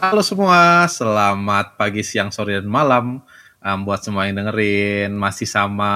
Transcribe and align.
Halo 0.00 0.24
semua, 0.24 0.88
selamat 0.88 1.76
pagi, 1.76 2.00
siang, 2.00 2.32
sore, 2.32 2.56
dan 2.56 2.64
malam. 2.64 3.20
Um, 3.60 3.78
buat 3.84 4.00
semua 4.00 4.24
yang 4.24 4.40
dengerin, 4.40 5.12
masih 5.12 5.44
sama 5.44 5.92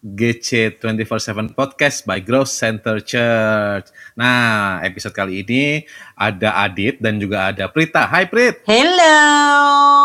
GC 0.00 0.78
24/7 0.78 1.50
Podcast 1.50 2.06
by 2.06 2.22
Growth 2.22 2.54
Center 2.54 3.02
Church. 3.02 3.90
Nah, 4.14 4.78
episode 4.86 5.10
kali 5.10 5.42
ini 5.42 5.82
ada 6.14 6.62
Adit 6.62 7.02
dan 7.02 7.18
juga 7.18 7.50
ada 7.50 7.66
Prita. 7.66 8.06
Hai 8.06 8.30
Prit. 8.30 8.62
Hello. 8.62 9.18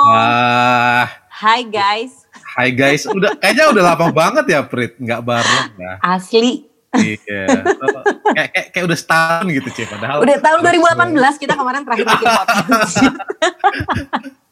Wah, 0.10 1.06
Hai 1.30 1.62
guys. 1.70 2.26
hai 2.58 2.74
guys. 2.74 3.06
Udah 3.06 3.38
kayaknya 3.38 3.70
udah 3.70 3.84
lama 3.94 4.10
banget 4.10 4.46
ya 4.50 4.66
Prit, 4.66 4.98
nggak 4.98 5.22
bareng 5.22 5.70
ya. 5.78 5.94
Asli. 6.02 6.66
Iya. 6.90 7.44
So, 7.70 7.86
kayak, 8.34 8.50
kayak, 8.50 8.68
kayak 8.74 8.86
udah 8.90 8.98
setahun 8.98 9.46
gitu 9.46 9.70
Cik. 9.70 9.88
Padahal 9.94 10.18
Udah 10.26 10.38
tahun 10.42 10.60
2018 10.66 11.38
kita 11.38 11.54
kemarin 11.54 11.82
terakhir 11.86 12.06
bikin 12.08 12.28
podcast. 12.34 12.94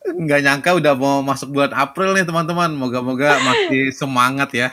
nggak 0.08 0.40
nyangka 0.40 0.70
udah 0.80 0.94
mau 0.95 1.20
masuk 1.20 1.52
bulan 1.52 1.73
April 1.73 2.16
nih 2.16 2.23
teman-teman. 2.23 2.72
Moga-moga 2.72 3.42
masih 3.42 3.92
semangat 3.92 4.50
ya. 4.54 4.70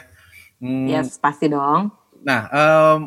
Hmm, 0.61 0.87
yes, 0.87 1.19
pasti 1.19 1.51
dong. 1.51 1.91
Nah, 2.23 2.49
em, 2.49 3.01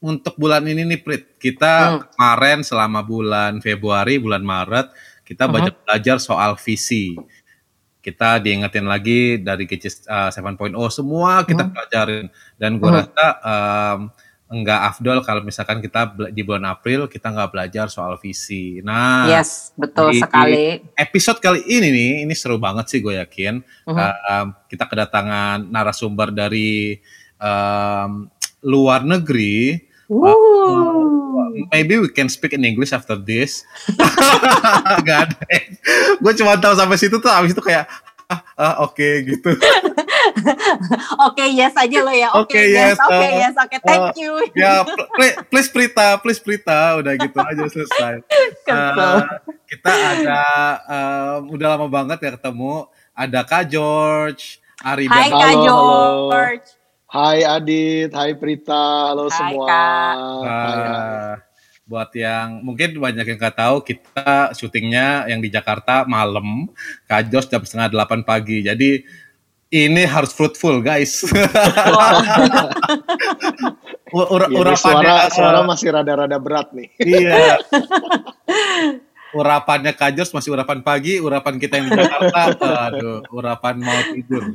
untuk 0.00 0.32
bulan 0.36 0.64
ini 0.64 0.86
nih 0.86 1.00
Prit, 1.02 1.36
kita 1.36 1.72
Hmm. 1.90 2.00
kemarin 2.14 2.58
selama 2.64 3.04
bulan 3.04 3.60
Februari, 3.60 4.16
bulan 4.16 4.40
Maret, 4.40 4.88
kita 5.26 5.44
Mhm. 5.44 5.52
banyak 5.52 5.74
belajar 5.84 6.16
soal 6.16 6.56
visi. 6.56 7.18
Kita 8.00 8.36
diingetin 8.36 8.84
lagi 8.84 9.36
dari 9.36 9.64
GC 9.64 10.04
uh, 10.04 10.28
7.0 10.28 10.72
semua 10.90 11.44
kita 11.44 11.62
Hmm. 11.62 11.72
pelajarin 11.72 12.26
dan 12.56 12.76
gue 12.76 12.88
Hmm. 12.88 12.98
rasa 12.98 13.26
em, 13.38 14.00
enggak 14.50 14.80
afdol 14.84 15.20
kalau 15.20 15.40
misalkan 15.40 15.78
kita 15.78 16.00
di 16.28 16.42
bulan 16.42 16.66
April 16.66 17.06
kita 17.06 17.28
nggak 17.28 17.50
belajar 17.50 17.86
soal 17.86 18.16
visi. 18.16 18.80
Nah, 18.80 19.28
yes, 19.28 19.70
betul 19.74 20.10
di- 20.10 20.18
sekali. 20.18 20.80
episode 20.92 21.38
kali 21.38 21.60
ini 21.62 21.88
nih, 21.88 22.12
ini 22.24 22.34
seru 22.34 22.56
banget 22.56 22.88
sih 22.88 22.98
gue 22.98 23.14
yakin. 23.14 23.62
Um, 23.86 24.46
kita 24.66 24.84
kedatangan 24.84 25.70
narasumber 25.70 26.32
dari 26.32 26.98
um, 27.38 28.26
luar 28.60 29.04
negeri. 29.04 29.76
Wuh. 30.10 31.19
Maybe 31.70 31.98
we 31.98 32.08
can 32.10 32.28
speak 32.28 32.54
in 32.54 32.62
English 32.64 32.92
after 32.92 33.18
this. 33.18 33.64
Gak 35.06 35.18
ada. 35.30 35.38
Gue 36.18 36.32
cuma 36.36 36.58
tahu 36.58 36.74
sampai 36.76 36.96
situ 36.98 37.16
tuh, 37.18 37.30
abis 37.30 37.52
itu 37.52 37.62
kayak 37.62 37.86
ah, 38.30 38.40
ah, 38.54 38.74
oke 38.86 39.08
gitu. 39.26 39.50
Oke, 41.26 41.44
yes 41.50 41.74
aja 41.74 41.98
lo 42.00 42.12
ya. 42.14 42.30
Oke, 42.32 42.56
Oke, 42.56 42.62
yes. 42.70 42.96
yes, 42.96 42.98
Oke, 43.02 43.26
uh, 43.26 43.32
yes. 43.34 43.54
Oke, 43.58 43.76
thank 43.82 44.04
uh, 44.04 44.12
you. 44.16 44.32
ya, 44.54 44.86
pl- 44.86 45.38
please 45.50 45.68
Prita, 45.68 46.16
please 46.22 46.40
Prita, 46.40 47.00
udah 47.02 47.12
gitu 47.18 47.38
aja 47.40 47.64
selesai. 47.66 48.14
Uh, 48.70 49.26
kita 49.66 49.90
ada 49.90 50.42
um, 50.86 51.58
udah 51.58 51.74
lama 51.74 51.90
banget 51.90 52.22
ya 52.22 52.30
ketemu. 52.38 52.86
Ada 53.18 53.42
Kak 53.42 53.66
George, 53.66 54.62
Ari 54.78 55.10
Hai 55.10 55.26
Kak 55.26 55.58
Halo, 55.58 56.30
halo. 56.30 56.70
Hai 57.10 57.42
Adit, 57.42 58.14
hai 58.14 58.38
Prita, 58.38 59.10
halo 59.10 59.26
Hai, 59.26 59.34
semua. 59.34 59.66
Kak. 59.66 60.14
Hai, 60.46 60.78
hai. 60.78 60.86
Ah, 60.86 61.34
buat 61.82 62.10
yang 62.14 62.62
mungkin 62.62 62.94
banyak 62.94 63.26
yang 63.26 63.34
nggak 63.36 63.58
tahu 63.58 63.82
kita 63.82 64.54
syutingnya 64.54 65.26
yang 65.26 65.42
di 65.42 65.50
Jakarta 65.50 66.06
malam 66.06 66.70
kajos 67.04 67.50
jam 67.50 67.66
setengah 67.66 67.90
delapan 67.90 68.22
pagi 68.22 68.62
jadi 68.62 69.02
ini 69.68 70.06
harus 70.06 70.30
fruitful 70.30 70.78
guys 70.78 71.26
Wow. 71.26 72.22
Ur- 74.14 74.30
ura- 74.30 74.46
Iya, 74.46 74.54
nih, 74.54 74.62
urapannya 74.62 75.14
suara 75.26 75.34
suara 75.34 75.58
masih 75.62 75.88
rada-rada 75.90 76.38
berat 76.38 76.70
nih. 76.70 76.88
iya 77.00 77.58
urapannya 79.30 79.92
kajos 79.92 80.30
masih 80.30 80.50
urapan 80.50 80.80
pagi 80.80 81.16
urapan 81.16 81.54
kita 81.56 81.78
yang 81.78 81.86
di 81.86 81.96
Jakarta 81.96 82.50
aduh 82.90 83.22
urapan 83.30 83.78
mau 83.78 84.00
tidur 84.10 84.44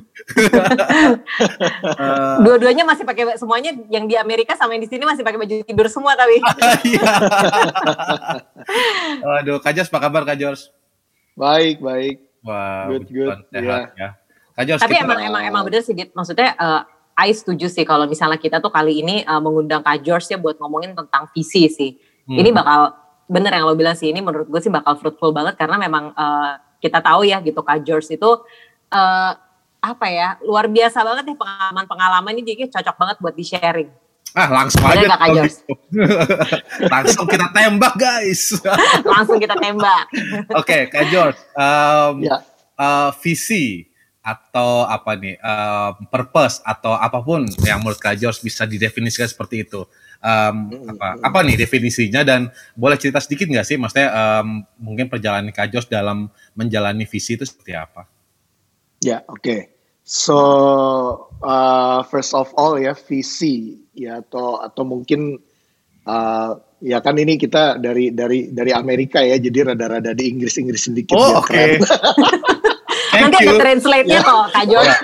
Eh, 1.95 2.35
Dua-duanya 2.41 2.83
masih 2.83 3.03
pakai 3.03 3.35
semuanya 3.35 3.71
yang 3.87 4.05
di 4.05 4.15
Amerika 4.15 4.55
sama 4.55 4.73
yang 4.73 4.83
di 4.83 4.89
sini 4.89 5.03
masih 5.03 5.21
pakai 5.21 5.37
baju 5.37 5.55
tidur 5.63 5.87
semua 5.87 6.15
tapi. 6.15 6.39
iya. 6.89 7.03
aduh 9.39 9.57
kajos 9.59 9.87
apa 9.87 9.99
kabar 10.01 10.23
kajos 10.25 10.71
Baik, 11.35 11.83
baik. 11.83 12.15
Wah, 12.41 12.87
Good, 12.87 13.01
puji 13.01 13.13
good, 13.13 13.27
Tuhan, 13.27 13.39
sehat 13.51 13.83
ya. 13.99 14.09
Tapi 14.55 14.95
kita- 14.95 15.03
emang 15.03 15.19
emang 15.19 15.43
emang 15.43 15.61
bener 15.67 15.83
sih 15.83 15.91
Dit. 15.91 16.15
Maksudnya 16.15 16.55
eh 16.55 16.81
I 17.15 17.31
setuju 17.31 17.67
sih 17.67 17.83
kalau 17.83 18.07
misalnya 18.07 18.35
kita 18.35 18.59
tuh 18.59 18.71
kali 18.71 19.03
ini 19.03 19.21
eh, 19.21 19.41
mengundang 19.43 19.83
Kak 19.83 19.99
George 19.99 20.27
ya 20.27 20.39
buat 20.39 20.55
ngomongin 20.55 20.95
tentang 20.95 21.27
visi 21.31 21.67
sih. 21.67 21.91
Hmm. 22.23 22.39
Ini 22.39 22.49
bakal 22.51 22.95
bener 23.25 23.51
yang 23.51 23.65
lo 23.65 23.73
bilang 23.73 23.97
sih 23.97 24.13
ini 24.13 24.21
menurut 24.21 24.45
gue 24.45 24.61
sih 24.61 24.69
bakal 24.69 24.97
fruitful 24.97 25.33
banget 25.33 25.57
karena 25.57 25.77
memang 25.77 26.13
eh, 26.13 26.53
kita 26.77 27.01
tahu 27.01 27.25
ya 27.25 27.41
gitu 27.41 27.61
Kak 27.61 27.81
George 27.81 28.09
itu 28.09 28.29
eh, 28.89 29.31
apa 29.81 30.05
ya 30.09 30.37
luar 30.41 30.65
biasa 30.65 31.05
banget 31.05 31.29
ya 31.29 31.35
pengalaman-pengalaman 31.37 32.33
ini 32.37 32.41
jadi 32.41 32.69
cocok 32.73 32.95
banget 32.97 33.17
buat 33.21 33.35
di 33.37 33.45
sharing. 33.45 33.89
ah 34.35 34.49
langsung 34.51 34.83
Bener 34.83 35.07
aja 35.07 35.15
Kak 35.15 35.27
gitu. 35.47 35.73
langsung 36.93 37.25
kita 37.25 37.47
tembak 37.55 37.93
guys. 37.95 38.41
Langsung 39.15 39.39
kita 39.39 39.55
tembak. 39.55 40.11
Oke, 40.59 40.91
Kak 40.91 41.07
George, 41.07 41.39
um, 41.55 42.19
Ya. 42.19 42.43
uh, 42.75 43.15
visi 43.23 43.87
atau 44.19 44.83
apa 44.83 45.15
nih, 45.15 45.39
um, 45.39 46.03
purpose 46.11 46.59
atau 46.67 46.97
apa 46.99 47.23
pun 47.23 47.47
yang 47.63 47.79
menurut 47.79 47.95
Kak 47.95 48.19
George 48.19 48.43
bisa 48.43 48.67
didefinisikan 48.67 49.29
seperti 49.31 49.63
itu. 49.63 49.87
Um, 50.25 50.73
apa, 50.89 51.21
apa 51.21 51.39
nih 51.45 51.53
definisinya 51.53 52.25
dan 52.25 52.49
boleh 52.73 52.97
cerita 52.97 53.21
sedikit 53.21 53.45
nggak 53.45 53.61
sih, 53.61 53.77
maksudnya 53.77 54.09
um, 54.41 54.65
mungkin 54.81 55.05
perjalanan 55.05 55.53
Kak 55.53 55.69
George 55.69 55.85
dalam 55.85 56.25
menjalani 56.57 57.05
visi 57.05 57.37
itu 57.37 57.45
seperti 57.45 57.77
apa? 57.77 58.09
Ya, 59.05 59.21
oke. 59.29 59.69
So, 60.01 60.37
uh, 61.45 62.01
first 62.09 62.33
of 62.33 62.49
all 62.57 62.77
ya 62.77 62.97
visi 62.97 63.85
ya 63.93 64.25
atau 64.25 64.65
atau 64.65 64.81
mungkin 64.81 65.37
uh, 66.05 66.51
ya 66.81 67.05
kan 67.05 67.17
ini 67.17 67.37
kita 67.37 67.77
dari 67.77 68.09
dari 68.09 68.49
dari 68.49 68.73
Amerika 68.73 69.21
ya, 69.21 69.37
jadi 69.37 69.73
rada-rada 69.77 70.17
di 70.17 70.25
Inggris-Inggris 70.25 70.89
sedikit 70.89 71.17
Oh, 71.17 71.37
oke. 71.37 71.53
Thank 73.13 73.29
Nanti 73.29 73.37
ada 73.45 73.53
you. 73.53 73.61
translate-nya 73.61 74.19
Ya. 74.19 74.25
kok 74.25 74.45
Kak 74.51 74.65
George. 74.65 74.95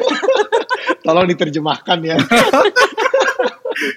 Tolong 1.06 1.26
diterjemahkan 1.30 1.98
ya. 2.02 2.18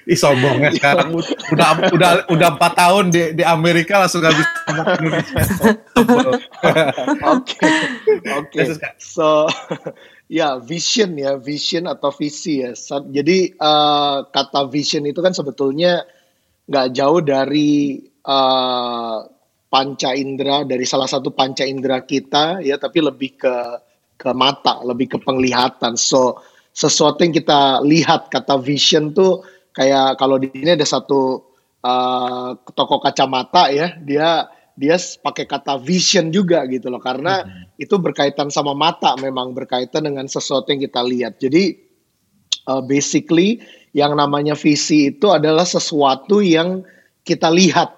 Ih 0.09 0.17
sombongnya 0.17 0.73
sekarang 0.73 1.13
udah 1.53 1.69
udah 1.93 2.11
udah 2.33 2.49
empat 2.57 2.73
tahun 2.77 3.05
di 3.13 3.23
di 3.37 3.45
Amerika 3.45 4.05
langsung 4.05 4.25
bisa. 4.25 4.45
Oke, 7.35 7.69
oke. 8.25 8.61
So, 8.99 9.47
ya 10.41 10.57
vision 10.59 11.15
ya, 11.21 11.37
vision 11.37 11.85
atau 11.85 12.11
visi 12.11 12.65
ya. 12.65 12.73
Jadi 13.11 13.53
eh, 13.53 14.19
kata 14.25 14.61
vision 14.73 15.05
itu 15.05 15.21
kan 15.21 15.37
sebetulnya 15.37 16.05
nggak 16.65 16.89
jauh 16.97 17.21
dari 17.21 18.01
eh, 18.05 19.19
panca 19.69 20.11
indera, 20.17 20.65
dari 20.65 20.85
salah 20.89 21.09
satu 21.11 21.35
panca 21.35 21.67
indera 21.67 22.03
kita 22.03 22.65
ya, 22.65 22.81
tapi 22.81 23.05
lebih 23.05 23.37
ke 23.37 23.57
ke 24.15 24.31
mata, 24.33 24.81
lebih 24.87 25.15
ke 25.15 25.19
penglihatan. 25.21 25.99
So, 25.99 26.41
sesuatu 26.75 27.23
yang 27.23 27.35
kita 27.35 27.85
lihat 27.87 28.35
kata 28.35 28.59
vision 28.59 29.15
tuh 29.15 29.47
kayak 29.75 30.17
kalau 30.17 30.39
di 30.39 30.49
sini 30.55 30.79
ada 30.79 30.87
satu 30.87 31.43
eh, 31.85 32.51
toko 32.73 33.03
kacamata 33.03 33.69
ya, 33.69 33.93
dia 34.01 34.49
dia 34.75 34.99
pakai 34.99 35.47
kata 35.47 35.79
vision 35.79 36.35
juga 36.35 36.67
gitu 36.67 36.91
loh 36.91 36.99
karena 36.99 37.47
itu 37.79 37.95
berkaitan 37.95 38.51
sama 38.51 38.75
mata 38.75 39.15
memang 39.23 39.55
berkaitan 39.55 40.03
dengan 40.03 40.27
sesuatu 40.27 40.67
yang 40.75 40.83
kita 40.83 40.99
lihat. 41.07 41.39
Jadi 41.39 41.79
uh, 42.67 42.83
basically 42.83 43.63
yang 43.95 44.19
namanya 44.19 44.59
visi 44.59 45.15
itu 45.15 45.31
adalah 45.31 45.63
sesuatu 45.63 46.43
yang 46.43 46.83
kita 47.23 47.55
lihat 47.55 47.95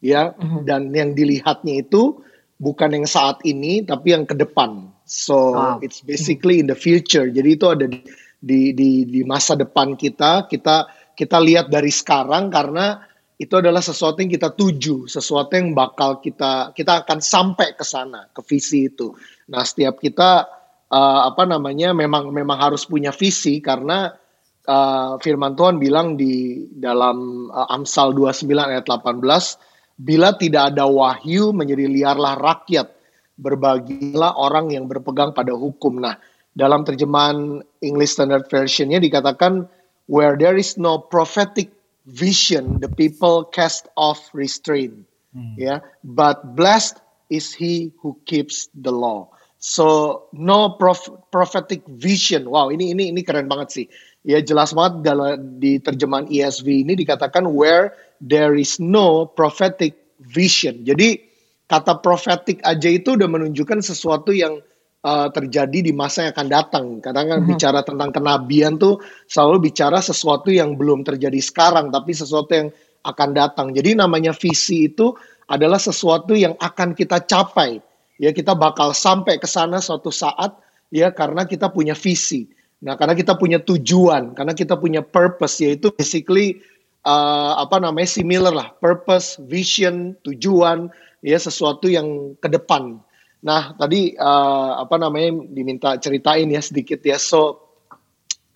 ya 0.00 0.32
Mhm. 0.40 0.64
dan 0.64 0.88
yang 0.96 1.12
dilihatnya 1.12 1.84
itu 1.84 2.16
bukan 2.56 2.96
yang 2.96 3.04
saat 3.04 3.36
ini 3.44 3.84
tapi 3.84 4.16
yang 4.16 4.24
ke 4.24 4.32
depan. 4.32 4.88
So 5.04 5.52
Wow. 5.52 5.84
it's 5.84 6.00
basically 6.00 6.56
in 6.56 6.72
the 6.72 6.78
future. 6.78 7.28
Jadi 7.28 7.60
itu 7.60 7.66
ada 7.68 7.84
di 7.84 8.00
di 8.40 8.72
di, 8.72 9.04
di 9.04 9.20
masa 9.28 9.52
depan 9.60 9.92
kita 9.92 10.48
kita 10.48 10.88
kita 11.14 11.38
lihat 11.38 11.70
dari 11.70 11.90
sekarang 11.90 12.50
karena 12.50 13.02
itu 13.34 13.58
adalah 13.58 13.82
sesuatu 13.82 14.22
yang 14.22 14.30
kita 14.30 14.54
tuju, 14.54 15.10
sesuatu 15.10 15.50
yang 15.58 15.74
bakal 15.74 16.22
kita 16.22 16.70
kita 16.70 17.02
akan 17.02 17.18
sampai 17.18 17.74
ke 17.74 17.82
sana, 17.82 18.30
ke 18.30 18.40
visi 18.46 18.86
itu. 18.86 19.10
Nah, 19.50 19.66
setiap 19.66 19.98
kita 19.98 20.46
eh, 20.90 21.20
apa 21.26 21.42
namanya 21.42 21.90
memang 21.90 22.30
memang 22.30 22.58
harus 22.58 22.86
punya 22.86 23.10
visi 23.10 23.58
karena 23.58 24.14
eh, 24.62 25.12
firman 25.18 25.58
Tuhan 25.58 25.82
bilang 25.82 26.14
di 26.14 26.66
dalam 26.78 27.50
eh, 27.50 27.74
Amsal 27.74 28.14
29 28.14 28.46
ayat 28.54 28.86
18, 28.86 29.98
bila 29.98 30.38
tidak 30.38 30.74
ada 30.74 30.86
wahyu 30.86 31.50
menjadi 31.50 31.90
liarlah 31.90 32.38
rakyat, 32.38 32.86
berbagilah 33.34 34.38
orang 34.38 34.70
yang 34.70 34.86
berpegang 34.86 35.34
pada 35.34 35.58
hukum. 35.58 35.98
Nah, 35.98 36.14
dalam 36.54 36.86
terjemahan 36.86 37.66
English 37.82 38.14
Standard 38.14 38.46
Version-nya 38.46 39.02
dikatakan 39.02 39.66
where 40.06 40.36
there 40.36 40.56
is 40.56 40.76
no 40.76 40.98
prophetic 40.98 41.72
vision 42.04 42.80
the 42.80 42.88
people 42.88 43.44
cast 43.48 43.88
off 43.96 44.28
restraint 44.36 44.94
Hmm. 45.34 45.58
ya 45.58 45.82
but 46.06 46.54
blessed 46.54 47.02
is 47.26 47.50
he 47.50 47.90
who 47.98 48.14
keeps 48.24 48.70
the 48.70 48.94
law. 48.94 49.26
So 49.58 50.28
no 50.30 50.78
prof 50.78 51.10
prophetic 51.34 51.82
vision. 51.90 52.46
Wow, 52.46 52.70
ini 52.70 52.94
ini 52.94 53.10
ini 53.10 53.26
keren 53.26 53.50
banget 53.50 53.68
sih. 53.74 53.86
Ya 54.22 54.38
jelas 54.38 54.70
banget 54.70 55.02
dalam 55.02 55.58
di 55.58 55.82
terjemahan 55.82 56.30
ESV 56.30 56.86
ini 56.86 56.94
dikatakan 56.94 57.50
where 57.50 57.98
there 58.22 58.54
is 58.54 58.78
no 58.78 59.26
prophetic 59.26 59.98
vision. 60.22 60.86
Jadi 60.86 61.18
kata 61.66 61.98
prophetic 61.98 62.62
aja 62.62 62.88
itu 62.94 63.18
udah 63.18 63.26
menunjukkan 63.26 63.82
sesuatu 63.82 64.30
yang 64.30 64.62
uh, 65.04 65.28
terjadi 65.30 65.84
di 65.84 65.92
masa 65.92 66.26
yang 66.26 66.32
akan 66.32 66.48
datang. 66.48 66.84
Kadang 67.04 67.26
kan 67.28 67.38
mm 67.38 67.44
-hmm. 67.44 67.52
bicara 67.52 67.80
tentang 67.84 68.10
kenabian 68.10 68.80
tuh 68.80 68.98
selalu 69.28 69.68
bicara 69.70 70.00
sesuatu 70.00 70.48
yang 70.48 70.74
belum 70.74 71.04
terjadi 71.04 71.38
sekarang, 71.44 71.92
tapi 71.92 72.16
sesuatu 72.16 72.50
yang 72.50 72.68
akan 73.04 73.30
datang. 73.36 73.66
Jadi 73.76 74.00
namanya 74.00 74.32
visi 74.32 74.88
itu 74.88 75.12
adalah 75.44 75.76
sesuatu 75.76 76.32
yang 76.32 76.56
akan 76.56 76.96
kita 76.96 77.20
capai 77.28 77.76
ya 78.18 78.30
kita 78.30 78.54
bakal 78.54 78.94
sampai 78.94 79.38
ke 79.42 79.48
sana 79.48 79.82
suatu 79.82 80.10
saat 80.10 80.54
ya 80.94 81.10
karena 81.10 81.46
kita 81.46 81.70
punya 81.70 81.94
visi. 81.96 82.46
Nah, 82.84 83.00
karena 83.00 83.16
kita 83.16 83.40
punya 83.40 83.64
tujuan, 83.64 84.36
karena 84.36 84.52
kita 84.52 84.76
punya 84.76 85.00
purpose 85.00 85.64
yaitu 85.64 85.88
basically 85.96 86.60
uh, 87.08 87.56
apa 87.56 87.80
namanya 87.80 88.04
similar 88.04 88.52
lah, 88.52 88.68
purpose, 88.76 89.40
vision, 89.48 90.12
tujuan, 90.20 90.92
ya 91.24 91.40
sesuatu 91.40 91.88
yang 91.88 92.36
ke 92.44 92.48
depan. 92.52 93.00
Nah, 93.44 93.76
tadi 93.76 94.16
uh, 94.16 94.80
apa 94.80 94.96
namanya 94.96 95.44
diminta 95.52 96.00
ceritain 96.00 96.48
ya 96.48 96.64
sedikit 96.64 97.04
ya. 97.04 97.20
So 97.20 97.60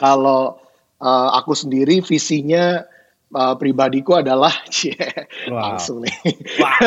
kalau 0.01 0.57
uh, 0.97 1.29
aku 1.37 1.53
sendiri 1.53 2.01
visinya 2.01 2.89
uh, 3.37 3.55
pribadiku 3.61 4.25
adalah 4.25 4.53
wow. 5.53 5.77
langsung 5.77 6.01
nih. 6.01 6.17
Wow. 6.57 6.81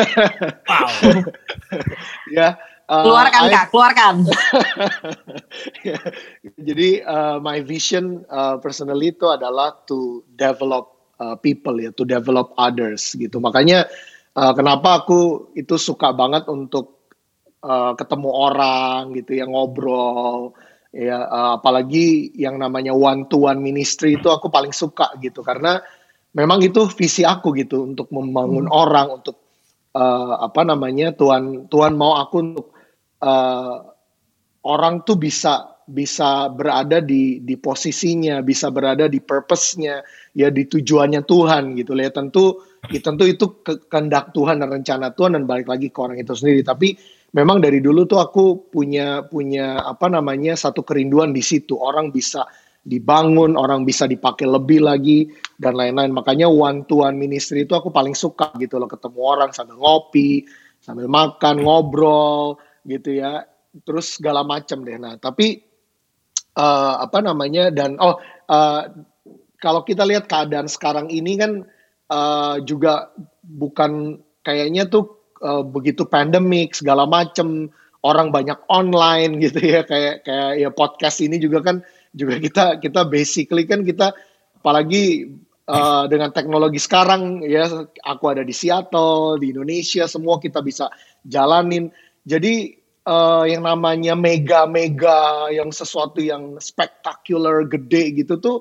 wow. 0.66 0.90
ya. 2.36 2.48
Uh, 2.90 3.06
keluarkan 3.06 3.40
I, 3.46 3.52
kak, 3.54 3.66
keluarkan. 3.70 4.14
ya, 5.86 5.96
jadi 6.58 7.06
uh, 7.06 7.36
my 7.38 7.62
vision 7.62 8.26
uh, 8.26 8.58
personally 8.58 9.14
itu 9.14 9.30
adalah 9.30 9.78
to 9.86 10.26
develop 10.34 11.14
uh, 11.22 11.38
people 11.38 11.78
ya, 11.78 11.94
to 11.94 12.02
develop 12.02 12.52
others 12.58 13.14
gitu. 13.14 13.38
Makanya 13.38 13.86
uh, 14.34 14.52
kenapa 14.52 15.06
aku 15.06 15.54
itu 15.54 15.78
suka 15.78 16.10
banget 16.12 16.50
untuk 16.50 17.01
uh, 17.62 17.94
ketemu 17.96 18.30
orang 18.30 19.14
gitu, 19.16 19.38
yang 19.38 19.54
ngobrol 19.54 20.52
ya 20.92 21.24
uh, 21.24 21.56
apalagi 21.56 22.36
yang 22.36 22.60
namanya 22.60 22.92
one 22.92 23.24
to 23.32 23.48
one 23.48 23.64
ministry 23.64 24.20
itu 24.20 24.28
aku 24.28 24.52
paling 24.52 24.76
suka 24.76 25.08
gitu 25.24 25.40
karena 25.40 25.80
memang 26.36 26.60
itu 26.60 26.84
visi 26.92 27.24
aku 27.24 27.56
gitu 27.56 27.88
untuk 27.88 28.12
membangun 28.12 28.68
hmm. 28.68 28.76
orang 28.76 29.08
untuk 29.08 29.40
uh, 29.96 30.44
apa 30.44 30.68
namanya 30.68 31.16
Tuhan 31.16 31.72
Tuhan 31.72 31.96
mau 31.96 32.20
aku 32.20 32.36
untuk 32.44 32.66
uh, 33.24 33.88
orang 34.68 35.00
tuh 35.08 35.16
bisa 35.16 35.72
bisa 35.82 36.46
berada 36.48 37.02
di 37.02 37.42
di 37.42 37.58
posisinya, 37.58 38.38
bisa 38.40 38.70
berada 38.70 39.10
di 39.10 39.18
purpose-nya, 39.18 39.98
ya 40.32 40.48
di 40.48 40.64
tujuannya 40.70 41.26
Tuhan 41.26 41.74
gitu 41.74 41.98
ya. 41.98 42.08
Tentu 42.14 42.62
ya 42.86 43.02
tentu 43.02 43.26
itu 43.26 43.60
kehendak 43.66 44.30
Tuhan 44.30 44.62
dan 44.62 44.70
rencana 44.70 45.10
Tuhan 45.12 45.34
dan 45.34 45.44
balik 45.44 45.66
lagi 45.66 45.90
ke 45.90 45.98
orang 45.98 46.22
itu 46.22 46.32
sendiri. 46.38 46.62
Tapi 46.62 46.94
memang 47.32 47.58
dari 47.60 47.80
dulu 47.80 48.04
tuh 48.04 48.20
aku 48.20 48.44
punya 48.68 49.24
punya 49.24 49.80
apa 49.80 50.08
namanya 50.08 50.56
satu 50.56 50.84
kerinduan 50.84 51.32
di 51.32 51.40
situ. 51.40 51.76
Orang 51.76 52.12
bisa 52.12 52.44
dibangun, 52.82 53.54
orang 53.54 53.86
bisa 53.86 54.04
dipakai 54.04 54.44
lebih 54.44 54.84
lagi 54.84 55.28
dan 55.56 55.76
lain-lain. 55.78 56.12
Makanya 56.12 56.50
one 56.50 56.84
to 56.84 57.04
one 57.04 57.16
ministry 57.16 57.64
itu 57.64 57.72
aku 57.72 57.88
paling 57.88 58.12
suka 58.12 58.52
gitu 58.60 58.76
loh 58.76 58.90
ketemu 58.90 59.20
orang 59.22 59.50
sambil 59.56 59.80
ngopi, 59.80 60.44
sambil 60.82 61.08
makan, 61.08 61.64
ngobrol 61.64 62.60
gitu 62.84 63.16
ya. 63.16 63.48
Terus 63.72 64.20
segala 64.20 64.44
macam 64.44 64.84
deh. 64.84 65.00
Nah, 65.00 65.16
tapi 65.16 65.56
uh, 66.58 66.94
apa 67.00 67.18
namanya 67.24 67.72
dan 67.72 67.96
oh 67.96 68.20
uh, 68.52 68.82
kalau 69.56 69.86
kita 69.86 70.02
lihat 70.04 70.26
keadaan 70.26 70.66
sekarang 70.66 71.08
ini 71.08 71.38
kan 71.38 71.64
uh, 72.10 72.58
juga 72.66 73.14
bukan 73.40 74.20
kayaknya 74.42 74.90
tuh 74.90 75.21
uh, 75.42 75.62
begitu 75.66 76.06
pandemik 76.06 76.72
segala 76.72 77.04
macam 77.04 77.68
orang 78.02 78.30
banyak 78.30 78.58
online 78.70 79.38
gitu 79.44 79.58
ya 79.62 79.82
kayak 79.82 80.26
kayak 80.26 80.50
ya 80.58 80.70
podcast 80.70 81.22
ini 81.22 81.38
juga 81.38 81.62
kan 81.62 81.76
juga 82.14 82.38
kita 82.38 82.64
kita 82.78 83.06
basically 83.08 83.66
kan 83.66 83.82
kita 83.82 84.14
apalagi 84.62 85.26
uh, 85.66 86.04
dengan 86.06 86.30
teknologi 86.30 86.78
sekarang 86.78 87.42
ya 87.42 87.66
aku 88.06 88.24
ada 88.30 88.42
di 88.46 88.54
Seattle 88.54 89.38
di 89.42 89.50
Indonesia 89.54 90.06
semua 90.06 90.38
kita 90.38 90.62
bisa 90.62 90.90
jalanin. 91.26 91.90
Jadi 92.22 92.82
uh, 93.06 93.44
yang 93.46 93.66
namanya 93.66 94.14
mega 94.14 94.66
mega 94.66 95.50
yang 95.50 95.74
sesuatu 95.74 96.22
yang 96.22 96.58
spektakuler 96.62 97.66
gede 97.66 98.22
gitu 98.22 98.38
tuh 98.38 98.58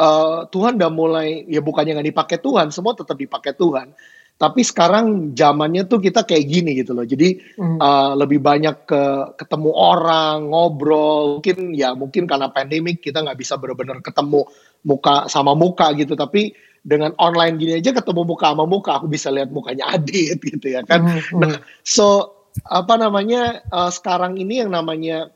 uh, 0.00 0.44
Tuhan 0.48 0.76
udah 0.76 0.92
mulai 0.92 1.44
ya 1.48 1.64
bukannya 1.64 1.96
nggak 1.96 2.08
dipakai 2.12 2.38
Tuhan 2.40 2.68
semua 2.72 2.92
tetap 2.92 3.16
dipakai 3.16 3.56
Tuhan 3.56 3.92
tapi 4.38 4.62
sekarang 4.62 5.34
zamannya 5.34 5.90
tuh 5.90 5.98
kita 5.98 6.22
kayak 6.22 6.46
gini 6.46 6.78
gitu 6.78 6.94
loh. 6.94 7.02
Jadi 7.02 7.58
hmm. 7.58 7.82
uh, 7.82 8.14
lebih 8.14 8.38
banyak 8.38 8.86
ke 8.86 9.02
ketemu 9.34 9.74
orang, 9.74 10.54
ngobrol. 10.54 11.42
Mungkin 11.42 11.74
ya 11.74 11.98
mungkin 11.98 12.30
karena 12.30 12.46
pandemik 12.46 13.02
kita 13.02 13.26
nggak 13.26 13.34
bisa 13.34 13.58
benar-benar 13.58 13.98
ketemu 13.98 14.46
muka 14.86 15.26
sama 15.26 15.58
muka 15.58 15.90
gitu. 15.98 16.14
Tapi 16.14 16.54
dengan 16.86 17.18
online 17.18 17.58
gini 17.58 17.72
aja 17.82 17.90
ketemu 17.90 18.22
muka 18.22 18.54
sama 18.54 18.62
muka, 18.62 19.02
aku 19.02 19.10
bisa 19.10 19.34
lihat 19.34 19.50
mukanya 19.50 19.90
Adit 19.98 20.38
gitu 20.38 20.70
ya 20.70 20.86
kan. 20.86 21.02
Hmm. 21.02 21.42
Nah, 21.42 21.58
so 21.82 22.38
apa 22.62 22.94
namanya 22.94 23.66
uh, 23.74 23.90
sekarang 23.90 24.38
ini 24.38 24.62
yang 24.62 24.70
namanya 24.70 25.34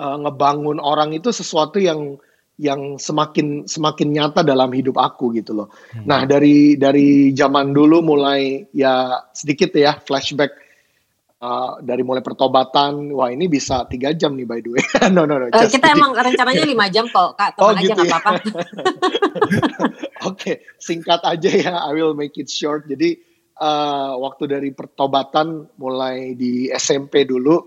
uh, 0.00 0.16
ngebangun 0.24 0.80
orang 0.80 1.12
itu 1.12 1.28
sesuatu 1.36 1.76
yang 1.76 2.16
yang 2.62 2.94
semakin 2.94 3.66
semakin 3.66 4.08
nyata 4.14 4.46
dalam 4.46 4.70
hidup 4.70 4.94
aku 4.94 5.34
gitu 5.34 5.50
loh. 5.50 5.68
Hmm. 5.90 6.06
Nah 6.06 6.22
dari 6.22 6.78
dari 6.78 7.34
zaman 7.34 7.74
dulu 7.74 8.06
mulai 8.06 8.70
ya 8.70 9.18
sedikit 9.34 9.74
ya 9.74 9.98
flashback 9.98 10.54
uh, 11.42 11.82
dari 11.82 12.06
mulai 12.06 12.22
pertobatan, 12.22 13.10
wah 13.10 13.34
ini 13.34 13.50
bisa 13.50 13.82
tiga 13.90 14.14
jam 14.14 14.38
nih 14.38 14.46
by 14.46 14.62
the 14.62 14.70
way. 14.78 14.82
no 15.14 15.26
no 15.26 15.42
no. 15.42 15.50
Uh, 15.50 15.66
kita 15.66 15.90
kidding. 15.90 15.98
emang 15.98 16.14
rencananya 16.14 16.62
lima 16.62 16.86
jam 16.86 17.10
kok 17.10 17.34
kak, 17.34 17.58
teman 17.58 17.66
oh, 17.66 17.80
aja 17.82 17.82
gitu 17.82 18.02
ya? 18.06 18.10
apa-apa. 18.14 18.32
Oke, 20.22 20.38
okay, 20.38 20.56
singkat 20.78 21.18
aja 21.26 21.50
ya, 21.50 21.74
I 21.82 21.90
will 21.98 22.14
make 22.14 22.38
it 22.38 22.46
short. 22.46 22.86
Jadi 22.86 23.18
uh, 23.58 24.14
waktu 24.22 24.46
dari 24.46 24.70
pertobatan 24.70 25.66
mulai 25.82 26.38
di 26.38 26.70
SMP 26.70 27.26
dulu, 27.26 27.58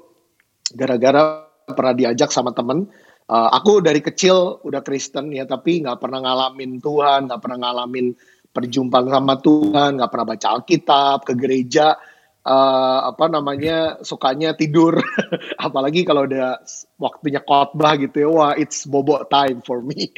gara-gara 0.71 1.43
pernah 1.67 1.91
diajak 1.91 2.31
sama 2.31 2.55
temen 2.55 2.87
uh, 3.29 3.49
aku 3.53 3.81
dari 3.81 4.01
kecil 4.01 4.61
udah 4.61 4.81
Kristen 4.81 5.33
ya 5.33 5.45
tapi 5.47 5.81
nggak 5.81 6.01
pernah 6.01 6.21
ngalamin 6.21 6.81
Tuhan 6.81 7.29
nggak 7.29 7.41
pernah 7.41 7.59
ngalamin 7.61 8.15
perjumpaan 8.55 9.11
sama 9.11 9.35
Tuhan 9.39 9.89
nggak 9.99 10.11
pernah 10.11 10.27
baca 10.31 10.47
Alkitab 10.55 11.17
ke 11.27 11.33
gereja 11.35 11.95
uh, 12.45 12.99
apa 13.09 13.25
namanya 13.27 13.99
sukanya 14.05 14.53
tidur. 14.53 15.01
Apalagi 15.65 16.05
kalau 16.05 16.29
udah 16.29 16.61
waktunya 17.01 17.41
khotbah 17.41 17.97
gitu 17.99 18.15
ya 18.23 18.29
wah 18.29 18.53
it's 18.55 18.85
bobo 18.85 19.25
time 19.27 19.59
for 19.65 19.81
me. 19.81 20.07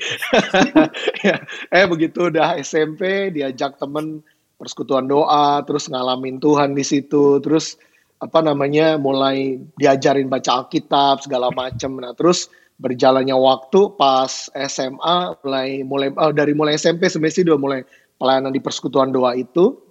Ya, 1.25 1.41
eh 1.73 1.89
begitu 1.89 2.29
udah 2.29 2.61
SMP 2.61 3.33
diajak 3.33 3.81
temen 3.81 4.21
persekutuan 4.55 5.09
doa 5.09 5.65
terus 5.65 5.89
ngalamin 5.89 6.37
Tuhan 6.37 6.77
di 6.77 6.85
situ 6.85 7.41
terus 7.41 7.75
apa 8.21 8.41
namanya 8.45 8.95
mulai 9.01 9.57
diajarin 9.77 10.29
baca 10.29 10.63
Alkitab 10.63 11.25
segala 11.25 11.49
macam 11.49 11.97
nah 11.97 12.13
terus 12.13 12.47
berjalannya 12.77 13.33
waktu 13.33 13.97
pas 13.97 14.49
SMA 14.53 15.17
mulai 15.41 15.81
mulai 15.81 16.09
oh, 16.13 16.33
dari 16.33 16.53
mulai 16.53 16.77
SMP 16.77 17.09
sebenarnya 17.09 17.53
udah 17.53 17.59
mulai 17.59 17.81
pelayanan 18.21 18.53
di 18.53 18.61
persekutuan 18.61 19.09
doa 19.09 19.33
itu. 19.33 19.85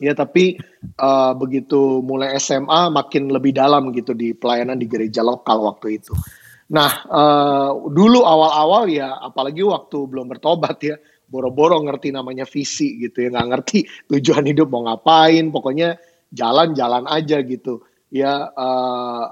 Ya 0.00 0.16
tapi 0.16 0.56
uh, 0.96 1.36
begitu 1.36 2.00
mulai 2.00 2.32
SMA 2.40 2.88
makin 2.88 3.28
lebih 3.28 3.52
dalam 3.52 3.92
gitu 3.92 4.16
di 4.16 4.32
pelayanan 4.32 4.80
di 4.80 4.88
gereja 4.88 5.20
lokal 5.20 5.60
waktu 5.60 6.00
itu. 6.00 6.16
Nah 6.72 7.04
uh, 7.04 7.76
dulu 7.84 8.24
awal-awal 8.24 8.88
ya 8.88 9.20
apalagi 9.20 9.60
waktu 9.60 10.08
belum 10.08 10.32
bertobat 10.32 10.76
ya 10.80 10.96
boro-boro 11.28 11.84
ngerti 11.84 12.16
namanya 12.16 12.48
visi 12.48 12.96
gitu 12.96 13.22
ya 13.22 13.28
nggak 13.28 13.48
ngerti 13.52 13.78
tujuan 14.08 14.48
hidup 14.48 14.72
mau 14.72 14.88
ngapain 14.88 15.52
pokoknya 15.52 16.00
jalan-jalan 16.32 17.04
aja 17.04 17.44
gitu. 17.44 17.84
Ya 18.08 18.48
uh, 18.56 19.24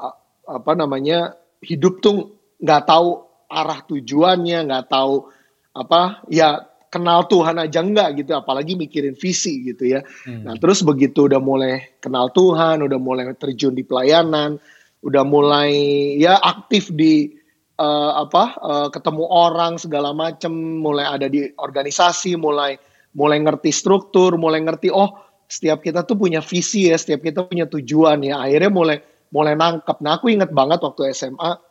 apa 0.44 0.72
namanya 0.76 1.32
hidup 1.64 2.04
tuh 2.04 2.37
nggak 2.58 2.82
tahu 2.86 3.08
arah 3.48 3.80
tujuannya, 3.86 4.68
nggak 4.68 4.86
tahu 4.92 5.26
apa 5.72 6.22
ya 6.28 6.68
kenal 6.88 7.28
Tuhan 7.28 7.60
aja 7.60 7.84
enggak 7.84 8.24
gitu, 8.24 8.32
apalagi 8.36 8.74
mikirin 8.74 9.14
visi 9.14 9.64
gitu 9.64 9.88
ya. 9.96 10.00
Hmm. 10.24 10.48
Nah 10.48 10.56
terus 10.56 10.80
begitu 10.80 11.28
udah 11.28 11.40
mulai 11.40 11.96
kenal 12.00 12.32
Tuhan, 12.32 12.80
udah 12.84 12.98
mulai 13.00 13.28
terjun 13.36 13.76
di 13.76 13.84
pelayanan, 13.84 14.56
udah 15.04 15.24
mulai 15.24 15.72
ya 16.16 16.40
aktif 16.40 16.88
di 16.92 17.32
uh, 17.78 18.24
apa 18.24 18.44
uh, 18.58 18.88
ketemu 18.88 19.24
orang 19.28 19.76
segala 19.76 20.16
macem, 20.16 20.50
mulai 20.80 21.06
ada 21.06 21.28
di 21.28 21.44
organisasi, 21.56 22.36
mulai 22.40 22.76
mulai 23.16 23.38
ngerti 23.40 23.72
struktur, 23.72 24.36
mulai 24.40 24.64
ngerti 24.64 24.92
oh 24.92 25.28
setiap 25.48 25.80
kita 25.80 26.04
tuh 26.04 26.16
punya 26.20 26.44
visi 26.44 26.92
ya, 26.92 26.96
setiap 27.00 27.24
kita 27.24 27.48
punya 27.48 27.64
tujuan 27.68 28.20
ya. 28.20 28.44
Akhirnya 28.44 28.72
mulai 28.72 28.98
mulai 29.32 29.56
nangkep. 29.56 30.00
Nah 30.00 30.20
aku 30.20 30.32
inget 30.32 30.52
banget 30.52 30.80
waktu 30.80 31.12
SMA, 31.12 31.67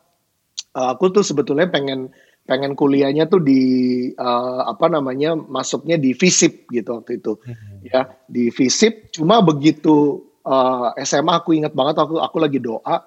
uh, 0.78 0.86
eh, 0.86 0.88
aku 0.94 1.10
tuh 1.10 1.26
sebetulnya 1.26 1.66
pengen 1.68 2.14
pengen 2.48 2.80
kuliahnya 2.80 3.28
tuh 3.28 3.44
di 3.44 3.60
uh, 4.16 4.64
apa 4.72 4.88
namanya 4.88 5.36
masuknya 5.36 6.00
di 6.00 6.16
FISIP 6.16 6.72
gitu 6.72 7.02
waktu 7.02 7.20
itu 7.20 7.36
hmm. 7.44 7.92
ya 7.92 8.08
di 8.30 8.48
FISIP 8.48 9.12
cuma 9.20 9.44
begitu 9.44 10.24
uh, 10.48 10.96
SMA 11.04 11.44
aku 11.44 11.58
inget 11.60 11.76
banget 11.76 12.00
aku 12.00 12.24
aku 12.24 12.38
lagi 12.40 12.64
doa 12.64 13.04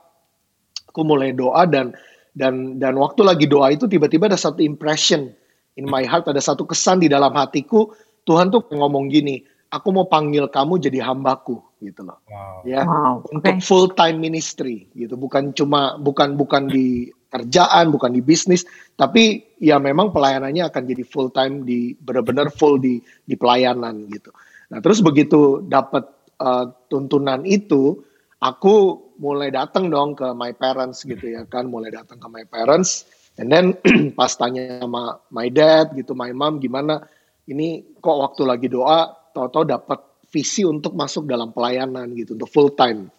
aku 0.92 1.00
mulai 1.06 1.32
doa 1.32 1.64
dan 1.64 1.96
dan 2.36 2.76
dan 2.76 3.00
waktu 3.00 3.24
lagi 3.24 3.46
doa 3.48 3.72
itu 3.72 3.88
tiba-tiba 3.88 4.28
ada 4.28 4.36
satu 4.36 4.60
impression 4.60 5.32
in 5.80 5.88
my 5.88 6.04
heart 6.04 6.28
ada 6.28 6.42
satu 6.42 6.68
kesan 6.68 7.00
di 7.00 7.08
dalam 7.08 7.32
hatiku 7.32 7.88
Tuhan 8.28 8.52
tuh 8.52 8.68
ngomong 8.68 9.08
gini 9.08 9.40
aku 9.72 9.88
mau 9.94 10.04
panggil 10.04 10.52
kamu 10.52 10.84
jadi 10.84 11.00
hambaku 11.00 11.62
gitu 11.80 12.04
loh 12.04 12.20
wow. 12.28 12.60
ya 12.68 12.84
wow, 12.84 13.24
okay. 13.24 13.40
untuk 13.40 13.56
full 13.64 13.86
time 13.96 14.20
ministry 14.20 14.84
gitu 14.92 15.16
bukan 15.16 15.56
cuma 15.56 15.96
bukan 15.96 16.36
bukan 16.36 16.68
di 16.68 17.08
kerjaan, 17.30 17.94
bukan 17.94 18.10
di 18.10 18.20
bisnis, 18.20 18.66
tapi 18.98 19.40
ya 19.62 19.78
memang 19.78 20.10
pelayanannya 20.10 20.66
akan 20.66 20.82
jadi 20.82 21.04
full 21.06 21.30
time 21.30 21.62
di 21.62 21.94
benar-benar 21.94 22.50
full 22.50 22.82
di 22.82 22.98
di 23.24 23.38
pelayanan 23.38 24.10
gitu. 24.10 24.34
Nah, 24.70 24.82
terus 24.82 24.98
begitu 25.00 25.62
dapat 25.64 26.10
uh, 26.42 26.68
tuntunan 26.90 27.46
itu, 27.46 28.02
aku 28.42 28.98
mulai 29.22 29.54
datang 29.54 29.88
dong 29.88 30.18
ke 30.18 30.26
my 30.34 30.50
parents 30.58 31.06
gitu 31.06 31.30
ya 31.30 31.46
kan, 31.46 31.70
mulai 31.70 31.94
datang 31.94 32.18
ke 32.18 32.28
my 32.28 32.44
parents 32.50 33.06
and 33.38 33.48
then 33.48 33.78
pas 34.18 34.34
tanya 34.34 34.82
sama 34.82 35.22
my 35.30 35.46
dad 35.48 35.94
gitu, 35.94 36.12
my 36.18 36.34
mom 36.34 36.58
gimana 36.58 37.06
ini 37.46 37.82
kok 37.98 38.16
waktu 38.16 38.42
lagi 38.46 38.66
doa 38.70 39.10
tahu-tahu 39.34 39.64
dapat 39.66 39.98
visi 40.30 40.62
untuk 40.62 40.94
masuk 40.94 41.26
dalam 41.26 41.50
pelayanan 41.50 42.10
gitu 42.14 42.38
untuk 42.38 42.50
full 42.50 42.70
time. 42.74 43.10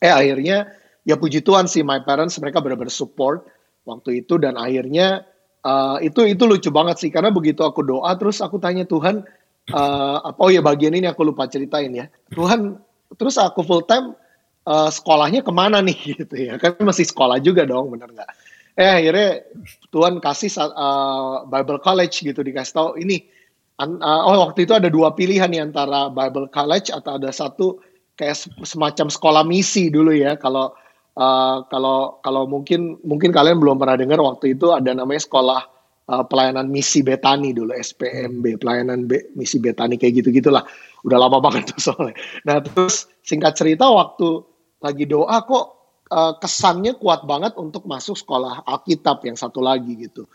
Eh 0.00 0.08
akhirnya 0.08 0.72
ya 1.04 1.16
puji 1.16 1.40
Tuhan 1.40 1.66
sih 1.70 1.80
my 1.84 2.04
parents 2.04 2.36
mereka 2.40 2.60
benar-benar 2.60 2.92
support 2.92 3.48
waktu 3.88 4.24
itu 4.24 4.36
dan 4.36 4.60
akhirnya 4.60 5.24
uh, 5.64 5.96
itu 6.00 6.28
itu 6.28 6.42
lucu 6.44 6.68
banget 6.72 7.00
sih 7.00 7.10
karena 7.12 7.32
begitu 7.32 7.64
aku 7.64 7.84
doa 7.84 8.12
terus 8.16 8.40
aku 8.44 8.60
tanya 8.60 8.84
Tuhan 8.84 9.24
uh, 9.72 10.16
apa 10.24 10.38
oh 10.40 10.50
ya 10.52 10.60
bagian 10.64 10.96
ini 10.96 11.08
aku 11.08 11.24
lupa 11.26 11.48
ceritain 11.48 11.92
ya. 11.92 12.06
Tuhan 12.32 12.80
terus 13.16 13.36
aku 13.36 13.64
full 13.64 13.84
time 13.84 14.16
uh, 14.68 14.88
sekolahnya 14.88 15.44
ke 15.44 15.52
mana 15.52 15.80
nih? 15.84 15.98
Gitu 16.20 16.34
ya 16.36 16.56
kan 16.56 16.76
masih 16.80 17.08
sekolah 17.08 17.40
juga 17.40 17.64
dong 17.64 17.92
benar 17.92 18.10
nggak? 18.12 18.30
Eh 18.78 18.88
akhirnya 18.88 19.44
Tuhan 19.92 20.22
kasih 20.22 20.50
uh, 20.56 21.44
Bible 21.44 21.82
College 21.82 22.22
gitu 22.22 22.40
dikasih 22.40 22.72
tahu 22.72 22.90
ini 23.02 23.20
uh, 23.82 24.22
oh 24.24 24.46
waktu 24.46 24.64
itu 24.64 24.72
ada 24.72 24.88
dua 24.88 25.12
pilihan 25.12 25.50
nih 25.50 25.68
antara 25.68 26.08
Bible 26.08 26.48
College 26.48 26.88
atau 26.94 27.18
ada 27.20 27.28
satu 27.34 27.82
kayak 28.14 28.36
semacam 28.64 29.10
sekolah 29.10 29.42
misi 29.44 29.88
dulu 29.88 30.12
ya 30.12 30.38
kalau 30.38 30.72
Uh, 31.10 31.66
kalau 31.68 32.22
kalau 32.22 32.46
mungkin 32.46 32.96
mungkin 33.02 33.34
kalian 33.34 33.58
belum 33.58 33.82
pernah 33.82 33.98
dengar 33.98 34.22
waktu 34.22 34.54
itu 34.54 34.70
ada 34.70 34.94
namanya 34.94 35.26
sekolah 35.26 35.60
uh, 36.06 36.24
pelayanan 36.26 36.70
misi 36.70 37.02
Betani 37.02 37.50
dulu 37.50 37.74
SPMB 37.74 38.62
pelayanan 38.62 39.10
B, 39.10 39.34
misi 39.34 39.58
Betani 39.58 39.98
kayak 39.98 40.22
gitu 40.22 40.30
gitulah 40.30 40.62
udah 41.06 41.18
lama 41.18 41.38
banget 41.46 41.74
tuh 41.74 41.92
soalnya. 41.92 42.14
Nah 42.46 42.62
terus 42.62 43.10
singkat 43.26 43.58
cerita 43.58 43.90
waktu 43.90 44.42
lagi 44.80 45.04
doa 45.04 45.42
kok 45.44 45.64
uh, 46.10 46.32
kesannya 46.38 46.98
kuat 46.98 47.24
banget 47.24 47.54
untuk 47.58 47.86
masuk 47.86 48.18
sekolah 48.18 48.66
Alkitab 48.66 49.22
yang 49.26 49.38
satu 49.38 49.62
lagi 49.62 49.94
gitu. 49.98 50.26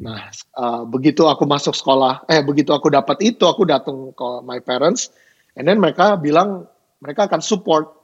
Nah 0.00 0.32
uh, 0.56 0.84
begitu 0.84 1.28
aku 1.28 1.48
masuk 1.48 1.76
sekolah 1.76 2.28
eh 2.28 2.44
begitu 2.44 2.72
aku 2.76 2.92
dapat 2.92 3.20
itu 3.24 3.48
aku 3.48 3.64
datang 3.64 4.12
ke 4.12 4.28
my 4.44 4.60
parents 4.60 5.12
and 5.56 5.64
then 5.68 5.80
mereka 5.80 6.16
bilang 6.20 6.68
mereka 7.02 7.26
akan 7.26 7.40
support 7.40 8.01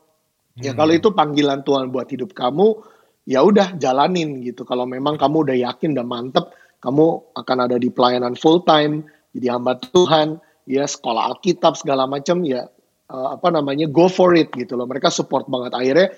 Ya 0.59 0.75
kalau 0.75 0.93
itu 0.95 1.15
panggilan 1.15 1.63
Tuhan 1.63 1.95
buat 1.95 2.11
hidup 2.11 2.35
kamu, 2.35 2.83
ya 3.29 3.45
udah 3.47 3.79
jalanin 3.79 4.43
gitu. 4.43 4.67
Kalau 4.67 4.89
memang 4.89 5.15
kamu 5.15 5.47
udah 5.47 5.57
yakin 5.71 5.95
dan 5.95 6.11
mantep, 6.11 6.51
kamu 6.83 7.35
akan 7.39 7.57
ada 7.69 7.77
di 7.79 7.91
pelayanan 7.91 8.35
full 8.35 8.67
time, 8.67 9.07
jadi 9.35 9.55
hamba 9.55 9.79
Tuhan, 9.79 10.43
ya 10.67 10.83
sekolah 10.87 11.31
Alkitab 11.35 11.79
segala 11.79 12.11
macam, 12.11 12.43
ya 12.43 12.67
uh, 13.11 13.29
apa 13.39 13.49
namanya 13.55 13.87
go 13.87 14.11
for 14.11 14.35
it 14.35 14.51
gitu 14.55 14.75
loh. 14.75 14.89
Mereka 14.91 15.15
support 15.15 15.47
banget. 15.47 15.79
Akhirnya 15.79 16.09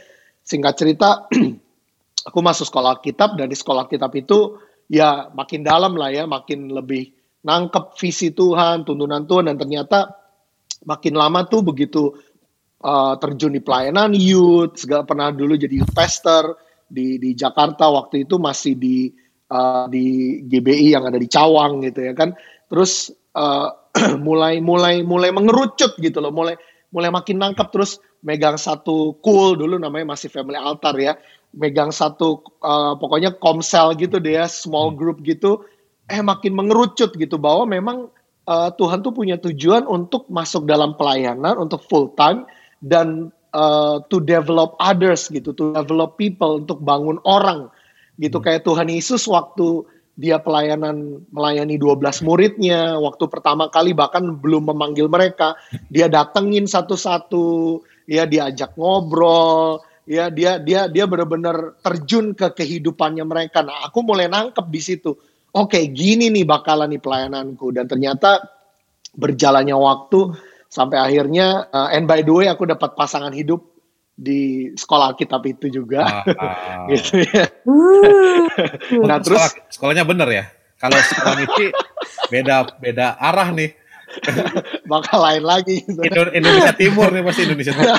singkat 0.40 0.74
cerita, 0.80 1.28
aku 2.28 2.38
masuk 2.40 2.64
sekolah 2.64 3.00
Alkitab 3.00 3.36
dan 3.36 3.50
di 3.50 3.56
sekolah 3.56 3.84
Alkitab 3.84 4.12
itu 4.16 4.56
ya 4.88 5.28
makin 5.36 5.60
dalam 5.66 6.00
lah 6.00 6.08
ya, 6.08 6.24
makin 6.24 6.72
lebih 6.72 7.12
nangkep 7.44 7.96
visi 7.96 8.32
Tuhan, 8.32 8.84
tuntunan 8.84 9.24
Tuhan 9.24 9.52
dan 9.52 9.56
ternyata 9.56 10.20
makin 10.84 11.16
lama 11.16 11.44
tuh 11.44 11.60
begitu 11.60 12.16
uh, 12.84 13.14
terjun 13.20 13.56
di 13.56 13.62
pelayanan 13.62 14.12
youth, 14.16 14.80
segala 14.80 15.04
pernah 15.04 15.32
dulu 15.32 15.56
jadi 15.56 15.84
youth 15.84 15.94
pastor 15.94 16.56
di 16.90 17.20
di 17.20 17.36
Jakarta 17.36 17.86
waktu 17.88 18.26
itu 18.26 18.36
masih 18.40 18.74
di 18.76 19.10
uh, 19.52 19.86
di 19.86 20.40
GBI 20.44 20.98
yang 20.98 21.04
ada 21.06 21.16
di 21.20 21.28
Cawang 21.28 21.84
gitu 21.84 22.00
ya 22.04 22.12
kan. 22.16 22.34
Terus 22.68 23.14
uh, 23.36 23.70
mulai 24.26 24.58
mulai 24.58 25.04
mulai 25.04 25.30
mengerucut 25.30 25.96
gitu 26.00 26.18
loh, 26.18 26.32
mulai 26.32 26.58
mulai 26.90 27.10
makin 27.10 27.38
nangkap 27.38 27.70
terus 27.70 28.02
megang 28.20 28.58
satu 28.60 29.16
cool 29.24 29.56
dulu 29.56 29.80
namanya 29.80 30.12
masih 30.12 30.28
family 30.28 30.58
altar 30.58 30.92
ya 30.98 31.16
megang 31.56 31.90
satu 31.90 32.42
uh, 32.62 32.94
pokoknya 32.98 33.34
komsel 33.42 33.94
gitu 33.98 34.22
deh 34.22 34.38
ya 34.38 34.46
small 34.46 34.94
hmm. 34.94 34.98
group 34.98 35.18
gitu 35.26 35.66
eh 36.10 36.22
makin 36.22 36.54
mengerucut 36.54 37.14
gitu 37.14 37.38
bahwa 37.38 37.66
memang 37.66 38.10
uh, 38.46 38.70
Tuhan 38.74 39.02
tuh 39.02 39.14
punya 39.14 39.38
tujuan 39.38 39.86
untuk 39.86 40.26
masuk 40.30 40.66
dalam 40.66 40.94
pelayanan 40.94 41.58
untuk 41.58 41.82
full 41.86 42.14
time 42.14 42.46
dan 42.80 43.32
uh, 43.52 44.00
to 44.08 44.20
develop 44.24 44.76
others 44.80 45.28
gitu, 45.28 45.52
to 45.52 45.72
develop 45.76 46.16
people 46.16 46.60
untuk 46.60 46.80
bangun 46.80 47.20
orang 47.28 47.68
gitu. 48.20 48.40
Hmm. 48.40 48.44
kayak 48.44 48.62
Tuhan 48.64 48.88
Yesus 48.92 49.24
waktu 49.28 49.84
dia 50.20 50.36
pelayanan 50.36 51.24
melayani 51.32 51.80
12 51.80 52.26
muridnya 52.28 53.00
waktu 53.00 53.24
pertama 53.32 53.72
kali 53.72 53.96
bahkan 53.96 54.36
belum 54.36 54.68
memanggil 54.68 55.08
mereka 55.08 55.56
dia 55.94 56.12
datengin 56.12 56.68
satu-satu 56.68 57.80
ya 58.04 58.28
diajak 58.28 58.76
ngobrol 58.76 59.80
ya 60.10 60.26
dia 60.26 60.58
dia 60.58 60.90
dia 60.90 61.06
benar-benar 61.06 61.78
terjun 61.86 62.34
ke 62.34 62.50
kehidupannya 62.50 63.22
mereka. 63.22 63.62
Nah 63.62 63.86
aku 63.86 64.02
mulai 64.02 64.26
nangkep 64.26 64.66
di 64.66 64.80
situ. 64.82 65.14
Oke 65.50 65.78
okay, 65.78 65.84
gini 65.90 66.30
nih 66.34 66.42
bakalan 66.42 66.90
nih 66.90 67.02
pelayananku. 67.02 67.70
Dan 67.70 67.86
ternyata 67.86 68.42
berjalannya 69.14 69.74
waktu 69.78 70.34
sampai 70.70 71.02
akhirnya 71.02 71.66
uh, 71.74 71.90
and 71.90 72.06
by 72.06 72.22
the 72.22 72.30
way 72.30 72.46
aku 72.46 72.62
dapat 72.64 72.94
pasangan 72.94 73.34
hidup 73.34 73.66
di 74.20 74.70
sekolah 74.76 75.16
Alkitab 75.16 75.42
itu 75.50 75.82
juga 75.82 76.22
wow. 76.22 76.86
gitu 76.94 77.26
ya. 77.26 77.50
nah 79.02 79.18
terus 79.18 79.40
sekolah, 79.40 79.50
sekolahnya 79.72 80.04
bener 80.06 80.28
ya. 80.30 80.44
Kalau 80.80 80.96
sekolah 80.96 81.44
ini 81.44 81.66
beda 82.32 82.56
beda 82.80 83.06
arah 83.20 83.52
nih. 83.52 83.76
bakal 84.90 85.22
lain 85.22 85.44
lagi. 85.46 85.86
Indonesia 86.34 86.74
Timur 86.74 87.14
nih 87.14 87.22
pasti 87.22 87.46
Indonesia 87.46 87.72
Timur. 87.74 87.94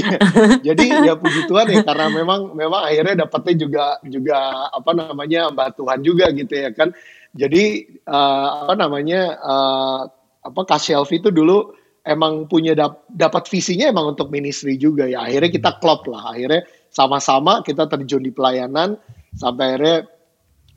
Jadi 0.66 0.84
ya 1.08 1.14
puji 1.16 1.40
Tuhan 1.48 1.66
ya 1.72 1.80
karena 1.80 2.06
memang 2.12 2.52
memang 2.52 2.84
akhirnya 2.84 3.24
dapatnya 3.24 3.54
juga 3.56 3.84
juga 4.04 4.68
apa 4.68 4.92
namanya 4.92 5.48
mbak 5.48 5.80
Tuhan 5.80 5.98
juga 6.04 6.26
gitu 6.36 6.52
ya 6.52 6.70
kan. 6.76 6.92
Jadi 7.32 7.86
uh, 8.10 8.66
apa 8.66 8.74
namanya 8.76 9.40
uh, 9.40 10.00
apa 10.40 10.60
Kak 10.64 10.80
Shelfie 10.80 11.20
itu 11.20 11.28
dulu 11.28 11.76
emang 12.04 12.48
punya 12.48 12.72
dap 12.72 13.04
dapat 13.12 13.44
visinya 13.48 13.88
emang 13.92 14.16
untuk 14.16 14.32
ministry 14.32 14.80
juga 14.80 15.04
ya. 15.04 15.24
Akhirnya 15.24 15.50
kita 15.52 15.70
klop 15.78 16.08
lah. 16.08 16.32
Akhirnya 16.32 16.64
sama-sama 16.88 17.60
kita 17.62 17.86
terjun 17.86 18.24
di 18.24 18.32
pelayanan 18.32 18.96
sampai 19.36 19.64
akhirnya 19.76 19.96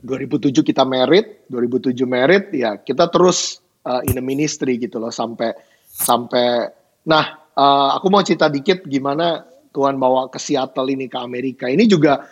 2007 0.04 0.60
kita 0.60 0.84
merit, 0.84 1.48
2007 1.48 1.96
merit 2.04 2.52
ya 2.52 2.76
kita 2.76 3.08
terus 3.08 3.64
uh, 3.88 4.04
in 4.04 4.20
a 4.20 4.24
ministry 4.24 4.76
gitu 4.76 5.00
loh 5.00 5.10
sampai 5.10 5.56
sampai 5.88 6.68
nah 7.08 7.44
uh, 7.56 7.96
aku 7.96 8.06
mau 8.12 8.20
cerita 8.20 8.52
dikit 8.52 8.84
gimana 8.84 9.42
Tuhan 9.74 9.98
bawa 9.98 10.30
ke 10.30 10.38
Seattle 10.38 10.86
ini 10.94 11.10
ke 11.10 11.18
Amerika. 11.18 11.66
Ini 11.66 11.82
juga 11.90 12.22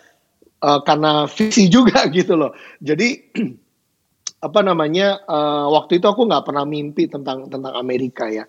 uh, 0.63 0.81
karena 0.87 1.27
visi 1.27 1.67
juga 1.67 2.07
gitu 2.17 2.39
loh. 2.39 2.55
Jadi 2.79 3.35
apa 4.43 4.61
namanya 4.67 5.23
uh, 5.23 5.71
waktu 5.71 6.03
itu 6.03 6.07
aku 6.11 6.27
nggak 6.27 6.51
pernah 6.51 6.67
mimpi 6.67 7.07
tentang 7.07 7.47
tentang 7.47 7.79
Amerika 7.79 8.27
ya. 8.27 8.43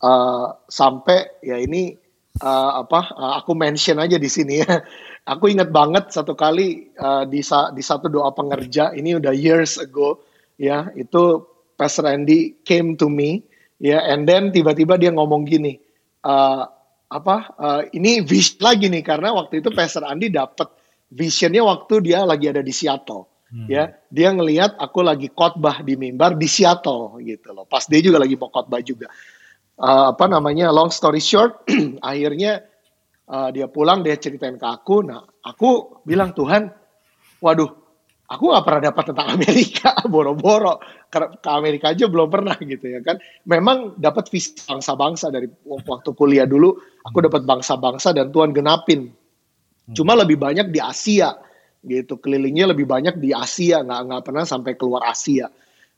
Uh, 0.00 0.56
sampai 0.70 1.42
ya 1.44 1.60
ini 1.60 1.92
uh, 2.40 2.72
apa 2.86 3.12
uh, 3.12 3.32
aku 3.42 3.58
mention 3.58 3.98
aja 3.98 4.14
di 4.16 4.30
sini 4.30 4.62
ya. 4.62 4.78
Aku 5.20 5.52
ingat 5.52 5.68
banget 5.68 6.10
satu 6.10 6.32
kali 6.32 6.96
uh, 6.96 7.28
di 7.28 7.44
sa 7.44 7.68
di 7.70 7.84
satu 7.84 8.08
doa 8.08 8.32
pengerja 8.32 8.96
ini 8.96 9.20
udah 9.20 9.30
years 9.36 9.76
ago 9.76 10.24
ya 10.56 10.88
itu 10.96 11.44
Pastor 11.76 12.08
Andy 12.08 12.64
came 12.64 12.96
to 12.96 13.12
me 13.12 13.44
ya 13.76 14.00
and 14.00 14.24
then 14.24 14.48
tiba-tiba 14.48 14.96
dia 14.96 15.12
ngomong 15.12 15.44
gini 15.44 15.76
uh, 16.24 16.64
apa 17.12 17.36
uh, 17.60 17.82
ini 17.92 18.24
vision 18.24 18.64
lagi 18.64 18.88
nih 18.88 19.04
karena 19.04 19.36
waktu 19.36 19.60
itu 19.60 19.68
Pastor 19.76 20.08
Andy 20.08 20.32
dapat 20.32 20.72
visionnya 21.12 21.62
waktu 21.68 22.00
dia 22.00 22.24
lagi 22.24 22.48
ada 22.48 22.64
di 22.64 22.72
Seattle 22.72 23.39
Hmm. 23.50 23.66
Ya, 23.66 23.98
dia 24.14 24.30
ngelihat 24.30 24.78
aku 24.78 25.02
lagi 25.02 25.26
khotbah 25.26 25.82
di 25.82 25.98
mimbar 25.98 26.38
di 26.38 26.46
Seattle 26.46 27.18
gitu 27.26 27.50
loh. 27.50 27.66
Pas 27.66 27.82
dia 27.82 27.98
juga 27.98 28.22
lagi 28.22 28.38
mau 28.38 28.46
khotbah 28.46 28.78
juga. 28.78 29.10
uh, 29.80 30.12
apa 30.12 30.28
namanya 30.28 30.68
long 30.70 30.92
story 30.92 31.18
short 31.18 31.64
akhirnya 32.04 32.62
uh, 33.26 33.48
dia 33.50 33.66
pulang 33.66 34.06
dia 34.06 34.14
ceritain 34.14 34.54
ke 34.54 34.66
aku. 34.68 35.02
Nah 35.02 35.24
aku 35.42 35.98
bilang 36.06 36.30
Tuhan 36.36 36.70
waduh 37.42 37.70
aku 38.30 38.42
nggak 38.54 38.64
pernah 38.68 38.82
dapat 38.92 39.04
tentang 39.10 39.28
Amerika 39.40 39.90
boro-boro. 40.06 40.78
Ke 41.10 41.50
Amerika 41.50 41.90
aja 41.90 42.06
belum 42.06 42.30
pernah 42.30 42.54
gitu 42.54 42.86
ya 42.86 43.02
kan. 43.02 43.18
Memang 43.50 43.98
dapat 43.98 44.30
visi 44.30 44.54
bangsa-bangsa 44.62 45.34
dari 45.34 45.50
waktu 45.66 46.10
kuliah 46.14 46.46
dulu. 46.46 46.70
Aku 47.02 47.18
dapat 47.18 47.42
bangsa-bangsa 47.42 48.14
dan 48.14 48.30
Tuhan 48.30 48.54
genapin. 48.54 49.10
Cuma 49.90 50.14
lebih 50.14 50.38
banyak 50.38 50.70
di 50.70 50.78
Asia 50.78 51.34
gitu. 51.84 52.20
Kelilingnya 52.20 52.70
lebih 52.72 52.84
banyak 52.84 53.16
di 53.16 53.32
Asia 53.32 53.80
nggak 53.80 54.00
nggak 54.10 54.22
pernah 54.24 54.44
sampai 54.44 54.72
keluar 54.76 55.08
Asia. 55.08 55.48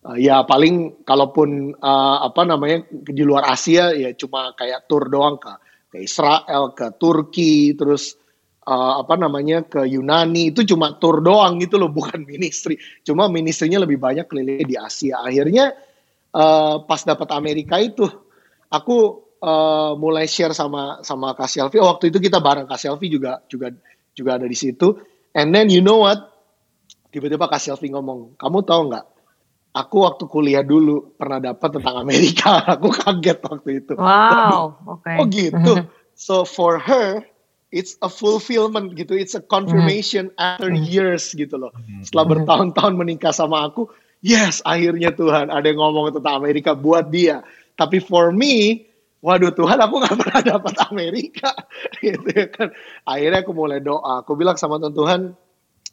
Uh, 0.03 0.19
ya 0.19 0.43
paling 0.43 1.07
kalaupun 1.07 1.79
uh, 1.79 2.19
apa 2.27 2.43
namanya 2.43 2.83
di 2.91 3.23
luar 3.23 3.47
Asia 3.47 3.95
ya 3.95 4.11
cuma 4.19 4.51
kayak 4.59 4.91
tour 4.91 5.07
doang 5.07 5.39
ke 5.39 5.53
ke 5.95 5.97
Israel 6.03 6.75
ke 6.75 6.99
Turki 6.99 7.79
terus 7.79 8.19
uh, 8.67 9.03
apa 9.03 9.15
namanya 9.15 9.63
ke 9.63 9.87
Yunani. 9.87 10.51
Itu 10.51 10.67
cuma 10.67 10.99
tour 10.99 11.23
doang 11.23 11.63
gitu 11.63 11.79
loh 11.79 11.91
bukan 11.99 12.27
ministry. 12.27 12.79
Cuma 13.07 13.31
ministrinya 13.31 13.83
lebih 13.83 13.99
banyak 14.03 14.27
keliling 14.27 14.67
di 14.67 14.75
Asia. 14.79 15.23
Akhirnya 15.23 15.75
uh, 16.35 16.83
pas 16.83 17.03
dapat 17.07 17.29
Amerika 17.35 17.79
itu 17.79 18.07
aku 18.73 18.97
uh, 19.43 19.93
mulai 19.99 20.25
share 20.31 20.55
sama 20.57 21.03
sama 21.05 21.35
Kak 21.37 21.51
Selvi 21.51 21.77
oh, 21.83 21.93
waktu 21.93 22.15
itu 22.15 22.19
kita 22.23 22.39
bareng. 22.39 22.67
Kak 22.71 22.81
Selvi 22.81 23.07
juga 23.11 23.43
juga 23.51 23.71
juga 24.13 24.31
ada 24.41 24.47
di 24.47 24.57
situ 24.57 25.12
and 25.37 25.53
then 25.53 25.69
you 25.69 25.85
know 25.85 26.01
what 26.01 26.19
tiba-tiba 27.13 27.49
Kak 27.49 27.61
Selvi 27.61 27.93
ngomong 27.93 28.39
kamu 28.41 28.59
tahu 28.65 28.81
nggak 28.93 29.05
aku 29.73 29.97
waktu 30.05 30.25
kuliah 30.29 30.65
dulu 30.65 31.17
pernah 31.17 31.41
dapat 31.41 31.81
tentang 31.81 31.97
Amerika 32.01 32.61
aku 32.77 32.89
kaget 32.93 33.39
waktu 33.45 33.71
itu 33.85 33.93
wow 33.97 34.77
oke 34.85 35.05
okay. 35.05 35.17
oh 35.21 35.27
gitu 35.29 35.73
so 36.29 36.45
for 36.45 36.81
her 36.81 37.25
it's 37.73 37.97
a 38.05 38.09
fulfillment 38.13 38.95
gitu, 38.95 39.17
it's 39.17 39.33
a 39.35 39.41
confirmation 39.41 40.29
hmm. 40.37 40.39
after 40.39 40.69
hmm. 40.69 40.85
years 40.85 41.33
gitu 41.33 41.57
loh. 41.57 41.73
Hmm. 41.73 42.05
Setelah 42.05 42.37
bertahun-tahun 42.37 42.95
menikah 42.95 43.33
sama 43.33 43.65
aku, 43.67 43.89
yes 44.21 44.61
akhirnya 44.63 45.11
Tuhan 45.17 45.49
ada 45.49 45.65
yang 45.65 45.81
ngomong 45.81 46.13
tentang 46.15 46.45
Amerika 46.45 46.77
buat 46.77 47.09
dia. 47.09 47.41
Tapi 47.81 47.99
for 48.05 48.31
me, 48.31 48.85
waduh 49.23 49.55
Tuhan 49.55 49.79
aku 49.79 49.95
nggak 50.03 50.17
pernah 50.19 50.41
dapat 50.43 50.75
Amerika 50.91 51.55
gitu 52.03 52.29
ya 52.29 52.51
kan. 52.51 52.75
Akhirnya 53.07 53.41
aku 53.47 53.53
mulai 53.55 53.79
doa, 53.79 54.27
aku 54.27 54.35
bilang 54.35 54.59
sama 54.59 54.83
Tuhan, 54.83 54.93
Tuhan, 54.93 55.21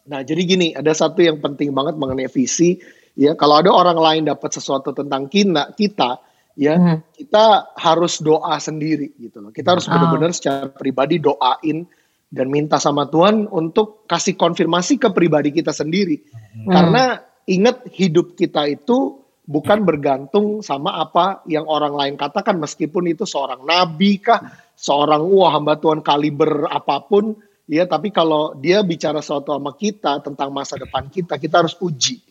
nah 0.09 0.25
jadi 0.25 0.41
gini, 0.43 0.67
ada 0.73 0.91
satu 0.91 1.21
yang 1.21 1.37
penting 1.37 1.71
banget 1.71 1.95
mengenai 1.95 2.27
visi, 2.27 2.81
ya 3.13 3.37
kalau 3.37 3.61
ada 3.61 3.69
orang 3.69 4.01
lain 4.01 4.23
dapat 4.25 4.49
sesuatu 4.49 4.91
tentang 4.91 5.29
kita, 5.29 5.77
kita 5.77 6.19
ya 6.59 6.75
hmm. 6.75 7.15
kita 7.15 7.71
harus 7.77 8.19
doa 8.19 8.57
sendiri 8.57 9.15
gitu 9.15 9.39
loh. 9.39 9.53
Kita 9.53 9.77
harus 9.77 9.85
oh. 9.87 9.93
benar-benar 9.93 10.33
secara 10.33 10.67
pribadi 10.67 11.21
doain 11.21 11.85
dan 12.29 12.47
minta 12.49 12.81
sama 12.81 13.07
Tuhan 13.07 13.45
untuk 13.47 14.09
kasih 14.09 14.35
konfirmasi 14.35 14.97
ke 14.97 15.13
pribadi 15.13 15.53
kita 15.53 15.71
sendiri. 15.71 16.19
Hmm. 16.19 16.67
Karena 16.67 17.03
ingat 17.45 17.87
hidup 17.93 18.33
kita 18.33 18.65
itu 18.67 19.28
bukan 19.49 19.81
bergantung 19.81 20.61
sama 20.61 21.01
apa 21.01 21.41
yang 21.49 21.65
orang 21.65 21.97
lain 21.97 22.13
katakan 22.21 22.61
meskipun 22.61 23.09
itu 23.09 23.25
seorang 23.25 23.65
nabi 23.65 24.21
kah, 24.21 24.45
seorang 24.77 25.25
wah 25.25 25.57
hamba 25.57 25.81
Tuhan 25.81 26.05
kaliber 26.05 26.69
apa 26.69 27.01
pun 27.09 27.33
ya 27.65 27.89
tapi 27.89 28.13
kalau 28.13 28.53
dia 28.53 28.85
bicara 28.85 29.25
sesuatu 29.25 29.57
sama 29.57 29.73
kita 29.73 30.21
tentang 30.21 30.53
masa 30.53 30.77
depan 30.77 31.09
kita, 31.09 31.41
kita 31.41 31.65
harus 31.65 31.73
uji 31.81 32.29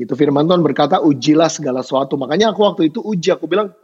Gitu 0.00 0.12
firman 0.14 0.46
Tuhan 0.46 0.62
berkata 0.62 1.02
ujilah 1.02 1.50
segala 1.50 1.82
sesuatu. 1.82 2.14
Makanya 2.14 2.54
aku 2.54 2.62
waktu 2.62 2.82
itu 2.94 3.02
uji 3.02 3.34
aku 3.34 3.50
bilang 3.50 3.74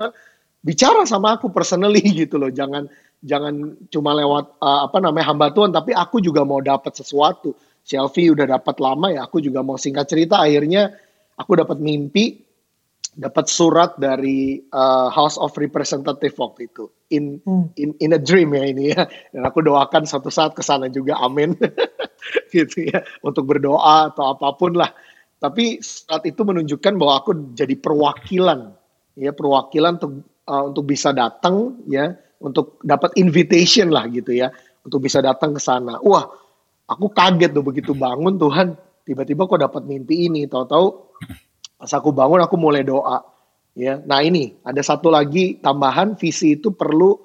bicara 0.62 1.02
sama 1.04 1.36
aku 1.36 1.50
personally 1.50 2.02
gitu 2.24 2.38
loh. 2.38 2.48
Jangan 2.48 2.86
jangan 3.20 3.74
cuma 3.90 4.14
lewat 4.14 4.60
uh, 4.62 4.86
apa 4.86 4.98
namanya 5.02 5.34
hamba 5.34 5.50
Tuhan 5.50 5.74
tapi 5.74 5.90
aku 5.92 6.22
juga 6.22 6.46
mau 6.46 6.62
dapat 6.62 6.94
sesuatu. 6.94 7.52
Selfie 7.86 8.34
udah 8.34 8.50
dapat 8.58 8.82
lama 8.82 9.14
ya, 9.14 9.22
aku 9.22 9.38
juga 9.38 9.62
mau 9.62 9.78
singkat 9.78 10.10
cerita 10.10 10.42
akhirnya 10.42 10.90
aku 11.38 11.54
dapat 11.54 11.78
mimpi 11.78 12.45
dapat 13.16 13.48
surat 13.48 13.96
dari 13.96 14.60
uh, 14.76 15.08
House 15.08 15.40
of 15.40 15.56
Representative 15.56 16.36
waktu 16.36 16.68
itu. 16.68 16.92
In 17.08 17.40
hmm. 17.42 17.72
in 17.80 17.90
in 17.98 18.12
a 18.12 18.20
dream 18.20 18.52
ya 18.52 18.64
ini 18.68 18.92
ya. 18.92 19.08
Dan 19.32 19.42
aku 19.48 19.64
doakan 19.64 20.04
satu 20.04 20.28
saat 20.28 20.52
ke 20.52 20.60
sana 20.60 20.92
juga 20.92 21.16
amin. 21.24 21.56
Gitu 22.54 22.92
ya. 22.92 23.00
Untuk 23.24 23.48
berdoa 23.48 24.12
atau 24.12 24.36
apa 24.36 24.52
pun 24.54 24.76
lah. 24.76 24.92
Tapi 25.40 25.80
saat 25.80 26.28
itu 26.28 26.44
menunjukkan 26.44 26.92
bahwa 27.00 27.24
aku 27.24 27.56
jadi 27.56 27.76
perwakilan 27.76 28.72
ya 29.16 29.32
perwakilan 29.32 29.96
untuk 29.96 30.12
uh, 30.48 30.64
untuk 30.68 30.84
bisa 30.84 31.12
datang 31.16 31.80
ya 31.88 32.12
untuk 32.40 32.80
dapat 32.84 33.16
invitation 33.16 33.88
lah 33.88 34.04
gitu 34.12 34.36
ya. 34.36 34.52
Untuk 34.84 35.02
bisa 35.02 35.24
datang 35.24 35.56
ke 35.56 35.60
sana. 35.60 35.98
Wah 36.04 36.28
aku 36.86 37.10
kaget 37.16 37.50
tuh 37.56 37.64
begitu 37.64 37.96
bangun 37.96 38.36
Tuhan 38.36 38.76
tiba-tiba 39.08 39.48
kok 39.48 39.62
dapat 39.62 39.82
mimpi 39.88 40.28
ini. 40.28 40.44
Tahu-tahu 40.44 41.05
pas 41.76 41.92
aku 41.92 42.10
bangun 42.12 42.40
aku 42.40 42.56
mulai 42.56 42.82
doa 42.82 43.24
ya 43.76 44.00
nah 44.04 44.24
ini 44.24 44.56
ada 44.64 44.80
satu 44.80 45.12
lagi 45.12 45.60
tambahan 45.60 46.16
visi 46.16 46.56
itu 46.56 46.72
perlu 46.72 47.16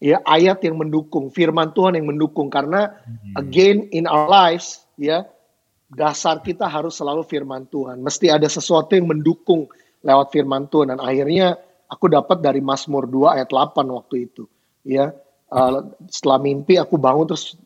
ya 0.00 0.20
ayat 0.24 0.64
yang 0.64 0.80
mendukung 0.80 1.28
firman 1.28 1.72
Tuhan 1.76 1.96
yang 2.00 2.08
mendukung 2.08 2.48
karena 2.48 2.92
hmm. 3.04 3.36
again 3.36 3.88
in 3.92 4.08
our 4.08 4.26
lives 4.26 4.84
ya 4.96 5.28
dasar 5.88 6.44
kita 6.44 6.68
harus 6.68 7.00
selalu 7.00 7.24
firman 7.24 7.64
Tuhan. 7.72 8.04
Mesti 8.04 8.28
ada 8.28 8.44
sesuatu 8.46 8.92
yang 8.92 9.08
mendukung 9.08 9.66
lewat 10.04 10.28
firman 10.30 10.68
Tuhan. 10.68 10.92
Dan 10.92 11.00
akhirnya 11.00 11.56
aku 11.88 12.12
dapat 12.12 12.44
dari 12.44 12.60
Mazmur 12.60 13.08
2 13.08 13.40
ayat 13.40 13.48
8 13.48 13.88
waktu 13.88 14.28
itu. 14.28 14.44
Ya, 14.84 15.12
uh, 15.52 15.88
setelah 16.08 16.38
mimpi 16.40 16.76
aku 16.76 17.00
bangun 17.00 17.28
terus 17.28 17.56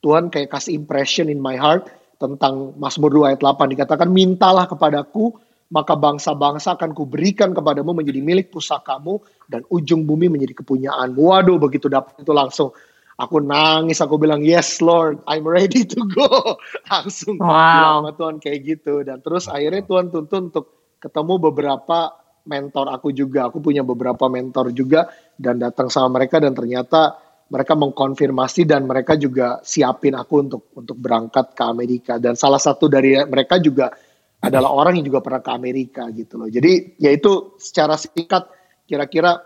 Tuhan 0.00 0.32
kayak 0.32 0.52
kasih 0.52 0.76
impression 0.76 1.28
in 1.28 1.40
my 1.40 1.56
heart 1.56 1.88
tentang 2.20 2.76
Mazmur 2.76 3.12
2 3.12 3.32
ayat 3.32 3.40
8 3.40 3.72
dikatakan 3.76 4.08
mintalah 4.12 4.68
kepadaku 4.68 5.36
maka 5.70 5.94
bangsa-bangsa 5.94 6.74
akan 6.74 6.90
kuberikan 6.92 7.54
kepadamu 7.54 7.94
menjadi 7.94 8.20
milik 8.20 8.50
pusakamu 8.50 9.22
dan 9.46 9.62
ujung 9.70 10.02
bumi 10.02 10.26
menjadi 10.26 10.62
kepunyaan. 10.62 11.14
Waduh 11.14 11.62
begitu 11.62 11.86
dapat 11.86 12.18
itu 12.22 12.34
langsung 12.34 12.74
Aku 13.20 13.36
nangis, 13.36 14.00
aku 14.00 14.16
bilang 14.16 14.40
yes 14.40 14.80
Lord, 14.80 15.20
I'm 15.28 15.44
ready 15.44 15.84
to 15.84 16.00
go. 16.08 16.56
Langsung 16.88 17.36
wow. 17.36 18.00
sama 18.00 18.16
Tuhan 18.16 18.36
kayak 18.40 18.60
gitu. 18.64 19.04
Dan 19.04 19.20
terus 19.20 19.44
akhirnya 19.44 19.84
Tuhan 19.84 20.08
tuntun 20.08 20.48
untuk 20.48 20.96
ketemu 20.96 21.36
beberapa 21.36 22.16
mentor 22.48 22.88
aku 22.88 23.12
juga. 23.12 23.52
Aku 23.52 23.60
punya 23.60 23.84
beberapa 23.84 24.24
mentor 24.32 24.72
juga 24.72 25.12
dan 25.36 25.60
datang 25.60 25.92
sama 25.92 26.16
mereka 26.16 26.40
dan 26.40 26.56
ternyata 26.56 27.20
mereka 27.52 27.76
mengkonfirmasi 27.76 28.64
dan 28.64 28.88
mereka 28.88 29.20
juga 29.20 29.60
siapin 29.60 30.16
aku 30.16 30.34
untuk 30.40 30.62
untuk 30.72 30.96
berangkat 30.96 31.52
ke 31.52 31.62
Amerika. 31.68 32.16
Dan 32.16 32.40
salah 32.40 32.62
satu 32.62 32.88
dari 32.88 33.20
mereka 33.28 33.60
juga 33.60 33.92
adalah 34.40 34.72
orang 34.72 34.96
yang 35.00 35.06
juga 35.12 35.20
pernah 35.20 35.44
ke 35.44 35.52
Amerika 35.52 36.08
gitu 36.12 36.40
loh. 36.40 36.48
Jadi 36.48 36.96
yaitu 36.96 37.54
secara 37.60 38.00
singkat 38.00 38.48
kira-kira 38.88 39.38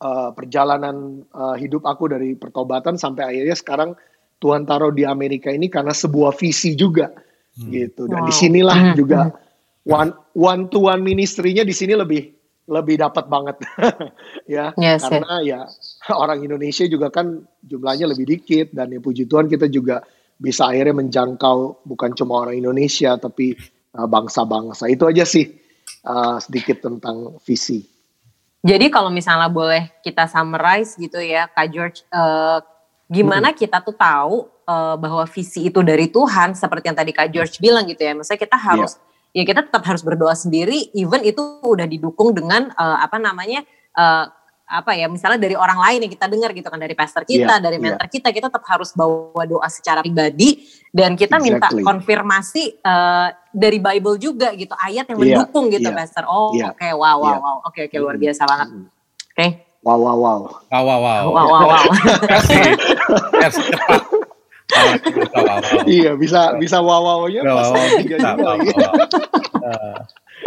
uh, 0.00 0.30
perjalanan 0.32 1.24
uh, 1.32 1.56
hidup 1.56 1.84
aku 1.84 2.10
dari 2.10 2.34
pertobatan 2.36 2.96
sampai 2.96 3.36
akhirnya 3.36 3.56
sekarang 3.56 3.90
Tuhan 4.40 4.68
taruh 4.68 4.92
di 4.92 5.08
Amerika 5.08 5.48
ini 5.48 5.72
karena 5.72 5.96
sebuah 5.96 6.36
visi 6.36 6.76
juga 6.76 7.08
hmm. 7.56 7.70
gitu 7.72 8.02
dan 8.08 8.24
wow. 8.24 8.28
di 8.28 8.32
sinilah 8.34 8.78
hmm. 8.92 8.96
juga 8.96 9.20
hmm. 9.32 9.88
one 9.88 10.10
one 10.36 10.62
to 10.68 10.84
one 10.84 11.00
ministrinya 11.00 11.64
di 11.64 11.72
sini 11.72 11.96
lebih 11.96 12.36
lebih 12.66 12.98
dapat 12.98 13.30
banget 13.30 13.56
ya 14.58 14.74
yes, 14.74 15.06
karena 15.06 15.40
ya 15.40 15.60
orang 16.12 16.42
Indonesia 16.42 16.84
juga 16.90 17.08
kan 17.14 17.46
jumlahnya 17.62 18.10
lebih 18.10 18.26
dikit 18.26 18.74
dan 18.74 18.90
ya 18.90 18.98
puji 18.98 19.24
Tuhan 19.30 19.46
kita 19.46 19.70
juga 19.70 20.02
bisa 20.36 20.68
akhirnya 20.68 21.00
menjangkau 21.00 21.86
bukan 21.86 22.10
cuma 22.12 22.44
orang 22.44 22.58
Indonesia 22.60 23.16
tapi 23.16 23.56
bangsa-bangsa 24.04 24.92
itu 24.92 25.08
aja 25.08 25.24
sih 25.24 25.56
uh, 26.04 26.36
sedikit 26.36 26.84
tentang 26.84 27.40
visi. 27.40 27.88
Jadi 28.66 28.90
kalau 28.90 29.08
misalnya 29.14 29.46
boleh 29.46 29.94
kita 30.02 30.26
summarize 30.26 30.98
gitu 30.98 31.22
ya, 31.22 31.46
Kak 31.46 31.66
George, 31.70 32.02
uh, 32.10 32.58
gimana 33.06 33.54
hmm. 33.54 33.58
kita 33.62 33.78
tuh 33.78 33.94
tahu 33.94 34.50
uh, 34.66 34.98
bahwa 34.98 35.22
visi 35.30 35.70
itu 35.70 35.80
dari 35.86 36.10
Tuhan, 36.10 36.58
seperti 36.58 36.90
yang 36.90 36.98
tadi 36.98 37.12
Kak 37.14 37.30
George 37.30 37.62
bilang 37.62 37.86
gitu 37.86 38.02
ya, 38.02 38.12
maksudnya 38.18 38.42
kita 38.42 38.58
harus 38.58 38.98
yeah. 39.30 39.46
ya 39.46 39.54
kita 39.54 39.70
tetap 39.70 39.86
harus 39.86 40.02
berdoa 40.02 40.34
sendiri, 40.34 40.90
even 40.98 41.22
itu 41.22 41.62
udah 41.62 41.86
didukung 41.86 42.34
dengan 42.34 42.74
uh, 42.74 42.98
apa 42.98 43.22
namanya 43.22 43.62
uh, 43.94 44.26
apa 44.66 44.98
ya 44.98 45.06
misalnya 45.06 45.38
dari 45.38 45.54
orang 45.54 45.78
lain 45.78 45.98
yang 46.06 46.12
kita 46.12 46.26
dengar 46.26 46.50
gitu 46.50 46.66
kan 46.66 46.82
dari 46.82 46.98
pastor 46.98 47.22
kita, 47.22 47.58
yeah, 47.58 47.62
dari 47.62 47.78
mentor 47.78 48.10
yeah. 48.10 48.14
kita, 48.18 48.34
kita 48.34 48.50
tetap 48.50 48.66
harus 48.66 48.90
bawa 48.98 49.46
doa 49.46 49.70
secara 49.70 50.02
pribadi 50.02 50.66
dan 50.90 51.14
kita 51.14 51.38
exactly. 51.38 51.54
minta 51.54 51.68
konfirmasi 51.86 52.82
uh, 52.82 53.30
dari 53.54 53.78
Bible 53.78 54.18
juga 54.18 54.50
gitu, 54.58 54.74
ayat 54.74 55.06
yang 55.06 55.22
iya, 55.22 55.38
mendukung 55.38 55.70
yeah, 55.70 55.74
gitu 55.78 55.88
yeah, 55.94 55.98
pastor. 56.02 56.26
Oh, 56.26 56.50
yeah, 56.58 56.74
oke, 56.74 56.82
okay, 56.82 56.90
wow 56.90 57.22
wow 57.22 57.30
yeah. 57.30 57.38
wow. 57.38 57.56
Oke 57.62 57.70
okay, 57.70 57.82
oke 57.86 57.94
okay, 57.94 58.02
luar 58.02 58.18
biasa 58.18 58.42
banget. 58.42 58.68
Oke. 58.74 59.38
Okay. 59.38 59.50
Wow 59.86 60.02
wow 60.02 60.18
wow. 60.18 60.50
Wow 60.66 60.82
wow 60.82 60.98
wow. 60.98 61.30
Wow 61.30 61.46
wow 61.46 61.70
wow. 61.70 61.86
Iya, 65.86 66.18
bisa 66.18 66.58
bisa 66.58 66.82
wow 66.82 66.98
wow-nya 66.98 67.46
pas 67.46 67.70
wow, 67.70 67.86
tiga 68.02 68.18
juga. 68.18 68.58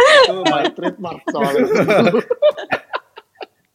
Itu 0.00 0.32
my 0.44 0.64
trademark 0.76 1.20
soalnya. 1.28 1.64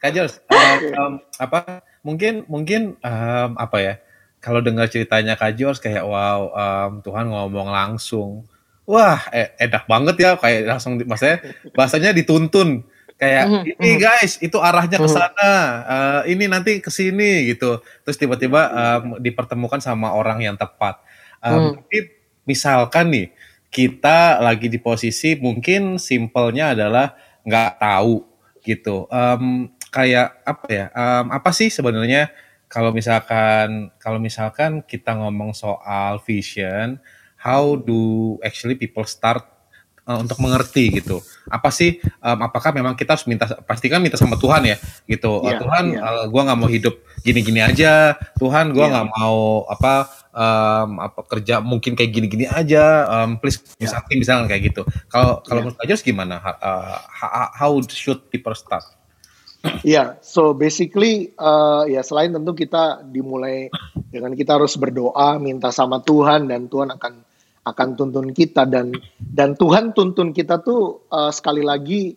Kak 0.05 0.13
Jos, 0.13 0.33
uh, 0.53 0.77
um, 1.01 1.13
apa 1.41 1.81
mungkin 2.05 2.45
mungkin 2.45 2.93
um, 3.01 3.49
apa 3.57 3.77
ya? 3.81 3.93
Kalau 4.37 4.61
dengar 4.61 4.85
ceritanya 4.85 5.33
Kak 5.33 5.57
Jos 5.57 5.81
kayak 5.81 6.05
wow, 6.05 6.53
um, 6.53 7.01
Tuhan 7.01 7.25
ngomong 7.25 7.73
langsung. 7.73 8.45
Wah, 8.85 9.17
eh, 9.33 9.57
enak 9.57 9.89
banget 9.89 10.15
ya 10.21 10.31
kayak 10.37 10.77
langsung 10.77 11.01
maksudnya 11.01 11.41
bahasanya 11.73 12.13
dituntun 12.13 12.85
kayak 13.17 13.45
Mhm, 13.47 13.61
ini 13.81 13.91
mhm. 13.95 14.01
guys 14.03 14.33
itu 14.43 14.57
arahnya 14.61 15.01
ke 15.01 15.07
Mhm. 15.09 15.15
sana 15.15 15.51
eh, 15.87 16.35
ini 16.35 16.45
nanti 16.45 16.83
ke 16.83 16.91
sini 16.91 17.47
gitu 17.49 17.79
terus 18.03 18.19
tiba-tiba 18.19 18.61
em, 18.69 19.23
dipertemukan 19.23 19.79
sama 19.79 20.11
orang 20.11 20.43
yang 20.43 20.59
tepat 20.59 20.99
Hmm. 21.39 21.77
tapi 21.79 22.11
misalkan 22.43 23.07
nih 23.09 23.27
kita 23.71 24.43
lagi 24.43 24.67
di 24.67 24.77
posisi 24.77 25.33
mungkin 25.39 25.95
simpelnya 25.95 26.75
adalah 26.75 27.15
nggak 27.47 27.71
tahu 27.79 28.19
gitu 28.61 29.05
Em, 29.07 29.71
kayak 29.95 30.43
apa 30.43 30.65
ya 30.67 30.86
em, 30.91 31.25
apa 31.31 31.49
sih 31.55 31.71
sebenarnya 31.71 32.27
kalau 32.67 32.91
misalkan 32.91 33.95
kalau 33.95 34.19
misalkan 34.19 34.84
kita 34.84 35.15
ngomong 35.15 35.55
soal 35.55 36.19
vision 36.27 36.99
how 37.39 37.79
do 37.79 38.36
actually 38.43 38.75
people 38.75 39.08
start 39.08 39.55
uh, 40.05 40.17
untuk 40.21 40.38
mengerti 40.41 41.01
gitu. 41.01 41.19
Apa 41.49 41.69
sih? 41.73 41.97
um, 42.21 42.39
apakah 42.45 42.73
memang 42.73 42.93
kita 42.97 43.17
harus 43.17 43.25
minta? 43.29 43.45
Pastikan 43.65 44.01
minta 44.01 44.17
sama 44.17 44.38
Tuhan 44.38 44.65
ya, 44.65 44.77
gitu. 45.10 45.41
Uh, 45.41 45.49
Iya, 45.53 45.58
Tuhan, 45.62 45.86
iya. 45.93 46.01
uh, 46.01 46.25
gua 46.29 46.41
nggak 46.49 46.60
mau 46.62 46.69
hidup 46.69 46.95
gini-gini 47.25 47.62
aja. 47.62 48.17
Tuhan, 48.38 48.73
gua 48.73 48.86
Iya. 48.86 48.91
nggak 48.93 49.08
mau 49.17 49.65
apa 49.69 49.93
um, 50.34 50.89
apa 51.01 51.19
kerja 51.29 51.62
mungkin 51.62 51.93
kayak 51.97 52.12
gini-gini 52.13 52.45
aja. 52.49 53.05
Um, 53.10 53.38
please 53.41 53.62
Iya. 53.81 53.97
something 53.97 54.17
misalnya 54.21 54.49
kayak 54.49 54.73
gitu. 54.73 54.81
Kalau 55.10 55.41
kalau 55.45 55.62
Iya. 55.65 55.73
menurut 55.73 56.01
gimana? 56.01 56.36
Uh, 56.62 56.97
how 57.53 57.71
should 57.89 58.25
people 58.29 58.53
start? 58.53 58.86
Iya, 59.82 60.21
so 60.21 60.54
basically 60.54 61.34
uh, 61.41 61.89
ya 61.89 62.06
selain 62.06 62.34
tentu 62.34 62.54
kita 62.54 63.01
dimulai 63.10 63.69
dengan 64.13 64.38
kita 64.38 64.62
harus 64.62 64.78
berdoa, 64.78 65.41
minta 65.41 65.73
sama 65.73 66.01
Tuhan 66.06 66.49
dan 66.49 66.69
Tuhan 66.69 66.93
akan 66.93 67.13
akan 67.65 67.88
tuntun 67.97 68.30
kita 68.30 68.69
dan 68.69 68.93
dan 69.17 69.58
Tuhan 69.58 69.97
tuntun 69.97 70.30
kita 70.38 70.62
tuh 70.62 71.10
uh, 71.10 71.34
sekali 71.34 71.65
lagi 71.65 72.13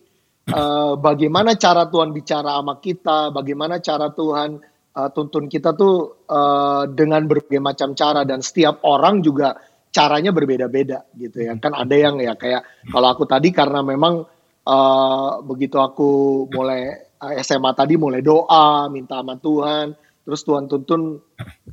uh, 0.53 0.93
bagaimana 0.93 1.57
cara 1.57 1.89
Tuhan 1.89 2.13
bicara 2.13 2.61
sama 2.61 2.77
kita, 2.77 3.33
bagaimana 3.33 3.81
cara 3.81 4.13
Tuhan 4.13 4.61
uh, 4.93 5.09
tuntun 5.09 5.49
kita 5.49 5.73
tuh 5.73 6.25
uh, 6.29 6.85
dengan 6.85 7.25
berbagai 7.25 7.57
macam 7.57 7.97
cara 7.97 8.21
dan 8.29 8.45
setiap 8.45 8.85
orang 8.85 9.25
juga 9.25 9.57
caranya 9.89 10.29
berbeda-beda 10.29 11.09
gitu 11.17 11.49
ya. 11.49 11.57
Kan 11.57 11.73
ada 11.73 11.95
yang 11.97 12.21
ya 12.21 12.37
kayak 12.37 12.61
kalau 12.93 13.09
aku 13.09 13.25
tadi 13.25 13.49
karena 13.49 13.81
memang 13.81 14.21
uh, 14.69 15.31
begitu 15.41 15.81
aku 15.81 16.45
mulai 16.53 17.08
SMA 17.19 17.71
tadi 17.75 17.99
mulai 17.99 18.23
doa, 18.23 18.87
minta 18.87 19.19
sama 19.19 19.35
Tuhan, 19.35 19.91
terus 20.23 20.41
Tuhan 20.47 20.71
tuntun 20.71 21.19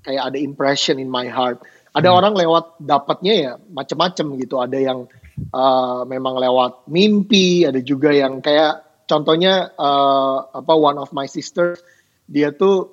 kayak 0.03 0.35
ada 0.35 0.39
impression 0.39 0.99
in 0.99 1.07
my 1.07 1.31
heart. 1.31 1.63
Ada 1.97 2.13
orang 2.13 2.37
lewat 2.37 2.77
dapatnya 2.83 3.35
ya 3.35 3.53
macam-macam 3.73 4.27
gitu. 4.37 4.61
Ada 4.61 4.79
yang 4.79 5.09
uh, 5.55 6.05
memang 6.05 6.37
lewat 6.37 6.91
mimpi, 6.91 7.65
ada 7.65 7.81
juga 7.81 8.13
yang 8.13 8.43
kayak 8.45 8.85
contohnya 9.07 9.71
uh, 9.79 10.51
apa 10.51 10.75
one 10.75 10.99
of 10.99 11.09
my 11.15 11.25
sisters 11.25 11.81
dia 12.27 12.51
tuh 12.51 12.91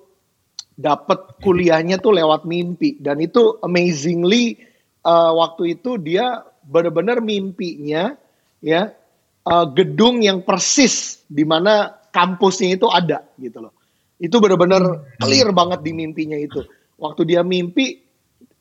dapat 0.78 1.42
kuliahnya 1.42 2.02
tuh 2.02 2.18
lewat 2.18 2.46
mimpi 2.46 2.98
dan 3.02 3.22
itu 3.22 3.58
amazingly 3.66 4.58
uh, 5.06 5.34
waktu 5.34 5.78
itu 5.78 5.98
dia 6.02 6.46
benar-benar 6.66 7.22
mimpinya 7.22 8.14
ya 8.62 8.94
uh, 9.46 9.66
gedung 9.70 10.22
yang 10.22 10.42
persis 10.42 11.22
di 11.30 11.46
mana 11.46 12.03
kampusnya 12.14 12.78
itu 12.78 12.88
ada 12.88 13.26
gitu 13.42 13.66
loh. 13.66 13.74
Itu 14.22 14.38
benar-benar 14.38 15.18
clear 15.18 15.50
banget 15.52 15.82
di 15.82 15.92
mimpinya 15.92 16.38
itu. 16.38 16.62
Waktu 17.02 17.26
dia 17.26 17.42
mimpi 17.42 18.00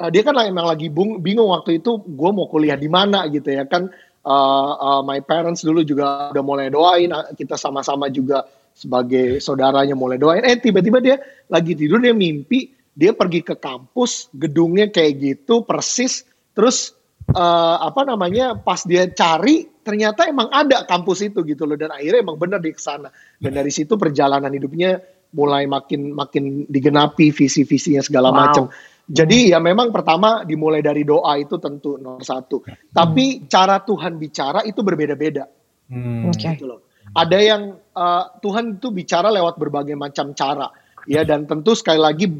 uh, 0.00 0.10
dia 0.10 0.22
kan 0.24 0.34
emang 0.42 0.66
lagi 0.66 0.88
bung- 0.88 1.20
bingung 1.20 1.52
waktu 1.52 1.78
itu 1.78 2.00
gue 2.02 2.30
mau 2.32 2.48
kuliah 2.48 2.74
di 2.74 2.88
mana 2.88 3.28
gitu 3.30 3.52
ya 3.52 3.68
kan 3.68 3.86
uh, 4.26 4.72
uh, 4.74 5.00
my 5.04 5.22
parents 5.22 5.62
dulu 5.62 5.86
juga 5.86 6.34
udah 6.34 6.44
mulai 6.44 6.66
doain 6.72 7.12
kita 7.38 7.54
sama-sama 7.54 8.08
juga 8.10 8.46
sebagai 8.72 9.38
saudaranya 9.38 9.92
mulai 9.92 10.16
doain 10.16 10.42
eh 10.42 10.56
tiba-tiba 10.56 10.98
dia 10.98 11.16
lagi 11.52 11.76
tidur 11.76 12.00
dia 12.00 12.16
mimpi 12.16 12.72
dia 12.96 13.12
pergi 13.12 13.44
ke 13.44 13.56
kampus 13.56 14.32
gedungnya 14.32 14.88
kayak 14.88 15.20
gitu 15.20 15.64
persis 15.64 16.24
terus 16.56 16.96
uh, 17.32 17.76
apa 17.82 18.02
namanya 18.06 18.54
pas 18.54 18.84
dia 18.84 19.08
cari 19.10 19.66
ternyata 19.82 20.28
emang 20.30 20.46
ada 20.52 20.86
kampus 20.86 21.26
itu 21.26 21.42
gitu 21.42 21.66
loh 21.66 21.74
dan 21.74 21.90
akhirnya 21.90 22.22
emang 22.22 22.38
bener 22.38 22.62
dia 22.62 22.72
ke 22.76 22.82
sana 22.82 23.10
dan 23.42 23.50
dari 23.50 23.72
situ 23.74 23.98
perjalanan 23.98 24.52
hidupnya 24.54 25.02
mulai 25.32 25.64
makin 25.66 26.12
makin 26.12 26.68
digenapi 26.68 27.32
visi-visinya 27.32 28.04
segala 28.04 28.30
Wow. 28.30 28.38
macam 28.38 28.64
jadi 29.02 29.52
ya 29.52 29.58
memang 29.58 29.90
pertama 29.90 30.46
dimulai 30.46 30.78
dari 30.78 31.02
doa 31.02 31.34
itu 31.34 31.58
tentu 31.58 31.98
nomor 31.98 32.22
satu. 32.22 32.62
Tapi 32.94 33.50
cara 33.50 33.82
Tuhan 33.82 34.14
bicara 34.16 34.62
itu 34.62 34.80
berbeda-beda 34.80 35.44
Hmm. 35.92 36.30
Oke. 36.32 36.56
gitu 36.56 36.64
loh. 36.64 36.88
Ada 37.12 37.38
yang 37.42 37.76
uh, 37.92 38.24
Tuhan 38.40 38.80
itu 38.80 38.88
bicara 38.88 39.28
lewat 39.28 39.60
berbagai 39.60 39.92
macam 39.92 40.32
cara. 40.32 40.72
Ya 41.04 41.26
dan 41.26 41.44
tentu 41.44 41.74
sekali 41.76 41.98
lagi 42.00 42.30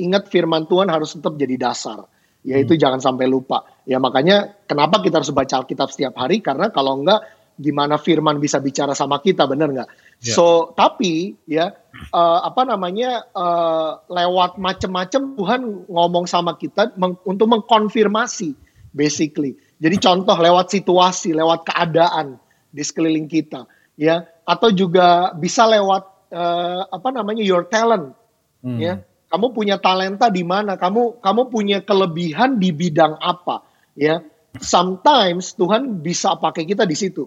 ingat 0.00 0.30
firman 0.32 0.64
Tuhan 0.70 0.88
harus 0.88 1.12
tetap 1.18 1.36
jadi 1.36 1.58
dasar. 1.58 2.06
Yaitu 2.42 2.74
jangan 2.74 2.98
sampai 2.98 3.30
lupa. 3.30 3.62
Ya 3.86 4.02
makanya 4.02 4.50
kenapa 4.66 4.98
kita 4.98 5.22
harus 5.22 5.30
baca 5.30 5.62
Alkitab 5.62 5.94
setiap 5.94 6.18
hari 6.18 6.42
karena 6.42 6.74
kalau 6.74 6.98
enggak 6.98 7.22
gimana 7.54 8.00
firman 8.00 8.42
bisa 8.42 8.58
bicara 8.58 8.98
sama 8.98 9.22
kita 9.22 9.46
bener 9.46 9.70
nggak? 9.70 9.88
Ya. 10.18 10.34
So 10.34 10.74
tapi 10.74 11.38
ya 11.46 11.70
uh, 12.10 12.40
apa 12.42 12.66
namanya 12.66 13.30
uh, 13.30 14.02
lewat 14.10 14.58
macam-macam 14.58 15.38
Tuhan 15.38 15.60
ngomong 15.86 16.26
sama 16.26 16.58
kita 16.58 16.98
meng- 16.98 17.22
untuk 17.22 17.46
mengkonfirmasi 17.46 18.58
basically. 18.90 19.54
Jadi 19.78 19.96
contoh 20.02 20.34
lewat 20.34 20.74
situasi, 20.74 21.34
lewat 21.34 21.66
keadaan 21.66 22.38
di 22.72 22.82
sekeliling 22.82 23.26
kita, 23.30 23.66
ya 23.94 24.22
atau 24.42 24.70
juga 24.74 25.30
bisa 25.34 25.66
lewat 25.66 26.32
uh, 26.34 26.90
apa 26.90 27.08
namanya 27.14 27.42
your 27.44 27.66
talent, 27.70 28.14
Hmm. 28.62 28.78
ya. 28.78 29.02
Kamu 29.32 29.56
punya 29.56 29.80
talenta 29.80 30.28
di 30.28 30.44
mana? 30.44 30.76
Kamu 30.76 31.24
kamu 31.24 31.42
punya 31.48 31.80
kelebihan 31.80 32.60
di 32.60 32.68
bidang 32.68 33.16
apa, 33.16 33.64
ya. 33.96 34.20
Sometimes 34.60 35.56
Tuhan 35.56 36.04
bisa 36.04 36.36
pakai 36.36 36.68
kita 36.68 36.84
di 36.84 36.92
situ. 36.92 37.24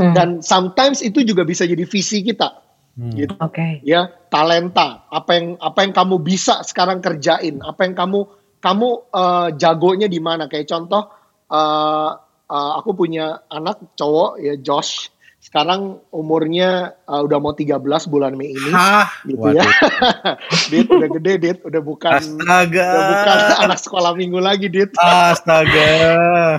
Hmm. 0.00 0.16
Dan 0.16 0.28
sometimes 0.40 1.04
itu 1.04 1.20
juga 1.20 1.44
bisa 1.44 1.68
jadi 1.68 1.84
visi 1.84 2.24
kita. 2.24 2.64
Hmm. 2.96 3.12
Gitu 3.12 3.36
Oke. 3.36 3.84
ya 3.84 4.08
talenta 4.32 5.04
apa 5.12 5.36
yang 5.36 5.60
apa 5.60 5.84
yang 5.84 5.92
kamu 5.92 6.16
bisa 6.24 6.64
sekarang 6.64 7.04
kerjain 7.04 7.60
apa 7.60 7.84
yang 7.84 7.92
kamu 7.92 8.24
kamu 8.56 8.88
eh, 9.12 9.48
jagonya 9.60 10.08
di 10.08 10.16
mana 10.16 10.48
kayak 10.48 10.64
contoh 10.64 11.04
eh, 11.52 12.10
eh, 12.48 12.72
aku 12.80 12.96
punya 12.96 13.44
anak 13.52 13.92
cowok 14.00 14.40
ya 14.40 14.56
Josh 14.56 15.12
sekarang 15.56 16.04
umurnya 16.12 16.92
eh, 17.08 17.20
udah 17.24 17.40
mau 17.40 17.56
13 17.56 17.80
bulan 18.12 18.36
Mei 18.36 18.52
ini 18.52 18.68
Hah, 18.76 19.08
gitu 19.24 19.56
ya 19.56 19.64
waduh. 19.64 20.36
Dit 20.70 20.84
udah 20.84 21.08
gede 21.16 21.32
Dit 21.40 21.58
udah 21.64 21.80
bukan 21.80 22.20
Astaga. 22.20 22.84
udah 22.84 23.04
bukan 23.08 23.38
anak 23.64 23.78
sekolah 23.80 24.12
minggu 24.12 24.36
lagi 24.36 24.68
Dit 24.68 24.92
Astaga. 25.00 25.88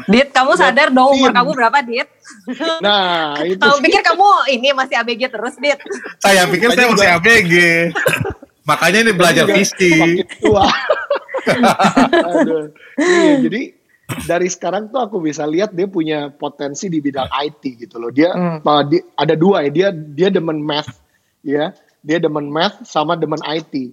Dit, 0.09 0.33
kamu 0.33 0.57
sadar 0.57 0.89
dong 0.89 1.13
umur 1.13 1.29
Yakin. 1.29 1.37
kamu 1.37 1.49
berapa, 1.53 1.77
Dit? 1.85 2.09
nah 2.81 3.37
itu 3.45 3.61
Kamu 3.61 3.77
pikir 3.85 4.01
kamu 4.01 4.27
ini 4.57 4.73
masih 4.73 4.97
ABG 4.97 5.21
terus, 5.29 5.53
Dit? 5.61 5.77
Saya 6.17 6.49
pikir 6.49 6.73
saya 6.73 6.89
masih 6.89 7.09
ABG. 7.21 7.53
Makanya 8.65 8.99
ini 9.05 9.13
belajar 9.13 9.45
visi. 9.45 9.93
Makin 9.93 10.25
tua. 10.41 10.65
Aduh. 12.33 12.73
Iya, 12.97 13.45
jadi 13.45 13.76
dari 14.07 14.47
sekarang 14.47 14.87
tuh 14.87 15.03
aku 15.03 15.19
bisa 15.19 15.43
lihat 15.43 15.75
dia 15.75 15.87
punya 15.87 16.31
potensi 16.31 16.87
di 16.87 17.03
bidang 17.03 17.27
IT 17.27 17.63
gitu 17.87 17.99
loh. 17.99 18.11
Dia 18.11 18.31
Hmm. 18.31 18.59
uh, 18.63 18.83
di- 18.87 19.03
ada 19.15 19.35
dua 19.35 19.67
ya. 19.67 19.69
Dia 19.69 19.87
dia 19.91 20.29
demen 20.31 20.63
math 20.63 20.95
ya. 21.43 21.75
Dia 22.01 22.17
demen 22.23 22.47
math 22.47 22.87
sama 22.87 23.19
demen 23.19 23.39
IT. 23.43 23.91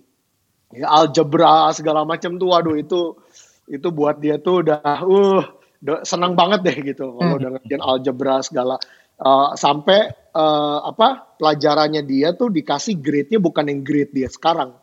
Ya, 0.75 0.91
algebra 0.91 1.71
segala 1.71 2.03
macam 2.03 2.35
tuh 2.35 2.51
waduh 2.51 2.75
itu 2.75 3.15
itu 3.71 3.89
buat 3.91 4.19
dia 4.19 4.39
tuh 4.39 4.67
udah 4.67 4.83
uh 5.07 5.43
senang 6.03 6.35
banget 6.35 6.61
deh 6.67 6.77
gitu 6.95 7.15
kalau 7.15 7.35
Hmm. 7.35 7.39
udah 7.39 7.49
ngerjain 7.59 7.83
algebra 7.83 8.39
segala 8.43 8.79
Uh, 9.15 9.55
sampai 9.55 10.11
uh, 10.35 10.91
apa 10.91 11.39
pelajarannya 11.39 12.03
dia 12.03 12.35
tuh 12.35 12.51
dikasih 12.51 12.99
grade-nya 12.99 13.39
bukan 13.39 13.71
yang 13.71 13.87
grade 13.87 14.11
dia 14.11 14.27
sekarang 14.27 14.75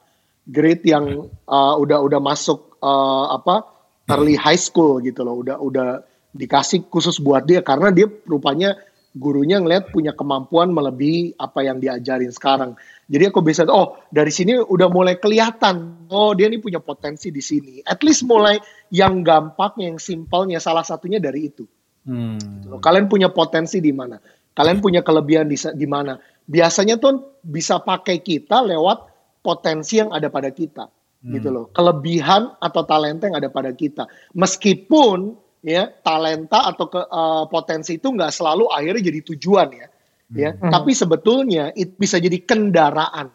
grade 0.47 0.87
yang 0.87 1.27
uh, 1.51 1.75
udah 1.75 1.99
udah 1.99 2.23
masuk 2.23 2.79
uh, 2.79 3.35
apa 3.35 3.67
early 4.09 4.33
high 4.39 4.57
school 4.57 5.03
gitu 5.03 5.21
loh. 5.21 5.43
Udah 5.43 5.57
udah 5.61 5.87
dikasih 6.31 6.87
khusus 6.87 7.19
buat 7.19 7.43
dia 7.45 7.59
karena 7.61 7.91
dia 7.91 8.07
rupanya 8.25 8.79
gurunya 9.11 9.59
ngeliat 9.59 9.91
punya 9.91 10.15
kemampuan 10.15 10.71
melebihi 10.71 11.35
apa 11.35 11.67
yang 11.67 11.83
diajarin 11.83 12.31
sekarang. 12.31 12.79
Jadi 13.11 13.27
aku 13.27 13.43
bisa 13.43 13.67
oh 13.67 13.99
dari 14.07 14.31
sini 14.31 14.55
udah 14.55 14.87
mulai 14.87 15.19
kelihatan 15.19 16.07
oh 16.07 16.31
dia 16.31 16.47
ini 16.47 16.63
punya 16.63 16.79
potensi 16.79 17.29
di 17.29 17.43
sini. 17.43 17.83
At 17.83 18.01
least 18.01 18.23
mulai 18.23 18.57
yang 18.89 19.21
gampang 19.27 19.75
yang 19.77 19.99
simpelnya 19.99 20.63
salah 20.63 20.87
satunya 20.87 21.19
dari 21.19 21.51
itu. 21.51 21.67
Hmm. 22.07 22.65
Loh, 22.65 22.81
Kalian 22.81 23.11
punya 23.11 23.29
potensi 23.29 23.77
di 23.83 23.93
mana? 23.93 24.17
Kalian 24.51 24.81
punya 24.81 25.05
kelebihan 25.05 25.45
di, 25.47 25.55
di 25.55 25.87
mana? 25.87 26.17
biasanya 26.51 26.97
tuh 26.97 27.39
bisa 27.45 27.79
pakai 27.79 28.19
kita 28.19 28.59
lewat 28.65 29.07
potensi 29.39 30.03
yang 30.03 30.11
ada 30.13 30.27
pada 30.27 30.49
kita 30.51 30.91
hmm. 31.21 31.33
gitu 31.37 31.49
loh 31.53 31.65
kelebihan 31.71 32.57
atau 32.57 32.81
talenta 32.83 33.29
yang 33.29 33.37
ada 33.37 33.49
pada 33.53 33.71
kita 33.71 34.09
meskipun 34.33 35.37
ya 35.61 35.87
talenta 36.01 36.65
atau 36.73 36.89
ke, 36.89 37.01
uh, 37.01 37.45
potensi 37.47 38.01
itu 38.01 38.09
nggak 38.09 38.33
selalu 38.33 38.69
akhirnya 38.73 39.13
jadi 39.13 39.19
tujuan 39.33 39.67
ya 39.71 39.87
hmm. 39.87 40.35
ya 40.37 40.49
hmm. 40.57 40.71
tapi 40.73 40.91
sebetulnya 40.97 41.69
itu 41.77 41.93
bisa 41.95 42.17
jadi 42.17 42.37
kendaraan 42.41 43.29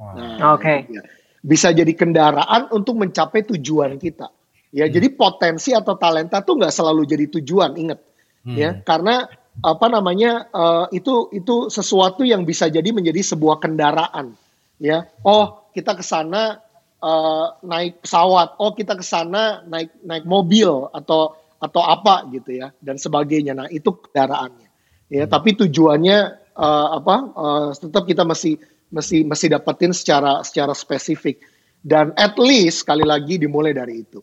wow. 0.00 0.12
nah, 0.16 0.56
oke 0.56 0.64
okay. 0.64 0.78
ya. 0.88 1.02
bisa 1.44 1.70
jadi 1.70 1.92
kendaraan 1.92 2.72
untuk 2.72 2.96
mencapai 2.96 3.44
tujuan 3.44 4.00
kita 4.00 4.32
ya 4.72 4.88
hmm. 4.88 4.92
jadi 4.96 5.08
potensi 5.12 5.76
atau 5.76 5.94
talenta 6.00 6.40
tuh 6.40 6.56
nggak 6.56 6.72
selalu 6.72 7.04
jadi 7.04 7.24
tujuan 7.40 7.76
inget 7.76 8.00
hmm. 8.48 8.56
ya 8.56 8.70
karena 8.80 9.28
apa 9.58 9.86
namanya 9.90 10.46
uh, 10.54 10.86
itu 10.94 11.34
itu 11.34 11.66
sesuatu 11.66 12.22
yang 12.22 12.46
bisa 12.46 12.70
jadi 12.70 12.94
menjadi 12.94 13.34
sebuah 13.34 13.58
kendaraan 13.58 14.38
ya 14.78 15.04
oh 15.26 15.68
kita 15.74 15.98
ke 15.98 16.04
sana 16.06 16.62
uh, 17.02 17.54
naik 17.62 18.02
pesawat 18.02 18.58
oh 18.58 18.74
kita 18.74 18.98
ke 18.98 19.04
sana 19.04 19.62
naik 19.66 19.90
naik 20.02 20.24
mobil 20.26 20.90
atau 20.94 21.34
atau 21.58 21.82
apa 21.82 22.26
gitu 22.30 22.54
ya 22.58 22.70
dan 22.78 22.98
sebagainya 22.98 23.54
nah 23.54 23.66
itu 23.70 23.90
kendaraannya 23.90 24.68
ya 25.10 25.26
hmm. 25.26 25.32
tapi 25.32 25.58
tujuannya 25.58 26.18
uh, 26.54 26.88
apa 27.02 27.14
uh, 27.34 27.68
tetap 27.74 28.06
kita 28.06 28.22
masih 28.22 28.58
masih 28.88 29.26
masih 29.26 29.52
dapetin 29.52 29.92
secara 29.92 30.40
secara 30.46 30.72
spesifik 30.72 31.42
dan 31.82 32.14
at 32.18 32.38
least 32.38 32.86
sekali 32.86 33.02
lagi 33.06 33.38
dimulai 33.38 33.74
dari 33.74 34.06
itu 34.06 34.22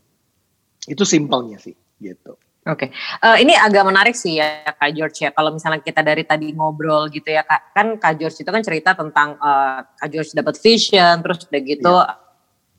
itu 0.87 1.03
simpelnya 1.03 1.59
sih 1.59 1.75
gitu 1.99 2.35
Oke, 2.65 2.89
okay. 2.89 3.21
uh, 3.21 3.37
ini 3.37 3.53
agak 3.53 3.85
menarik 3.85 4.17
sih 4.17 4.41
ya 4.41 4.65
Kak 4.65 4.89
George 4.97 5.21
ya. 5.21 5.29
Kalau 5.37 5.53
misalnya 5.53 5.85
kita 5.85 6.01
dari 6.01 6.25
tadi 6.25 6.49
ngobrol 6.49 7.13
gitu 7.13 7.29
ya, 7.29 7.45
Kak, 7.45 7.77
kan 7.77 7.87
Kak 8.01 8.17
George 8.17 8.41
itu 8.41 8.49
kan 8.49 8.65
cerita 8.65 8.97
tentang 8.97 9.37
uh, 9.37 9.85
Kak 9.85 10.09
George 10.09 10.33
dapat 10.33 10.57
vision, 10.57 11.21
terus 11.21 11.45
udah 11.45 11.61
gitu 11.61 11.93
yeah. 11.93 12.24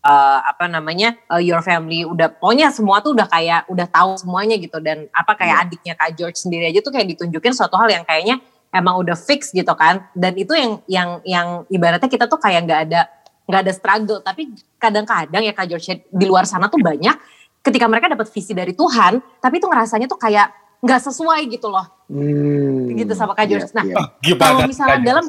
Uh, 0.07 0.39
apa 0.39 0.71
namanya 0.71 1.19
uh, 1.27 1.43
your 1.43 1.59
family 1.67 2.07
udah 2.07 2.31
pokoknya 2.39 2.71
semua 2.71 3.03
tuh 3.03 3.11
udah 3.19 3.27
kayak 3.27 3.67
udah 3.67 3.91
tahu 3.91 4.15
semuanya 4.15 4.55
gitu 4.55 4.79
dan 4.79 5.11
apa 5.11 5.35
kayak 5.35 5.51
yeah. 5.51 5.65
adiknya 5.67 5.93
Kak 5.99 6.15
George 6.15 6.39
sendiri 6.39 6.71
aja 6.71 6.79
tuh 6.79 6.95
kayak 6.95 7.11
ditunjukin 7.11 7.51
suatu 7.51 7.75
hal 7.75 7.91
yang 7.91 8.07
kayaknya 8.07 8.39
emang 8.77 9.01
udah 9.03 9.17
fix 9.19 9.51
gitu 9.51 9.73
kan. 9.75 10.07
Dan 10.13 10.37
itu 10.37 10.53
yang 10.55 10.73
yang 10.87 11.09
yang 11.27 11.47
ibaratnya 11.73 12.07
kita 12.07 12.31
tuh 12.31 12.39
kayak 12.39 12.69
nggak 12.69 12.81
ada 12.87 13.01
nggak 13.47 13.61
ada 13.63 13.73
struggle, 13.73 14.21
tapi 14.23 14.55
kadang-kadang 14.79 15.43
ya 15.43 15.55
Kak 15.55 15.67
George 15.71 16.07
di 16.07 16.27
luar 16.27 16.47
sana 16.51 16.67
tuh 16.67 16.83
banyak 16.83 17.15
ketika 17.63 17.87
mereka 17.91 18.07
dapat 18.11 18.31
visi 18.31 18.55
dari 18.55 18.75
Tuhan, 18.75 19.19
tapi 19.43 19.59
itu 19.59 19.67
ngerasanya 19.67 20.07
tuh 20.07 20.19
kayak 20.19 20.51
nggak 20.87 21.03
sesuai 21.03 21.51
gitu 21.51 21.67
loh. 21.67 21.83
Hmm, 22.07 22.95
gitu 22.95 23.19
sama 23.19 23.35
Kak 23.35 23.51
George. 23.51 23.67
Yeah, 23.75 23.83
nah, 23.83 24.15
yeah. 24.23 24.39
kalau 24.39 24.63
misalnya 24.63 25.03
dalam 25.03 25.27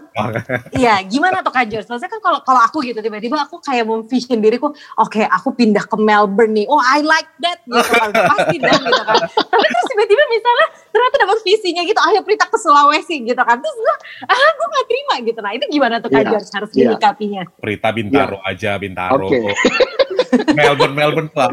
iya, 0.77 1.01
gimana 1.09 1.41
tuh 1.41 1.49
Kak 1.49 1.65
George? 1.65 1.89
Maksudnya 1.89 2.13
kan 2.13 2.21
kalau 2.21 2.39
kalau 2.45 2.61
aku 2.61 2.85
gitu 2.85 3.01
tiba-tiba 3.01 3.33
aku 3.41 3.57
kayak 3.65 3.89
memvision 3.89 4.37
diriku, 4.37 4.69
oke, 4.69 5.09
okay, 5.09 5.25
aku 5.25 5.57
pindah 5.57 5.81
ke 5.89 5.97
Melbourne 5.97 6.53
nih. 6.53 6.69
Oh, 6.69 6.77
I 6.77 7.01
like 7.01 7.33
that 7.41 7.65
gitu 7.65 7.81
kan. 7.81 8.13
Pasti 8.13 8.61
dong 8.61 8.81
gitu 8.85 9.03
kan. 9.09 9.17
Tapi 9.25 9.65
terus 9.65 9.87
tiba-tiba 9.89 10.23
misalnya 10.29 10.67
ternyata 10.93 11.15
dapat 11.25 11.37
visinya 11.41 11.81
gitu, 11.81 11.99
ayo 12.13 12.19
Prita 12.21 12.45
ke 12.45 12.57
Sulawesi 12.61 13.25
gitu 13.25 13.41
kan. 13.41 13.57
Terus 13.57 13.73
gue, 13.81 13.95
ah 14.29 14.49
gue 14.53 14.67
gak 14.69 14.85
terima 14.85 15.15
gitu. 15.25 15.39
Nah, 15.41 15.51
itu 15.57 15.65
gimana 15.73 15.97
tuh 15.97 16.13
Kak 16.13 16.21
yeah, 16.21 16.29
George 16.29 16.49
harus 16.53 16.69
yeah. 16.77 16.93
menyikapinya? 16.93 17.43
Prita 17.57 17.89
Bintaro 17.89 18.37
yeah. 18.45 18.49
aja, 18.53 18.71
Bintaro. 18.77 19.25
Okay. 19.25 19.49
Melbourne 20.57 20.95
Melbourne 20.95 21.31
lah 21.35 21.49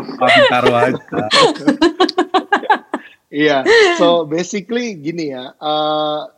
taruh 0.50 0.74
aja 0.74 0.98
iya 3.35 3.66
so 3.99 4.23
basically 4.31 4.94
gini 4.94 5.35
ya 5.35 5.51
uh, 5.59 6.31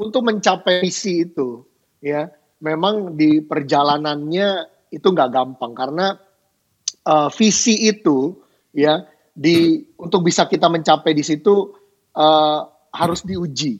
untuk 0.00 0.24
mencapai 0.24 0.80
misi 0.80 1.28
itu 1.28 1.68
ya 2.00 2.32
memang 2.64 3.12
di 3.20 3.44
perjalanannya 3.44 4.48
itu 4.88 5.04
nggak 5.04 5.30
gampang 5.30 5.72
karena 5.76 6.16
uh, 7.04 7.28
visi 7.28 7.88
itu 7.92 8.40
ya 8.72 9.04
di 9.30 9.84
untuk 10.00 10.26
bisa 10.26 10.48
kita 10.48 10.66
mencapai 10.72 11.12
di 11.12 11.24
situ 11.24 11.72
uh, 12.16 12.60
harus 12.90 13.22
diuji 13.22 13.78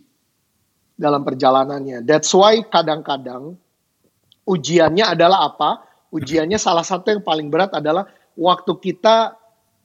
dalam 1.00 1.24
perjalanannya. 1.24 2.04
That's 2.04 2.30
why 2.36 2.60
kadang-kadang 2.68 3.56
ujiannya 4.44 5.16
adalah 5.16 5.48
apa? 5.48 5.90
ujiannya 6.10 6.58
salah 6.58 6.82
satu 6.82 7.14
yang 7.14 7.22
paling 7.22 7.54
berat 7.54 7.70
adalah 7.70 8.10
waktu 8.34 8.74
kita 8.82 9.38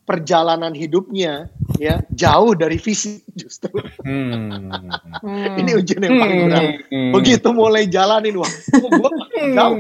perjalanan 0.10 0.74
hidupnya 0.74 1.54
ya 1.80 2.02
jauh 2.12 2.54
dari 2.56 2.78
visi 2.80 3.22
justru. 3.32 3.76
Hmm. 4.04 4.72
Ini 5.60 5.72
ujian 5.76 6.02
yang 6.04 6.18
paling 6.20 6.40
berat. 6.50 6.66
Hmm. 6.92 7.12
Begitu 7.16 7.48
mulai 7.52 7.88
jalanin 7.88 8.40
wah, 8.40 8.50
kok 8.50 8.90
gua 8.90 9.12
jauh. 9.36 9.80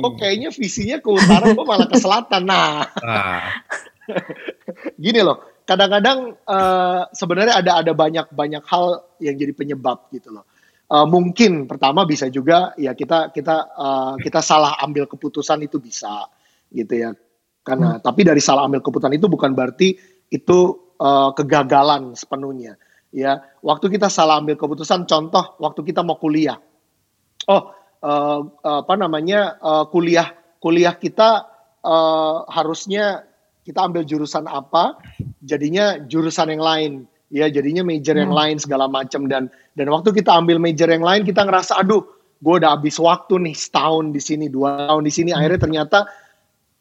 Kok 0.00 0.12
kayaknya 0.20 0.48
visinya 0.52 0.96
ke 1.00 1.08
utara, 1.08 1.52
kok 1.52 1.66
malah 1.66 1.88
ke 1.88 1.96
selatan. 1.98 2.42
Nah. 2.44 2.84
Ah. 3.00 3.64
Gini 5.02 5.22
loh, 5.22 5.62
kadang-kadang 5.68 6.34
uh, 6.50 7.06
sebenarnya 7.14 7.62
ada 7.62 7.72
ada 7.78 7.92
banyak 7.94 8.26
banyak 8.34 8.64
hal 8.66 9.06
yang 9.22 9.38
jadi 9.38 9.54
penyebab 9.54 10.10
gitu 10.10 10.34
loh 10.34 10.50
uh, 10.90 11.06
mungkin 11.06 11.70
pertama 11.70 12.02
bisa 12.02 12.26
juga 12.26 12.74
ya 12.74 12.92
kita 12.98 13.30
kita 13.30 13.56
uh, 13.78 14.14
kita 14.18 14.42
salah 14.42 14.76
ambil 14.82 15.06
keputusan 15.06 15.62
itu 15.62 15.78
bisa 15.78 16.26
gitu 16.74 16.90
ya 16.98 17.10
karena 17.62 17.98
hmm. 17.98 18.02
tapi 18.02 18.20
dari 18.26 18.42
salah 18.42 18.66
ambil 18.66 18.82
keputusan 18.82 19.14
itu 19.14 19.30
bukan 19.30 19.54
berarti 19.54 19.94
itu 20.30 20.58
uh, 21.00 21.32
kegagalan 21.34 22.12
sepenuhnya 22.14 22.76
ya. 23.10 23.42
Waktu 23.64 23.90
kita 23.90 24.12
salah 24.12 24.38
ambil 24.38 24.54
keputusan 24.60 25.08
contoh 25.08 25.56
waktu 25.58 25.80
kita 25.82 26.04
mau 26.04 26.20
kuliah. 26.20 26.60
Oh 27.48 27.72
uh, 28.04 28.40
apa 28.62 28.94
namanya 28.94 29.58
uh, 29.60 29.84
kuliah 29.88 30.30
kuliah 30.60 30.94
kita 30.94 31.48
uh, 31.82 32.46
harusnya 32.52 33.24
kita 33.64 33.86
ambil 33.86 34.04
jurusan 34.04 34.48
apa 34.48 34.96
jadinya 35.42 36.00
jurusan 36.04 36.52
yang 36.52 36.62
lain 36.62 36.92
ya. 37.32 37.48
Jadinya 37.48 37.82
major 37.82 38.16
yang 38.16 38.32
hmm. 38.32 38.40
lain 38.40 38.56
segala 38.60 38.86
macam. 38.86 39.26
Dan 39.26 39.48
dan 39.74 39.86
waktu 39.88 40.12
kita 40.14 40.30
ambil 40.36 40.60
major 40.60 40.88
yang 40.88 41.04
lain 41.04 41.24
kita 41.24 41.44
ngerasa 41.44 41.80
aduh 41.80 42.04
gue 42.40 42.54
udah 42.56 42.72
habis 42.72 42.96
waktu 42.96 43.36
nih 43.36 43.52
setahun 43.52 44.16
di 44.16 44.20
sini 44.20 44.48
dua 44.48 44.88
tahun 44.88 45.04
di 45.04 45.12
sini. 45.12 45.30
Akhirnya 45.32 45.60
ternyata 45.60 45.98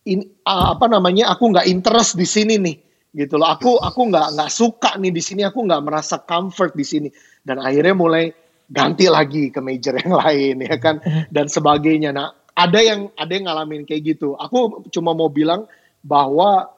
ini 0.08 0.24
apa 0.48 0.88
namanya 0.88 1.36
aku 1.36 1.52
nggak 1.52 1.68
interest 1.68 2.16
di 2.16 2.24
sini 2.24 2.56
nih 2.56 2.88
gitu 3.10 3.41
loh 3.41 3.50
aku 3.50 3.82
aku 3.82 4.02
nggak 4.13 4.38
nggak 4.38 4.52
suka 4.54 4.98
nih 5.02 5.10
di 5.10 5.22
sini 5.22 5.41
aku 5.41 5.65
nggak 5.65 5.82
merasa 5.82 6.22
comfort 6.22 6.78
di 6.78 6.86
sini 6.86 7.10
dan 7.41 7.58
akhirnya 7.58 7.98
mulai 7.98 8.30
ganti 8.69 9.10
lagi 9.10 9.50
ke 9.50 9.60
major 9.62 9.98
yang 9.98 10.13
lain 10.22 10.56
ya 10.62 10.78
kan 10.78 11.02
dan 11.34 11.50
sebagainya 11.50 12.13
nah 12.13 12.30
ada 12.54 12.80
yang 12.80 13.10
ada 13.17 13.32
yang 13.34 13.50
ngalamin 13.50 13.88
kayak 13.89 14.13
gitu 14.13 14.38
aku 14.38 14.86
cuma 14.93 15.17
mau 15.17 15.32
bilang 15.34 15.65
bahwa 16.06 16.69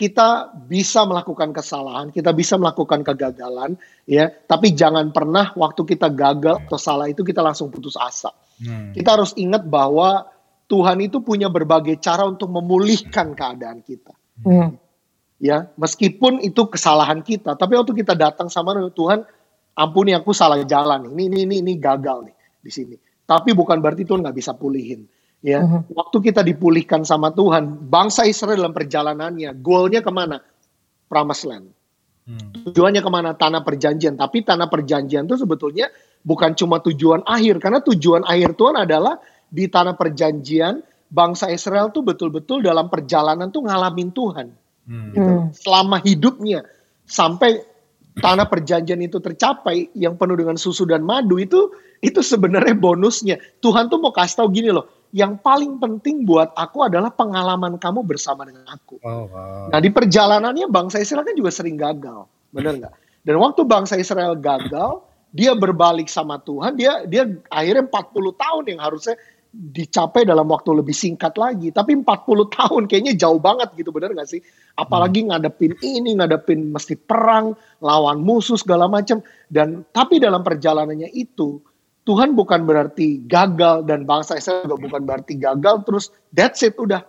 kita 0.00 0.56
bisa 0.64 1.04
melakukan 1.04 1.52
kesalahan, 1.52 2.08
kita 2.08 2.32
bisa 2.32 2.56
melakukan 2.56 3.04
kegagalan, 3.04 3.76
ya. 4.08 4.32
Tapi 4.32 4.72
jangan 4.72 5.12
pernah 5.12 5.52
waktu 5.52 5.84
kita 5.84 6.08
gagal 6.08 6.64
atau 6.64 6.80
salah 6.80 7.04
itu 7.12 7.20
kita 7.20 7.44
langsung 7.44 7.68
putus 7.68 8.00
asa. 8.00 8.32
Hmm. 8.64 8.96
Kita 8.96 9.20
harus 9.20 9.36
ingat 9.36 9.68
bahwa 9.68 10.24
Tuhan 10.72 11.04
itu 11.04 11.20
punya 11.20 11.52
berbagai 11.52 12.00
cara 12.00 12.24
untuk 12.24 12.48
memulihkan 12.48 13.36
keadaan 13.36 13.84
kita. 13.84 14.16
Hmm. 14.40 14.80
Ya, 15.40 15.72
meskipun 15.80 16.44
itu 16.44 16.68
kesalahan 16.68 17.24
kita, 17.24 17.56
tapi 17.56 17.72
waktu 17.72 17.96
kita 17.96 18.12
datang 18.12 18.52
sama 18.52 18.76
Tuhan, 18.92 19.24
ampuni 19.72 20.12
aku 20.12 20.36
salah 20.36 20.60
jalan, 20.68 21.16
ini 21.16 21.32
ini 21.32 21.38
ini, 21.48 21.54
ini 21.64 21.72
gagal 21.80 22.28
nih 22.28 22.36
di 22.60 22.68
sini. 22.68 22.96
Tapi 23.24 23.56
bukan 23.56 23.80
berarti 23.80 24.04
Tuhan 24.04 24.20
nggak 24.20 24.36
bisa 24.36 24.52
pulihin 24.52 25.08
ya. 25.40 25.64
Uh-huh. 25.64 25.80
waktu 25.96 26.30
kita 26.30 26.44
dipulihkan 26.44 27.08
sama 27.08 27.32
Tuhan 27.32 27.88
bangsa 27.88 28.28
Israel 28.28 28.60
dalam 28.60 28.76
perjalanannya 28.76 29.56
goalnya 29.64 30.04
ke 30.04 30.12
mana? 30.12 30.44
Promised 31.08 31.48
land. 31.48 31.68
Hmm. 32.28 32.52
tujuannya 32.52 33.00
ke 33.00 33.10
mana? 33.10 33.30
Tanah 33.34 33.64
perjanjian. 33.64 34.14
Tapi 34.20 34.44
tanah 34.44 34.68
perjanjian 34.68 35.24
itu 35.26 35.40
sebetulnya 35.40 35.88
bukan 36.22 36.52
cuma 36.52 36.78
tujuan 36.84 37.24
akhir 37.24 37.58
karena 37.58 37.80
tujuan 37.80 38.22
akhir 38.28 38.54
Tuhan 38.54 38.76
adalah 38.76 39.18
di 39.50 39.66
tanah 39.66 39.96
perjanjian 39.96 40.84
bangsa 41.10 41.50
Israel 41.50 41.90
tuh 41.90 42.06
betul-betul 42.06 42.62
dalam 42.62 42.86
perjalanan 42.86 43.50
tuh 43.50 43.66
ngalamin 43.66 44.14
Tuhan 44.14 44.46
hmm. 44.86 45.10
gitu. 45.16 45.30
Hmm. 45.30 45.48
selama 45.52 45.96
hidupnya 46.00 46.64
sampai 47.04 47.60
tanah 48.20 48.46
perjanjian 48.46 49.00
itu 49.00 49.18
tercapai 49.22 49.90
yang 49.96 50.18
penuh 50.18 50.36
dengan 50.36 50.56
susu 50.58 50.84
dan 50.84 51.02
madu 51.02 51.40
itu 51.40 51.72
itu 52.00 52.20
sebenarnya 52.20 52.76
bonusnya 52.76 53.36
Tuhan 53.60 53.88
tuh 53.92 53.98
mau 54.00 54.12
kasih 54.12 54.44
tahu 54.44 54.48
gini 54.52 54.70
loh 54.72 55.00
yang 55.10 55.42
paling 55.42 55.82
penting 55.82 56.22
buat 56.22 56.54
aku 56.54 56.86
adalah 56.86 57.10
pengalaman 57.10 57.82
kamu 57.82 58.06
bersama 58.06 58.46
dengan 58.46 58.62
aku. 58.70 59.02
Oh, 59.02 59.26
wow. 59.26 59.66
Nah 59.66 59.78
di 59.82 59.90
perjalanannya 59.90 60.70
bangsa 60.70 61.02
Israel 61.02 61.26
kan 61.26 61.34
juga 61.34 61.50
sering 61.50 61.74
gagal, 61.74 62.30
benar 62.54 62.78
nggak? 62.78 62.94
Dan 63.26 63.36
waktu 63.42 63.66
bangsa 63.66 63.98
Israel 63.98 64.38
gagal, 64.38 65.02
dia 65.34 65.52
berbalik 65.58 66.06
sama 66.06 66.38
Tuhan, 66.38 66.78
dia 66.78 67.02
dia 67.10 67.26
akhirnya 67.50 67.90
40 67.90 68.38
tahun 68.38 68.64
yang 68.70 68.80
harusnya 68.80 69.18
dicapai 69.50 70.22
dalam 70.22 70.46
waktu 70.46 70.70
lebih 70.78 70.94
singkat 70.94 71.34
lagi. 71.34 71.74
Tapi 71.74 71.98
40 71.98 72.06
tahun 72.56 72.82
kayaknya 72.86 73.14
jauh 73.18 73.42
banget 73.42 73.74
gitu, 73.74 73.90
benar 73.90 74.14
nggak 74.14 74.30
sih? 74.30 74.40
Apalagi 74.78 75.26
hmm. 75.26 75.28
ngadepin 75.34 75.72
ini, 75.82 76.14
ngadepin 76.14 76.70
mesti 76.70 76.94
perang, 76.94 77.58
lawan 77.82 78.22
musuh 78.22 78.54
segala 78.54 78.86
macam. 78.86 79.18
Dan 79.50 79.82
tapi 79.90 80.22
dalam 80.22 80.46
perjalanannya 80.46 81.10
itu, 81.10 81.58
Tuhan 82.06 82.32
bukan 82.38 82.64
berarti 82.64 83.26
gagal 83.26 83.84
dan 83.84 84.08
bangsa 84.08 84.38
Israel 84.38 84.66
juga 84.66 84.88
bukan 84.88 85.02
berarti 85.04 85.36
gagal 85.36 85.84
terus 85.84 86.08
that's 86.32 86.64
it 86.64 86.78
udah 86.78 87.04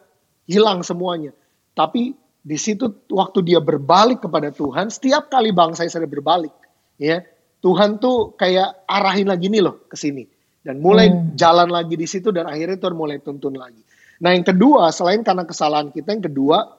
hilang 0.49 0.83
semuanya. 0.83 1.31
Tapi 1.77 2.11
di 2.41 2.57
situ 2.57 2.89
waktu 3.13 3.45
dia 3.45 3.61
berbalik 3.61 4.25
kepada 4.25 4.51
Tuhan, 4.51 4.89
setiap 4.89 5.31
kali 5.31 5.53
bangsa 5.53 5.87
Israel 5.87 6.11
berbalik, 6.11 6.51
ya 6.99 7.23
Tuhan 7.61 8.01
tuh 8.01 8.33
kayak 8.35 8.89
arahin 8.89 9.29
lagi 9.29 9.47
nih 9.47 9.61
loh 9.61 9.85
ke 9.85 9.95
sini 9.95 10.40
dan 10.61 10.81
mulai 10.81 11.09
hmm. 11.09 11.37
jalan 11.37 11.69
lagi 11.69 11.97
di 11.97 12.05
situ 12.05 12.29
dan 12.29 12.45
akhirnya 12.45 12.77
Tuhan 12.77 12.95
mulai 12.97 13.17
tuntun 13.21 13.57
lagi. 13.57 13.81
Nah 14.21 14.37
yang 14.37 14.45
kedua 14.45 14.93
selain 14.93 15.25
karena 15.25 15.45
kesalahan 15.45 15.89
kita, 15.89 16.13
yang 16.13 16.25
kedua 16.25 16.77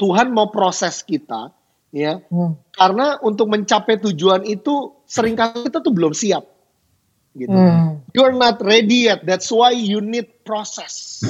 Tuhan 0.00 0.32
mau 0.32 0.48
proses 0.50 1.04
kita, 1.04 1.52
ya 1.92 2.18
hmm. 2.24 2.74
karena 2.74 3.20
untuk 3.20 3.52
mencapai 3.52 4.00
tujuan 4.10 4.42
itu 4.48 4.92
sering 5.04 5.36
kali 5.36 5.68
kita 5.68 5.84
tuh 5.84 5.92
belum 5.94 6.16
siap, 6.16 6.42
gitu. 7.36 7.52
Hmm. 7.52 8.02
You're 8.16 8.34
not 8.34 8.58
ready 8.64 9.12
yet. 9.12 9.22
That's 9.28 9.52
why 9.52 9.76
you 9.76 10.00
need 10.00 10.42
process. 10.42 11.22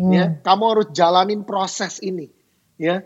Hmm. 0.00 0.12
Ya, 0.14 0.24
kamu 0.40 0.64
harus 0.64 0.88
jalanin 0.96 1.44
proses 1.44 2.00
ini 2.00 2.40
ya 2.80 3.04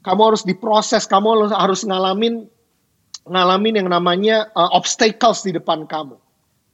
kamu 0.00 0.32
harus 0.32 0.42
diproses 0.48 1.04
kamu 1.04 1.52
harus 1.52 1.84
ngalamin 1.84 2.48
ngalamin 3.28 3.84
yang 3.84 3.88
namanya 3.92 4.48
uh, 4.56 4.72
obstacles 4.72 5.44
di 5.44 5.52
depan 5.52 5.84
kamu 5.84 6.16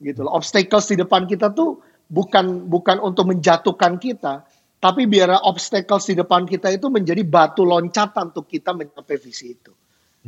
gitu 0.05 0.21
loh 0.23 0.37
obstacles 0.37 0.93
di 0.93 1.01
depan 1.01 1.25
kita 1.25 1.57
tuh 1.57 1.81
bukan 2.13 2.69
bukan 2.69 3.01
untuk 3.01 3.33
menjatuhkan 3.33 3.97
kita 3.97 4.45
tapi 4.77 5.09
biar 5.09 5.41
obstacles 5.49 6.05
di 6.13 6.21
depan 6.21 6.45
kita 6.45 6.69
itu 6.69 6.93
menjadi 6.93 7.25
batu 7.25 7.65
loncatan 7.65 8.37
untuk 8.37 8.45
kita 8.45 8.77
mencapai 8.77 9.17
visi 9.17 9.57
itu 9.57 9.73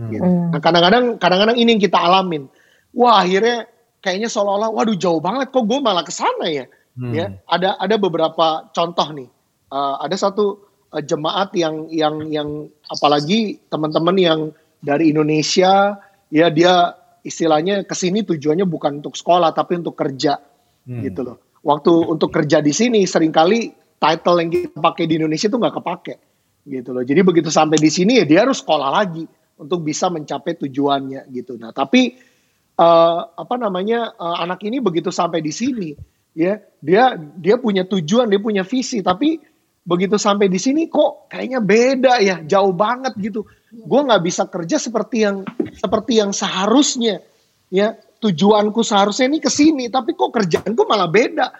hmm. 0.00 0.10
gitu. 0.10 0.24
Hmm. 0.24 0.48
nah 0.56 0.60
kadang-kadang 0.64 1.20
kadang-kadang 1.20 1.56
ini 1.60 1.76
yang 1.76 1.82
kita 1.84 2.00
alamin 2.00 2.48
wah 2.96 3.20
akhirnya 3.20 3.68
kayaknya 4.00 4.32
seolah-olah 4.32 4.72
waduh 4.72 4.96
jauh 4.96 5.20
banget 5.20 5.52
kok 5.52 5.64
gue 5.68 5.78
malah 5.84 6.00
ke 6.00 6.12
sana 6.14 6.48
ya 6.48 6.64
hmm. 6.96 7.12
ya 7.12 7.36
ada 7.44 7.76
ada 7.76 7.94
beberapa 8.00 8.72
contoh 8.72 9.12
nih 9.12 9.28
uh, 9.68 10.00
ada 10.00 10.16
satu 10.16 10.64
uh, 10.96 11.02
jemaat 11.04 11.52
yang 11.52 11.92
yang 11.92 12.16
yang 12.32 12.48
apalagi 12.88 13.60
teman-teman 13.68 14.16
yang 14.16 14.40
dari 14.80 15.12
Indonesia 15.12 16.00
ya 16.32 16.46
dia 16.48 16.96
istilahnya 17.26 17.82
ke 17.82 17.94
sini 17.98 18.22
tujuannya 18.22 18.62
bukan 18.62 19.02
untuk 19.02 19.18
sekolah 19.18 19.50
tapi 19.50 19.82
untuk 19.82 19.98
kerja 19.98 20.38
hmm. 20.86 21.02
gitu 21.10 21.20
loh. 21.26 21.36
Waktu 21.66 21.90
untuk 22.06 22.30
kerja 22.30 22.62
di 22.62 22.70
sini 22.70 23.02
sering 23.10 23.34
kali 23.34 23.74
title 23.98 24.38
yang 24.38 24.50
kita 24.54 24.78
pakai 24.78 25.10
di 25.10 25.18
Indonesia 25.18 25.50
itu 25.50 25.58
nggak 25.58 25.74
kepake 25.82 26.14
gitu 26.70 26.94
loh. 26.94 27.02
Jadi 27.02 27.20
begitu 27.26 27.50
sampai 27.50 27.82
di 27.82 27.90
sini 27.90 28.22
ya 28.22 28.24
dia 28.24 28.46
harus 28.46 28.62
sekolah 28.62 28.94
lagi 28.94 29.26
untuk 29.58 29.82
bisa 29.82 30.06
mencapai 30.06 30.54
tujuannya 30.54 31.26
gitu. 31.34 31.58
Nah 31.58 31.74
tapi 31.74 32.14
uh, 32.78 33.20
apa 33.34 33.54
namanya 33.58 34.14
uh, 34.14 34.38
anak 34.46 34.62
ini 34.62 34.78
begitu 34.78 35.10
sampai 35.10 35.42
di 35.42 35.50
sini 35.50 35.90
ya 36.36 36.60
dia 36.78 37.16
dia 37.18 37.56
punya 37.56 37.82
tujuan 37.88 38.28
dia 38.28 38.38
punya 38.38 38.62
visi 38.62 39.00
tapi 39.00 39.40
begitu 39.86 40.20
sampai 40.20 40.52
di 40.52 40.60
sini 40.60 40.86
kok 40.92 41.32
kayaknya 41.32 41.60
beda 41.64 42.14
ya 42.20 42.36
jauh 42.44 42.76
banget 42.76 43.16
gitu 43.16 43.48
gue 43.72 44.00
nggak 44.06 44.22
bisa 44.22 44.46
kerja 44.46 44.76
seperti 44.78 45.26
yang 45.26 45.42
seperti 45.74 46.22
yang 46.22 46.30
seharusnya. 46.30 47.22
Ya 47.66 47.98
tujuanku 48.22 48.80
seharusnya 48.86 49.26
ini 49.26 49.38
ke 49.42 49.50
sini 49.50 49.90
tapi 49.90 50.14
kok 50.14 50.30
kerjaanku 50.30 50.86
malah 50.86 51.10
beda. 51.10 51.50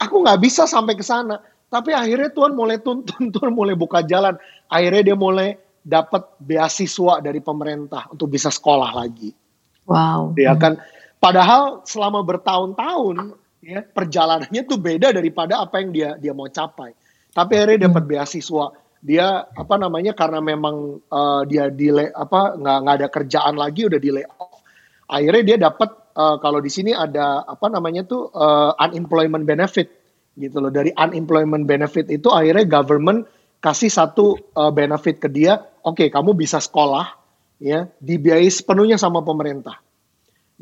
Aku 0.00 0.24
nggak 0.24 0.40
bisa 0.40 0.64
sampai 0.64 0.96
ke 0.96 1.04
sana. 1.04 1.38
Tapi 1.68 1.90
akhirnya 1.90 2.30
Tuhan 2.32 2.54
mulai 2.56 2.80
tuntun 2.80 3.28
Tuhan 3.34 3.52
mulai 3.52 3.76
buka 3.76 4.00
jalan. 4.02 4.34
Akhirnya 4.72 5.12
dia 5.12 5.16
mulai 5.18 5.58
dapat 5.84 6.24
beasiswa 6.40 7.20
dari 7.20 7.44
pemerintah 7.44 8.08
untuk 8.08 8.32
bisa 8.32 8.48
sekolah 8.48 8.96
lagi. 8.96 9.36
Wow. 9.84 10.32
Dia 10.32 10.56
kan? 10.56 10.80
Padahal 11.20 11.84
selama 11.84 12.24
bertahun-tahun 12.24 13.36
ya 13.64 13.80
perjalanannya 13.80 14.62
tuh 14.68 14.76
beda 14.76 15.12
daripada 15.12 15.60
apa 15.60 15.80
yang 15.80 15.90
dia 15.92 16.10
dia 16.16 16.32
mau 16.32 16.48
capai. 16.48 16.96
Tapi 17.34 17.52
akhirnya 17.58 17.90
dapat 17.90 18.02
hmm. 18.06 18.10
beasiswa 18.16 18.64
dia 19.04 19.44
apa 19.44 19.76
namanya 19.76 20.16
karena 20.16 20.40
memang 20.40 21.04
uh, 21.12 21.44
dia 21.44 21.68
di 21.68 21.92
apa 21.92 22.56
nggak 22.56 22.78
nggak 22.80 22.94
ada 23.04 23.08
kerjaan 23.12 23.54
lagi 23.60 23.84
udah 23.84 24.00
di 24.00 24.08
layoff 24.08 24.64
akhirnya 25.12 25.42
dia 25.44 25.56
dapat 25.68 25.92
uh, 26.16 26.36
kalau 26.40 26.62
di 26.62 26.70
sini 26.70 26.94
ada 26.94 27.42
apa 27.44 27.66
namanya 27.68 28.06
tuh 28.06 28.30
uh, 28.32 28.72
unemployment 28.80 29.44
benefit 29.44 29.90
gitu 30.38 30.62
loh. 30.62 30.72
Dari 30.72 30.90
unemployment 30.94 31.66
benefit 31.66 32.08
itu 32.10 32.30
akhirnya 32.30 32.66
government 32.66 33.26
kasih 33.60 33.90
satu 33.90 34.38
uh, 34.56 34.70
benefit 34.70 35.20
ke 35.20 35.28
dia. 35.30 35.60
Oke 35.84 36.06
okay, 36.06 36.08
kamu 36.08 36.34
bisa 36.38 36.62
sekolah 36.62 37.14
ya 37.60 37.86
dibiayai 38.00 38.48
sepenuhnya 38.48 38.96
sama 38.96 39.20
pemerintah. 39.20 39.78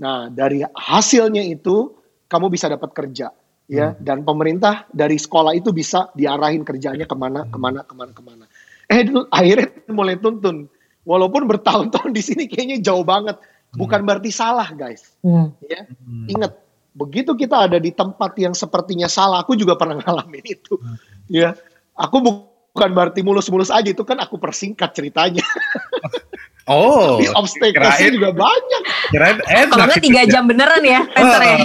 Nah 0.00 0.33
dari 0.33 0.64
hasilnya 0.64 1.44
itu 1.44 1.92
kamu 2.26 2.48
bisa 2.48 2.66
dapat 2.66 2.90
kerja 2.96 3.31
ya 3.70 3.94
hmm. 3.94 4.03
dan 4.03 4.18
pemerintah 4.27 4.87
dari 4.90 5.16
sekolah 5.18 5.55
itu 5.55 5.70
bisa 5.70 6.11
diarahin 6.16 6.66
kerjanya 6.66 7.07
ke 7.07 7.14
mana 7.14 7.46
ke 7.46 7.59
mana 7.59 7.81
ke 7.87 7.94
mana 7.94 8.12
ke 8.12 8.22
mana 8.22 8.44
eh 8.90 9.07
akhirnya 9.31 9.68
mulai 9.98 10.18
tuntun 10.18 10.66
walaupun 11.07 11.46
bertahun-tahun 11.46 12.11
di 12.14 12.22
sini 12.22 12.44
kayaknya 12.51 12.83
jauh 12.83 13.07
banget 13.07 13.38
bukan 13.75 14.03
hmm. 14.03 14.09
berarti 14.09 14.31
salah 14.35 14.68
guys 14.75 15.14
hmm. 15.22 15.55
ya 15.66 15.87
hmm. 15.87 16.27
ingat 16.29 16.53
begitu 16.92 17.33
kita 17.33 17.70
ada 17.70 17.81
di 17.81 17.88
tempat 17.88 18.37
yang 18.37 18.53
sepertinya 18.53 19.09
salah 19.09 19.40
aku 19.40 19.57
juga 19.57 19.79
pernah 19.79 19.98
ngalamin 20.03 20.44
itu 20.44 20.77
hmm. 20.77 20.96
ya 21.31 21.57
aku 21.96 22.16
bukan 22.20 22.90
berarti 22.92 23.25
mulus-mulus 23.25 23.72
aja 23.72 23.88
itu 23.88 24.05
kan 24.05 24.20
aku 24.20 24.37
persingkat 24.37 24.92
ceritanya 24.92 25.44
Oh, 26.70 27.18
Tapi 27.18 27.27
obstacle 27.35 27.90
juga 28.14 28.31
banyak. 28.31 28.83
Kirain 29.11 29.38
enak. 29.42 29.75
Kalau 29.75 29.96
tiga 29.98 30.22
jam 30.31 30.46
beneran 30.46 30.83
ya, 30.87 31.03
Peter 31.11 31.42
ya. 31.42 31.59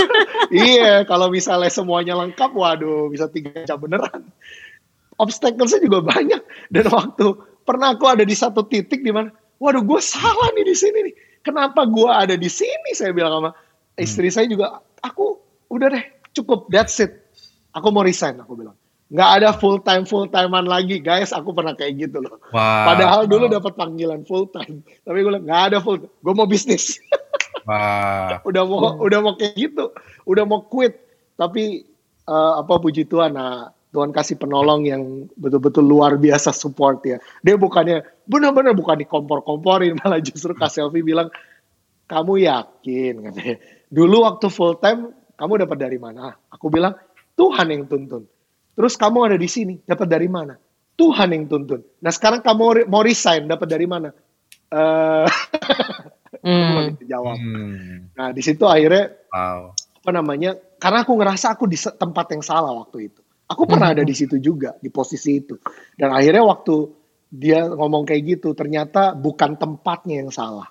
iya, 0.66 0.92
kalau 1.06 1.30
misalnya 1.30 1.70
semuanya 1.70 2.18
lengkap, 2.18 2.50
waduh, 2.50 3.06
bisa 3.06 3.30
tiga 3.30 3.62
jam 3.62 3.78
beneran. 3.78 4.26
Obstacle-nya 5.14 5.78
juga 5.78 6.02
banyak. 6.02 6.42
Dan 6.74 6.90
waktu 6.90 7.38
pernah 7.62 7.94
aku 7.94 8.10
ada 8.10 8.26
di 8.26 8.34
satu 8.34 8.66
titik 8.66 9.06
di 9.06 9.14
mana, 9.14 9.30
waduh, 9.62 9.86
gue 9.86 10.00
salah 10.02 10.50
nih 10.58 10.66
di 10.66 10.74
sini 10.74 10.98
nih. 11.06 11.14
Kenapa 11.46 11.86
gue 11.86 12.10
ada 12.10 12.34
di 12.34 12.50
sini? 12.50 12.98
Saya 12.98 13.14
bilang 13.14 13.38
sama 13.38 13.50
istri 13.94 14.26
hmm. 14.26 14.34
saya 14.34 14.46
juga, 14.50 14.82
aku 15.06 15.38
udah 15.70 15.86
deh, 15.86 16.04
cukup, 16.34 16.66
that's 16.66 16.98
it. 16.98 17.14
Aku 17.78 17.94
mau 17.94 18.02
resign, 18.02 18.42
aku 18.42 18.58
bilang 18.58 18.74
nggak 19.12 19.30
ada 19.38 19.48
full 19.52 19.76
time 19.84 20.08
full 20.08 20.24
timean 20.24 20.64
lagi 20.64 20.96
guys. 20.96 21.36
Aku 21.36 21.52
pernah 21.52 21.76
kayak 21.76 22.08
gitu 22.08 22.24
loh. 22.24 22.40
Wow. 22.50 22.96
padahal 22.96 23.20
dulu 23.28 23.44
dapat 23.52 23.76
panggilan 23.76 24.24
full 24.24 24.48
time. 24.48 24.80
Tapi 25.04 25.18
gue 25.20 25.32
nggak 25.36 25.62
ada 25.72 25.78
full 25.84 26.00
gue 26.00 26.34
mau 26.34 26.48
bisnis. 26.48 26.96
Wow. 27.62 28.42
udah 28.50 28.62
mau 28.66 28.98
udah 29.06 29.18
mau 29.22 29.34
kayak 29.38 29.54
gitu. 29.54 29.94
Udah 30.26 30.42
mau 30.42 30.66
quit. 30.66 30.98
Tapi 31.38 31.86
uh, 32.26 32.58
apa 32.58 32.74
puji 32.82 33.06
Tuhan. 33.06 33.38
Nah 33.38 33.70
Tuhan 33.94 34.10
kasih 34.10 34.40
penolong 34.40 34.82
yang 34.88 35.30
betul-betul 35.38 35.86
luar 35.86 36.18
biasa 36.18 36.50
support 36.50 37.06
ya. 37.06 37.22
Dia 37.46 37.54
bukannya 37.54 38.02
benar-benar 38.26 38.74
bukan 38.74 38.98
dikompor-komporin 39.06 39.94
malah 40.02 40.18
justru 40.18 40.58
Kak 40.58 40.74
Selfie 40.74 41.06
bilang 41.06 41.30
kamu 42.10 42.50
yakin? 42.50 43.30
Katanya. 43.30 43.56
Dulu 43.94 44.16
waktu 44.26 44.46
full 44.50 44.82
time 44.82 45.14
kamu 45.38 45.62
dapat 45.62 45.78
dari 45.78 46.02
mana? 46.02 46.34
Aku 46.50 46.66
bilang 46.66 46.98
Tuhan 47.38 47.70
yang 47.70 47.86
tuntun 47.86 48.31
Terus 48.72 48.94
kamu 48.96 49.18
ada 49.28 49.36
di 49.36 49.48
sini, 49.48 49.76
dapat 49.84 50.08
dari 50.08 50.28
mana? 50.28 50.56
Tuhan 50.96 51.28
yang 51.32 51.44
tuntun. 51.48 51.80
Nah 52.04 52.12
sekarang 52.12 52.40
kamu 52.44 52.88
mau 52.88 53.02
resign, 53.04 53.48
dapat 53.48 53.68
dari 53.68 53.86
mana? 53.88 54.12
Uh, 54.72 55.28
hmm. 56.46 57.00
jawab. 57.04 57.36
Hmm. 57.36 58.12
Nah 58.16 58.28
di 58.32 58.42
situ 58.44 58.64
akhirnya 58.64 59.12
wow. 59.32 59.72
apa 59.74 60.10
namanya? 60.12 60.56
Karena 60.80 61.04
aku 61.04 61.12
ngerasa 61.16 61.56
aku 61.56 61.64
di 61.68 61.76
tempat 61.76 62.26
yang 62.32 62.42
salah 62.44 62.72
waktu 62.76 63.12
itu. 63.12 63.20
Aku 63.48 63.68
pernah 63.68 63.92
hmm. 63.92 63.96
ada 64.00 64.04
di 64.04 64.14
situ 64.16 64.40
juga 64.40 64.76
di 64.80 64.88
posisi 64.88 65.40
itu. 65.40 65.56
Dan 65.96 66.12
akhirnya 66.12 66.44
waktu 66.44 66.88
dia 67.32 67.64
ngomong 67.68 68.04
kayak 68.04 68.40
gitu, 68.40 68.52
ternyata 68.52 69.16
bukan 69.16 69.56
tempatnya 69.56 70.20
yang 70.20 70.28
salah, 70.32 70.68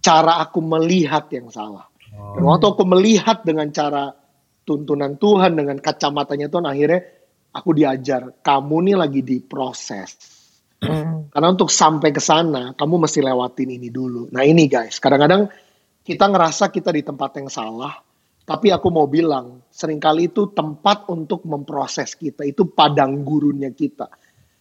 cara 0.00 0.40
aku 0.40 0.60
melihat 0.64 1.28
yang 1.32 1.52
salah. 1.52 1.88
Oh. 2.16 2.36
Dan 2.36 2.42
waktu 2.48 2.66
aku 2.72 2.84
melihat 2.88 3.44
dengan 3.44 3.68
cara 3.68 4.12
tuntunan 4.64 5.16
Tuhan 5.20 5.56
dengan 5.56 5.76
kacamatanya 5.80 6.48
Tuhan 6.48 6.66
akhirnya 6.68 7.00
aku 7.50 7.70
diajar 7.74 8.42
kamu 8.42 8.76
nih 8.90 8.96
lagi 8.96 9.20
diproses. 9.22 10.10
Hmm. 10.80 11.28
Karena 11.28 11.52
untuk 11.52 11.68
sampai 11.68 12.08
ke 12.08 12.22
sana 12.22 12.72
kamu 12.72 13.04
mesti 13.04 13.20
lewatin 13.20 13.70
ini 13.76 13.92
dulu. 13.92 14.32
Nah 14.32 14.42
ini 14.46 14.64
guys, 14.64 14.96
kadang-kadang 14.96 15.50
kita 16.00 16.24
ngerasa 16.26 16.72
kita 16.72 16.90
di 16.90 17.04
tempat 17.04 17.36
yang 17.36 17.52
salah, 17.52 18.00
tapi 18.48 18.72
aku 18.72 18.88
mau 18.88 19.04
bilang 19.04 19.60
sering 19.68 20.00
kali 20.00 20.32
itu 20.32 20.50
tempat 20.56 21.06
untuk 21.12 21.44
memproses 21.44 22.16
kita, 22.16 22.48
itu 22.48 22.66
padang 22.72 23.20
gurunnya 23.22 23.70
kita. 23.76 24.08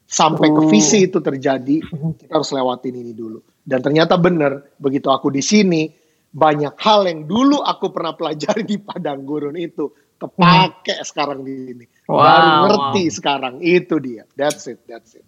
Sampai 0.10 0.50
ke 0.50 0.62
visi 0.68 1.06
oh. 1.06 1.08
itu 1.08 1.20
terjadi, 1.22 1.78
kita 2.20 2.34
harus 2.34 2.52
lewatin 2.52 2.98
ini 2.98 3.14
dulu. 3.14 3.40
Dan 3.62 3.80
ternyata 3.86 4.18
benar, 4.18 4.76
begitu 4.82 5.14
aku 5.14 5.30
di 5.30 5.46
sini, 5.46 5.86
banyak 6.30 6.74
hal 6.82 7.06
yang 7.10 7.26
dulu 7.26 7.62
aku 7.62 7.94
pernah 7.94 8.14
pelajari 8.18 8.66
di 8.66 8.78
padang 8.82 9.26
gurun 9.26 9.58
itu 9.58 9.90
kepake 10.20 10.96
hmm. 11.00 11.08
sekarang 11.08 11.40
di 11.48 11.54
sini. 11.56 11.86
Wow, 12.06 12.20
Baru 12.20 12.50
ngerti 12.68 13.04
wow. 13.08 13.16
sekarang. 13.16 13.54
Itu 13.64 13.96
dia. 14.04 14.24
That's 14.36 14.68
it, 14.68 14.84
that's 14.84 15.16
it. 15.16 15.26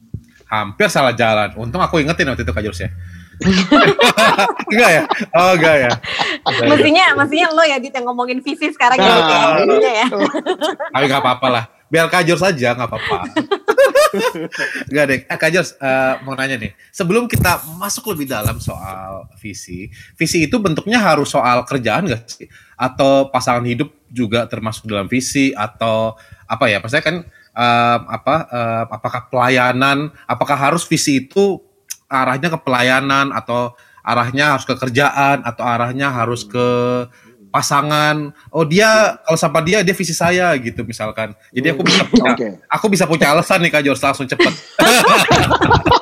Hampir 0.52 0.92
salah 0.92 1.16
jalan. 1.16 1.56
Untung 1.56 1.80
aku 1.80 2.04
ingetin 2.04 2.28
waktu 2.28 2.44
itu 2.44 2.52
Kak 2.52 2.64
Jurs 2.68 2.84
ya. 2.84 2.92
enggak 4.70 4.92
ya? 4.92 5.04
Oh 5.34 5.58
enggak 5.58 5.76
ya? 5.82 5.92
mestinya 6.70 7.06
mestinya 7.18 7.48
lo 7.58 7.64
ya 7.66 7.82
Dit 7.82 7.90
yang 7.90 8.06
ngomongin 8.06 8.38
visi 8.38 8.70
sekarang 8.70 9.02
nah, 9.02 9.58
ya, 9.66 9.66
ya. 9.66 9.90
ya. 10.06 10.08
Tapi 10.94 11.06
nggak 11.10 11.22
apa-apa 11.26 11.48
lah. 11.50 11.64
Biar 11.90 12.06
kajur 12.08 12.38
saja 12.38 12.78
nggak 12.78 12.88
apa-apa. 12.88 13.18
Gak 14.92 15.06
deh, 15.08 15.20
eh, 15.24 15.38
Kak 15.40 15.52
Jos, 15.56 15.80
uh, 15.80 16.20
mau 16.28 16.36
nanya 16.36 16.60
nih. 16.60 16.76
Sebelum 16.92 17.32
kita 17.32 17.64
masuk 17.80 18.12
lebih 18.12 18.28
dalam 18.28 18.60
soal 18.60 19.32
visi, 19.40 19.88
visi 20.20 20.52
itu 20.52 20.60
bentuknya 20.60 21.00
harus 21.00 21.32
soal 21.32 21.64
kerjaan 21.64 22.12
gak 22.12 22.28
sih? 22.28 22.48
Atau 22.82 23.30
pasangan 23.30 23.62
hidup 23.62 23.94
juga 24.10 24.50
termasuk 24.50 24.90
dalam 24.90 25.06
visi? 25.06 25.54
Atau 25.54 26.18
apa 26.50 26.66
ya? 26.66 26.82
Maksudnya 26.82 27.06
kan 27.06 27.18
uh, 27.54 27.98
apa? 28.10 28.36
Uh, 28.50 28.84
apakah 28.90 29.30
pelayanan? 29.30 30.10
Apakah 30.26 30.58
harus 30.58 30.82
visi 30.90 31.22
itu 31.22 31.62
arahnya 32.10 32.50
ke 32.50 32.60
pelayanan 32.66 33.30
atau 33.30 33.78
arahnya 34.02 34.58
harus 34.58 34.66
ke 34.66 34.76
kerjaan 34.76 35.46
atau 35.46 35.64
arahnya 35.64 36.10
harus 36.10 36.44
ke 36.44 36.68
pasangan 37.52 38.32
oh 38.50 38.64
dia 38.64 39.20
kalau 39.28 39.38
sama 39.38 39.60
dia 39.60 39.84
dia 39.84 39.92
visi 39.92 40.16
saya 40.16 40.56
gitu 40.56 40.88
misalkan 40.88 41.36
jadi 41.52 41.76
aku 41.76 41.84
bisa 41.84 42.04
punya 42.08 42.32
okay. 42.32 42.52
aku 42.72 42.86
bisa 42.88 43.04
punya 43.04 43.36
alasan 43.36 43.60
nih 43.60 43.70
kak 43.76 43.84
langsung 43.84 44.26
cepet 44.26 44.54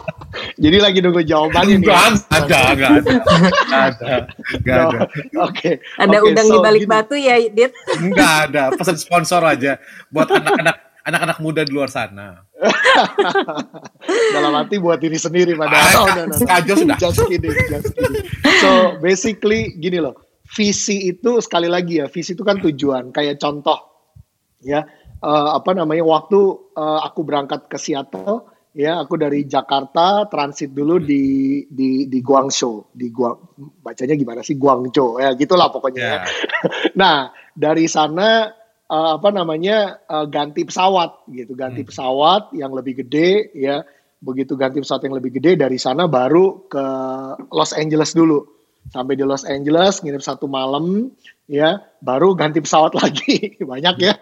jadi 0.55 0.77
lagi 0.81 0.99
nunggu 1.03 1.21
jawabannya 1.21 1.75
nih 1.83 1.89
ada 1.91 2.17
ada 2.31 2.43
nggak 2.47 2.61
ada. 2.71 2.87
Nggak 2.97 3.83
ada 3.85 4.15
nggak 4.63 4.77
ada. 4.77 4.99
Oke. 4.99 5.21
Okay. 5.53 5.73
ada 6.01 6.17
okay, 6.17 6.27
udang 6.31 6.47
so, 6.47 6.53
di 6.53 6.59
balik 6.63 6.83
gini. 6.85 6.91
batu 6.91 7.15
ya 7.19 7.35
Dit? 7.51 7.71
Nggak 7.99 8.33
ada 8.49 8.63
pesan 8.73 8.97
sponsor 8.97 9.41
aja 9.45 9.77
buat 10.09 10.31
anak-anak 10.31 10.75
anak-anak 11.05 11.37
muda 11.41 11.61
di 11.65 11.71
luar 11.73 11.89
sana. 11.89 12.43
Dalam 14.35 14.53
hati 14.57 14.77
buat 14.81 14.99
diri 14.99 15.17
sendiri 15.17 15.53
padahal 15.55 16.05
oh, 16.05 16.07
no, 16.13 16.21
no, 16.29 16.33
no. 16.33 16.37
sudah. 16.37 16.97
Just 16.97 17.21
kidding 17.29 17.55
just 17.69 17.91
kidding. 17.93 18.25
So 18.61 18.97
basically 18.99 19.77
gini 19.77 20.01
loh. 20.01 20.17
Visi 20.49 21.13
itu 21.13 21.37
sekali 21.45 21.69
lagi 21.69 22.01
ya 22.01 22.09
visi 22.09 22.33
itu 22.33 22.41
kan 22.41 22.57
tujuan. 22.57 23.13
Kayak 23.13 23.37
contoh 23.37 23.77
ya. 24.65 24.85
Uh, 25.19 25.51
apa 25.59 25.75
namanya 25.75 26.07
waktu 26.07 26.39
uh, 26.79 27.03
aku 27.03 27.27
berangkat 27.27 27.67
ke 27.67 27.75
Seattle 27.75 28.48
ya 28.73 29.01
aku 29.01 29.17
dari 29.17 29.45
Jakarta 29.49 30.29
transit 30.29 30.73
dulu 30.73 31.01
di 31.01 31.65
di 31.65 32.05
di 32.05 32.19
Guangzhou. 32.21 32.93
Di 32.93 33.09
Guang 33.09 33.57
bacanya 33.81 34.13
gimana 34.13 34.41
sih? 34.45 34.55
Guangzhou. 34.59 35.17
Ya 35.17 35.33
gitulah 35.33 35.73
pokoknya 35.73 36.25
yeah. 36.25 36.25
nah 36.99 37.33
dari 37.57 37.89
sana 37.89 38.53
uh, 38.89 39.17
apa 39.17 39.29
namanya 39.33 39.99
uh, 40.05 40.25
ganti 40.29 40.65
pesawat 40.65 41.25
gitu. 41.33 41.57
Ganti 41.57 41.81
hmm. 41.85 41.89
pesawat 41.89 42.53
yang 42.53 42.71
lebih 42.75 43.05
gede 43.05 43.53
ya. 43.57 43.81
Begitu 44.19 44.59
ganti 44.59 44.83
pesawat 44.83 45.07
yang 45.07 45.15
lebih 45.15 45.39
gede 45.39 45.55
dari 45.55 45.79
sana 45.79 46.05
baru 46.05 46.67
ke 46.67 46.85
Los 47.55 47.71
Angeles 47.71 48.13
dulu. 48.13 48.43
Sampai 48.89 49.15
di 49.15 49.23
Los 49.23 49.45
Angeles 49.45 50.01
nginep 50.05 50.23
satu 50.23 50.45
malam 50.45 51.09
ya. 51.49 51.81
Baru 52.03 52.37
ganti 52.37 52.61
pesawat 52.61 52.93
lagi. 53.01 53.57
Banyak 53.59 53.95
ya 53.97 54.13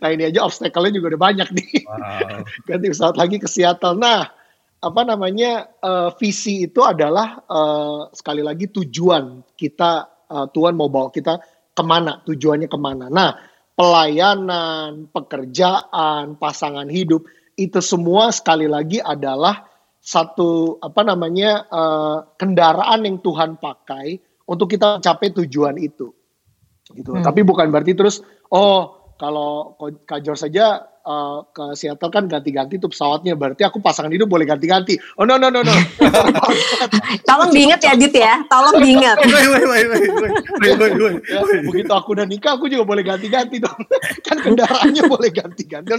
nah 0.00 0.08
ini 0.12 0.28
aja 0.28 0.44
obstacle-nya 0.46 0.98
juga 0.98 1.16
udah 1.16 1.22
banyak 1.22 1.48
nih. 1.52 1.72
Wow. 1.86 2.44
ganti 2.68 2.86
pesawat 2.90 3.16
lagi 3.18 3.36
ke 3.40 3.48
Seattle. 3.48 3.98
Nah 3.98 4.28
apa 4.82 5.00
namanya 5.06 5.70
uh, 5.78 6.10
visi 6.18 6.66
itu 6.66 6.82
adalah 6.82 7.42
uh, 7.46 8.10
sekali 8.10 8.42
lagi 8.42 8.66
tujuan 8.70 9.54
kita 9.54 10.10
uh, 10.26 10.46
Tuhan 10.50 10.74
mau 10.74 10.90
bawa 10.90 11.14
kita 11.14 11.38
ke 11.72 11.82
mana 11.82 12.20
tujuannya 12.26 12.68
ke 12.68 12.78
mana. 12.78 13.06
Nah 13.08 13.30
pelayanan 13.72 15.08
pekerjaan 15.10 16.36
pasangan 16.36 16.86
hidup 16.90 17.24
itu 17.56 17.78
semua 17.78 18.32
sekali 18.34 18.66
lagi 18.66 18.98
adalah 18.98 19.68
satu 20.02 20.82
apa 20.82 21.06
namanya 21.06 21.66
uh, 21.70 22.18
kendaraan 22.34 23.06
yang 23.06 23.22
Tuhan 23.22 23.62
pakai 23.62 24.18
untuk 24.50 24.66
kita 24.66 24.98
mencapai 24.98 25.30
tujuan 25.30 25.78
itu. 25.78 26.10
Gitu. 26.92 27.10
Hmm. 27.14 27.24
tapi 27.24 27.40
bukan 27.46 27.72
berarti 27.72 27.96
terus 27.96 28.20
oh 28.52 29.01
kalau 29.22 29.78
kajor 30.02 30.34
saja 30.34 30.91
uh, 31.06 31.46
ke 31.50 31.74
Seattle 31.74 32.10
kan 32.10 32.24
ganti-ganti 32.30 32.78
tuh 32.78 32.90
pesawatnya. 32.90 33.34
Berarti 33.34 33.62
aku 33.66 33.82
pasangan 33.82 34.10
hidup 34.10 34.30
boleh 34.30 34.46
ganti-ganti. 34.46 34.98
Oh 35.18 35.26
no 35.26 35.36
no 35.38 35.50
no 35.50 35.62
no. 35.62 35.74
Tolong 37.28 37.50
diingat 37.50 37.80
ya 37.82 37.92
Dit 37.98 38.14
ya. 38.14 38.42
Tolong 38.46 38.76
diingat. 38.78 39.16
Ya, 40.62 41.40
begitu 41.66 41.92
aku 41.92 42.14
udah 42.14 42.26
nikah 42.26 42.56
aku 42.58 42.70
juga 42.70 42.84
boleh 42.86 43.02
ganti-ganti 43.06 43.58
dong. 43.62 43.80
Kan 44.26 44.42
kendaraannya 44.42 45.02
boleh 45.06 45.30
ganti-ganti. 45.30 45.90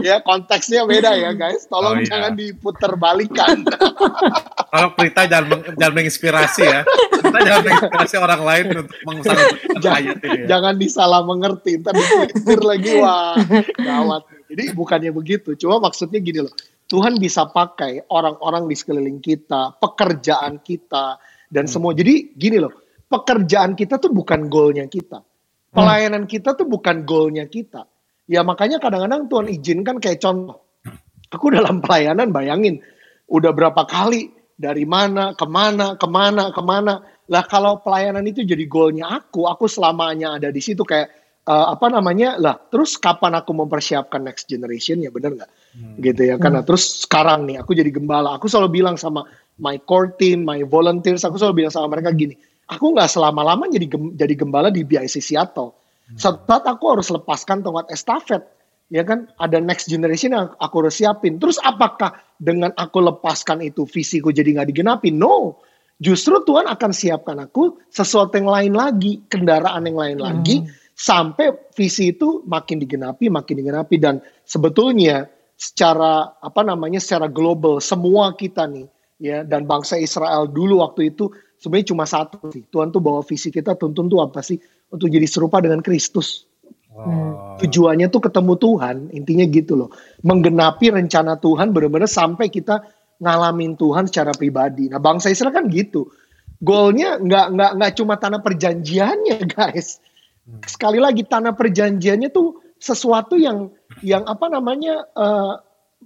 Ya 0.00 0.20
konteksnya 0.24 0.84
beda 0.88 1.16
ya 1.16 1.30
guys. 1.36 1.68
Tolong 1.68 2.00
oh, 2.00 2.02
iya. 2.02 2.08
jangan 2.08 2.32
diputar 2.36 2.92
balikan 2.96 3.64
kalau 4.76 4.90
Prita 4.96 5.22
jangan 5.28 5.62
jangan 5.76 5.92
menginspirasi 5.94 6.62
ya. 6.64 6.80
Kita 6.84 7.38
jangan 7.42 7.62
menginspirasi 7.64 8.16
orang 8.20 8.42
lain 8.42 8.64
untuk 8.72 8.86
mengusahakan 9.04 9.46
jangan, 9.80 10.02
ya. 10.20 10.44
jangan 10.48 10.74
disalah 10.76 11.20
mengerti. 11.24 11.80
Ntar 11.80 11.92
dipikir 11.96 12.60
lagi 12.62 12.92
wah 13.00 13.36
gawat 13.76 14.22
jadi 14.46 14.72
bukannya 14.72 15.10
begitu, 15.10 15.58
cuma 15.58 15.82
maksudnya 15.82 16.22
gini 16.22 16.46
loh. 16.46 16.54
Tuhan 16.86 17.18
bisa 17.18 17.50
pakai 17.50 18.06
orang-orang 18.14 18.70
di 18.70 18.78
sekeliling 18.78 19.18
kita, 19.18 19.74
pekerjaan 19.82 20.62
kita, 20.62 21.18
dan 21.50 21.66
hmm. 21.66 21.72
semua. 21.72 21.92
Jadi 21.98 22.34
gini 22.38 22.62
loh, 22.62 22.70
pekerjaan 23.10 23.74
kita 23.74 23.98
tuh 23.98 24.14
bukan 24.14 24.46
goalnya 24.46 24.86
kita. 24.86 25.18
Pelayanan 25.74 26.24
hmm. 26.24 26.30
kita 26.30 26.54
tuh 26.54 26.70
bukan 26.70 27.02
goalnya 27.02 27.50
kita. 27.50 27.90
Ya 28.30 28.46
makanya 28.46 28.78
kadang-kadang 28.78 29.26
Tuhan 29.26 29.46
izinkan 29.50 29.96
kayak 29.98 30.22
contoh. 30.22 30.62
Aku 31.34 31.50
dalam 31.50 31.82
pelayanan 31.82 32.30
bayangin, 32.30 32.78
udah 33.26 33.50
berapa 33.50 33.82
kali, 33.82 34.30
dari 34.56 34.86
mana, 34.88 35.34
ke 35.34 35.46
mana, 35.46 35.98
ke 35.98 36.06
mana, 36.06 36.54
ke 36.54 36.62
mana. 36.62 36.94
Lah 37.26 37.44
kalau 37.44 37.82
pelayanan 37.82 38.22
itu 38.24 38.46
jadi 38.46 38.62
goalnya 38.70 39.10
aku, 39.10 39.50
aku 39.50 39.66
selamanya 39.66 40.38
ada 40.38 40.54
di 40.54 40.62
situ 40.62 40.86
kayak 40.86 41.25
uh, 41.46 41.66
apa 41.72 41.86
namanya? 41.88 42.36
Lah 42.36 42.58
terus 42.58 42.98
kapan 43.00 43.38
aku 43.38 43.54
mempersiapkan 43.56 44.22
next 44.22 44.50
generation? 44.50 45.00
Ya 45.00 45.14
bener 45.14 45.38
nggak? 45.38 45.50
Hmm. 45.76 46.00
gitu 46.00 46.24
ya 46.24 46.40
karena 46.40 46.64
hmm. 46.64 46.68
terus 46.72 47.04
sekarang 47.04 47.46
nih 47.48 47.62
aku 47.62 47.72
jadi 47.72 47.88
gembala. 47.88 48.36
Aku 48.36 48.50
selalu 48.50 48.82
bilang 48.82 48.98
sama 48.98 49.24
my 49.56 49.80
core 49.88 50.12
team 50.20 50.44
my 50.44 50.60
volunteers 50.68 51.24
aku 51.24 51.40
selalu 51.40 51.64
bilang 51.64 51.72
sama 51.72 51.88
mereka 51.88 52.12
gini 52.12 52.36
aku 52.70 52.92
nggak 52.94 53.10
selama 53.10 53.40
lama 53.46 53.64
jadi 53.70 53.86
gem, 53.86 54.12
jadi 54.14 54.34
gembala 54.34 54.68
di 54.74 54.82
BIC 54.82 55.22
Seattle. 55.22 55.74
Hmm. 56.06 56.18
saat 56.22 56.62
aku 56.62 56.94
harus 56.94 57.10
lepaskan 57.10 57.66
tongkat 57.66 57.90
estafet. 57.90 58.42
Ya 58.86 59.02
kan? 59.02 59.26
Ada 59.42 59.58
next 59.58 59.90
generation 59.90 60.30
yang 60.30 60.54
aku 60.62 60.86
harus 60.86 61.02
siapin. 61.02 61.42
Terus 61.42 61.58
apakah 61.58 62.14
dengan 62.38 62.70
aku 62.78 63.02
lepaskan 63.02 63.58
itu 63.66 63.82
visiku 63.90 64.30
jadi 64.30 64.54
nggak 64.54 64.70
digenapi? 64.70 65.10
No. 65.10 65.58
Justru 65.98 66.46
Tuhan 66.46 66.70
akan 66.70 66.90
siapkan 66.94 67.42
aku 67.42 67.82
sesuatu 67.90 68.38
yang 68.38 68.46
lain 68.46 68.72
lagi 68.78 69.26
kendaraan 69.26 69.82
yang 69.90 69.98
lain 69.98 70.18
hmm. 70.22 70.26
lagi 70.30 70.56
sampai 70.96 71.52
visi 71.76 72.16
itu 72.16 72.40
makin 72.48 72.80
digenapi, 72.80 73.28
makin 73.28 73.60
digenapi 73.60 74.00
dan 74.00 74.24
sebetulnya 74.48 75.28
secara 75.56 76.32
apa 76.40 76.64
namanya 76.64 77.00
secara 77.00 77.28
global 77.28 77.80
semua 77.80 78.32
kita 78.32 78.64
nih 78.68 78.88
ya 79.20 79.44
dan 79.44 79.64
bangsa 79.64 79.96
Israel 79.96 80.48
dulu 80.48 80.84
waktu 80.84 81.12
itu 81.12 81.32
sebenarnya 81.60 81.92
cuma 81.92 82.04
satu 82.04 82.52
sih 82.52 82.64
Tuhan 82.68 82.92
tuh 82.92 83.00
bawa 83.00 83.24
visi 83.24 83.48
kita 83.48 83.76
tuntun 83.76 84.08
tuh 84.08 84.20
apa 84.24 84.44
sih 84.44 84.56
untuk 84.92 85.12
jadi 85.12 85.24
serupa 85.28 85.60
dengan 85.60 85.84
Kristus. 85.84 86.48
Wow. 86.96 87.60
Tujuannya 87.60 88.08
tuh 88.08 88.24
ketemu 88.24 88.56
Tuhan, 88.56 88.96
intinya 89.12 89.44
gitu 89.52 89.76
loh. 89.76 89.92
Menggenapi 90.24 90.88
rencana 90.88 91.36
Tuhan 91.36 91.76
benar-benar 91.76 92.08
sampai 92.08 92.48
kita 92.48 92.80
ngalamin 93.20 93.76
Tuhan 93.76 94.08
secara 94.08 94.32
pribadi. 94.32 94.88
Nah, 94.88 95.00
bangsa 95.00 95.28
Israel 95.28 95.52
kan 95.52 95.68
gitu. 95.68 96.08
Goalnya 96.64 97.20
nggak 97.20 97.46
nggak 97.52 97.70
nggak 97.76 97.92
cuma 98.00 98.16
tanah 98.16 98.40
perjanjiannya, 98.40 99.44
guys. 99.56 100.00
Hmm. 100.46 100.62
Sekali 100.62 101.02
lagi 101.02 101.26
tanah 101.26 101.58
perjanjiannya 101.58 102.30
tuh 102.30 102.62
sesuatu 102.78 103.34
yang 103.34 103.74
yang 104.06 104.22
apa 104.30 104.46
namanya 104.46 105.02
uh, 105.18 105.58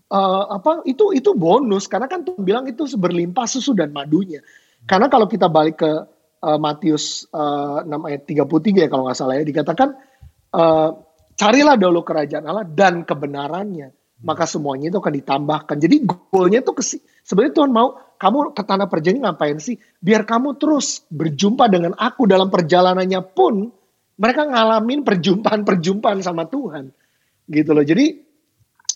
uh, 0.09 0.45
apa 0.57 0.81
itu 0.89 1.13
itu 1.13 1.37
bonus 1.37 1.85
karena 1.91 2.09
kan 2.09 2.25
Tuhan 2.25 2.41
bilang 2.41 2.65
itu 2.65 2.89
berlimpah 2.97 3.45
susu 3.45 3.77
dan 3.77 3.93
madunya. 3.93 4.41
Karena 4.89 5.13
kalau 5.13 5.29
kita 5.29 5.53
balik 5.53 5.85
ke 5.85 5.93
uh, 6.41 6.59
Matius 6.59 7.29
uh, 7.37 7.85
6 7.85 8.09
ayat 8.09 8.23
33 8.25 8.87
ya 8.87 8.89
kalau 8.89 9.05
nggak 9.05 9.19
salah 9.19 9.37
ya 9.37 9.45
dikatakan 9.45 9.93
uh, 10.57 10.91
carilah 11.37 11.77
dahulu 11.77 12.01
kerajaan 12.01 12.49
Allah 12.49 12.65
dan 12.65 13.05
kebenarannya 13.05 13.93
maka 14.21 14.45
semuanya 14.45 14.93
itu 14.93 15.01
akan 15.01 15.15
ditambahkan. 15.17 15.77
Jadi 15.81 15.97
goalnya 16.05 16.61
tuh 16.61 16.77
sebenarnya 17.25 17.57
Tuhan 17.57 17.73
mau 17.73 17.97
kamu 18.21 18.53
ke 18.53 18.63
tanah 18.69 18.87
perjanjian 18.89 19.25
ngapain 19.25 19.57
sih? 19.57 19.81
Biar 19.97 20.29
kamu 20.29 20.61
terus 20.61 21.09
berjumpa 21.09 21.73
dengan 21.73 21.97
aku 21.97 22.29
dalam 22.29 22.53
perjalanannya 22.53 23.21
pun 23.33 23.73
mereka 24.21 24.45
ngalamin 24.45 25.01
perjumpaan-perjumpaan 25.01 26.21
sama 26.21 26.45
Tuhan 26.45 26.93
gitu 27.49 27.73
loh. 27.73 27.81
Jadi 27.81 28.21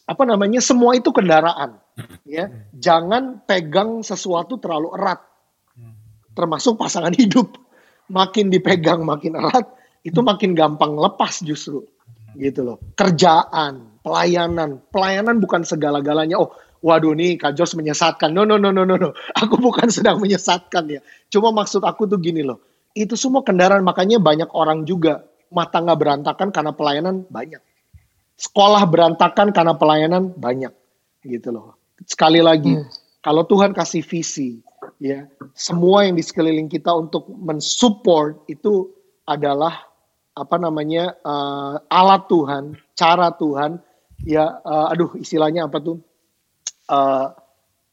apa 0.04 0.22
namanya 0.28 0.60
semua 0.60 0.92
itu 0.92 1.08
kendaraan 1.16 1.80
ya. 2.28 2.52
Jangan 2.76 3.48
pegang 3.48 4.04
sesuatu 4.04 4.60
terlalu 4.60 4.92
erat 5.00 5.24
termasuk 6.36 6.76
pasangan 6.76 7.16
hidup. 7.16 7.56
Makin 8.04 8.52
dipegang 8.52 9.00
makin 9.00 9.40
erat 9.40 9.64
itu 10.04 10.20
makin 10.20 10.52
gampang 10.52 10.92
lepas 10.92 11.40
justru 11.40 11.88
gitu 12.36 12.60
loh. 12.60 12.76
Kerjaan 12.92 14.04
pelayanan. 14.04 14.84
Pelayanan 14.92 15.40
bukan 15.40 15.64
segala-galanya 15.64 16.36
oh 16.36 16.52
waduh 16.84 17.16
nih 17.16 17.40
Kak 17.40 17.56
Jos 17.56 17.72
menyesatkan. 17.80 18.28
No 18.28 18.44
no 18.44 18.60
no 18.60 18.76
no 18.76 18.84
no 18.84 19.00
no. 19.00 19.16
Aku 19.40 19.56
bukan 19.56 19.88
sedang 19.88 20.20
menyesatkan 20.20 20.84
ya. 20.92 21.00
Cuma 21.32 21.48
maksud 21.48 21.80
aku 21.80 22.04
tuh 22.04 22.20
gini 22.20 22.44
loh 22.44 22.73
itu 22.94 23.18
semua 23.18 23.42
kendaraan 23.42 23.82
makanya 23.82 24.22
banyak 24.22 24.48
orang 24.54 24.86
juga 24.86 25.26
mata 25.50 25.82
nggak 25.82 25.98
berantakan 25.98 26.48
karena 26.54 26.72
pelayanan 26.74 27.26
banyak. 27.26 27.62
Sekolah 28.34 28.82
berantakan 28.86 29.54
karena 29.54 29.74
pelayanan 29.78 30.34
banyak 30.34 30.70
gitu 31.26 31.54
loh. 31.54 31.78
Sekali 32.06 32.42
lagi, 32.42 32.74
hmm. 32.74 32.90
kalau 33.22 33.46
Tuhan 33.46 33.70
kasih 33.70 34.02
visi, 34.02 34.58
ya 34.98 35.26
semua 35.54 36.06
yang 36.06 36.18
di 36.18 36.24
sekeliling 36.26 36.66
kita 36.66 36.90
untuk 36.90 37.30
mensupport 37.30 38.42
itu 38.50 38.90
adalah 39.26 39.86
apa 40.34 40.56
namanya 40.58 41.14
uh, 41.22 41.78
alat 41.86 42.26
Tuhan, 42.26 42.64
cara 42.98 43.30
Tuhan, 43.38 43.78
ya 44.26 44.58
uh, 44.62 44.90
aduh 44.90 45.14
istilahnya 45.14 45.70
apa 45.70 45.78
tuh 45.78 46.02
uh, 46.90 47.30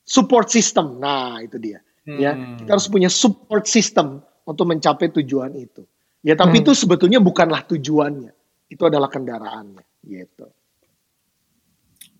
support 0.01 0.49
system. 0.49 0.97
Nah 0.97 1.37
itu 1.45 1.61
dia, 1.61 1.85
ya. 2.05 2.09
hmm. 2.09 2.17
ya 2.17 2.31
kita 2.65 2.69
harus 2.73 2.89
punya 2.89 3.09
support 3.13 3.69
system 3.69 4.25
untuk 4.51 4.67
mencapai 4.67 5.07
tujuan 5.15 5.55
itu. 5.55 5.87
Ya 6.21 6.37
tapi 6.37 6.61
hmm. 6.61 6.63
itu 6.67 6.71
sebetulnya 6.77 7.17
bukanlah 7.17 7.65
tujuannya, 7.65 8.29
itu 8.69 8.83
adalah 8.85 9.09
kendaraannya, 9.09 9.81
gitu. 10.05 10.45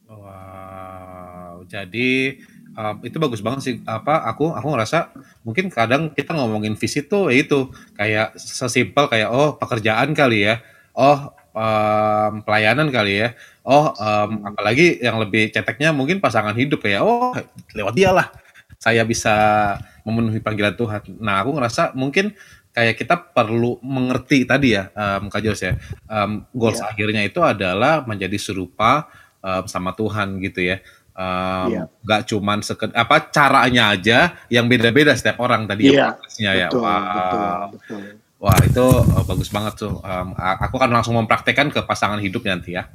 Wow, 0.10 1.64
jadi 1.70 2.42
um, 2.76 2.96
itu 3.06 3.16
bagus 3.22 3.40
banget 3.46 3.62
sih. 3.62 3.76
Apa 3.86 4.26
aku 4.26 4.52
aku 4.52 4.68
ngerasa 4.74 5.14
mungkin 5.46 5.70
kadang 5.70 6.12
kita 6.12 6.34
ngomongin 6.34 6.74
visi 6.76 7.06
tuh 7.06 7.30
ya 7.30 7.46
itu 7.46 7.70
kayak 7.94 8.36
sesimpel 8.36 9.06
kayak 9.06 9.30
oh 9.30 9.56
pekerjaan 9.56 10.18
kali 10.18 10.50
ya, 10.50 10.66
oh 10.98 11.32
um, 11.54 12.42
pelayanan 12.42 12.90
kali 12.90 13.22
ya, 13.22 13.38
oh 13.64 13.94
um, 13.96 14.50
apalagi 14.50 14.98
yang 14.98 15.22
lebih 15.22 15.54
ceteknya 15.54 15.94
mungkin 15.94 16.18
pasangan 16.18 16.58
hidup 16.58 16.84
ya, 16.90 17.06
oh 17.06 17.38
lewat 17.78 17.94
dia 17.94 18.12
lah 18.12 18.34
saya 18.82 19.06
bisa 19.06 19.78
memenuhi 20.06 20.40
panggilan 20.42 20.76
Tuhan. 20.78 21.02
Nah 21.22 21.42
aku 21.42 21.58
ngerasa 21.58 21.94
mungkin 21.98 22.34
kayak 22.72 22.96
kita 22.96 23.16
perlu 23.36 23.84
mengerti 23.84 24.48
tadi 24.48 24.80
ya 24.80 24.88
um, 24.96 25.28
Kak 25.28 25.44
Jos 25.44 25.60
ya, 25.60 25.76
um, 26.08 26.48
goals 26.56 26.80
yeah. 26.80 26.88
akhirnya 26.88 27.22
itu 27.28 27.44
adalah 27.44 28.08
menjadi 28.08 28.40
serupa 28.40 29.12
um, 29.44 29.68
sama 29.68 29.92
Tuhan 29.92 30.40
gitu 30.40 30.64
ya. 30.64 30.80
Um, 31.12 31.68
yeah. 31.68 31.86
Gak 32.08 32.32
cuman 32.32 32.64
seked, 32.64 32.96
apa 32.96 33.28
caranya 33.28 33.92
aja 33.92 34.40
yang 34.48 34.72
beda-beda 34.72 35.12
setiap 35.12 35.44
orang 35.44 35.68
tadi 35.68 35.92
yeah. 35.92 36.16
ya 36.40 36.52
ya. 36.56 36.68
Wah, 36.72 37.02
betul, 37.12 37.44
betul. 37.76 38.21
Wah 38.42 38.58
itu 38.66 38.82
uh, 38.82 39.22
bagus 39.22 39.54
banget 39.54 39.86
tuh. 39.86 40.02
Um, 40.02 40.34
aku 40.34 40.82
kan 40.82 40.90
langsung 40.90 41.14
mempraktekkan 41.14 41.70
ke 41.70 41.86
pasangan 41.86 42.18
hidup 42.18 42.42
nanti 42.42 42.74
ya. 42.74 42.90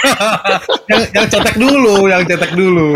yang, 0.90 1.02
yang 1.10 1.26
cetek 1.26 1.58
dulu, 1.58 2.06
yang 2.06 2.22
cetek 2.22 2.54
dulu. 2.54 2.90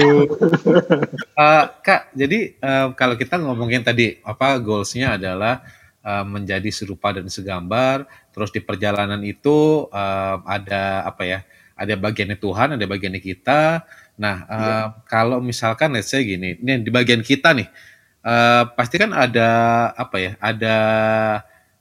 Uh, 1.34 1.64
Kak, 1.82 2.14
jadi 2.14 2.54
uh, 2.62 2.94
kalau 2.94 3.18
kita 3.18 3.42
ngomongin 3.42 3.82
tadi 3.82 4.22
apa 4.22 4.54
goalsnya 4.62 5.18
adalah 5.18 5.66
uh, 6.06 6.22
menjadi 6.22 6.70
serupa 6.70 7.10
dan 7.10 7.26
segambar. 7.26 8.06
Terus 8.30 8.54
di 8.54 8.62
perjalanan 8.62 9.18
itu 9.26 9.90
uh, 9.90 10.36
ada 10.46 11.02
apa 11.10 11.26
ya? 11.26 11.40
ada 11.74 11.94
bagiannya 11.98 12.38
Tuhan, 12.38 12.68
ada 12.78 12.86
bagiannya 12.86 13.18
kita. 13.18 13.82
Nah, 14.14 14.36
uh, 14.46 14.62
ya. 14.62 14.74
kalau 15.10 15.42
misalkan 15.42 15.90
let's 15.90 16.06
say 16.06 16.22
gini, 16.22 16.54
ini 16.54 16.86
di 16.86 16.90
bagian 16.94 17.18
kita 17.18 17.50
nih, 17.50 17.66
uh, 18.22 18.70
pasti 18.78 18.94
kan 18.94 19.10
ada 19.10 19.50
apa 19.98 20.16
ya? 20.22 20.32
Ada 20.38 20.76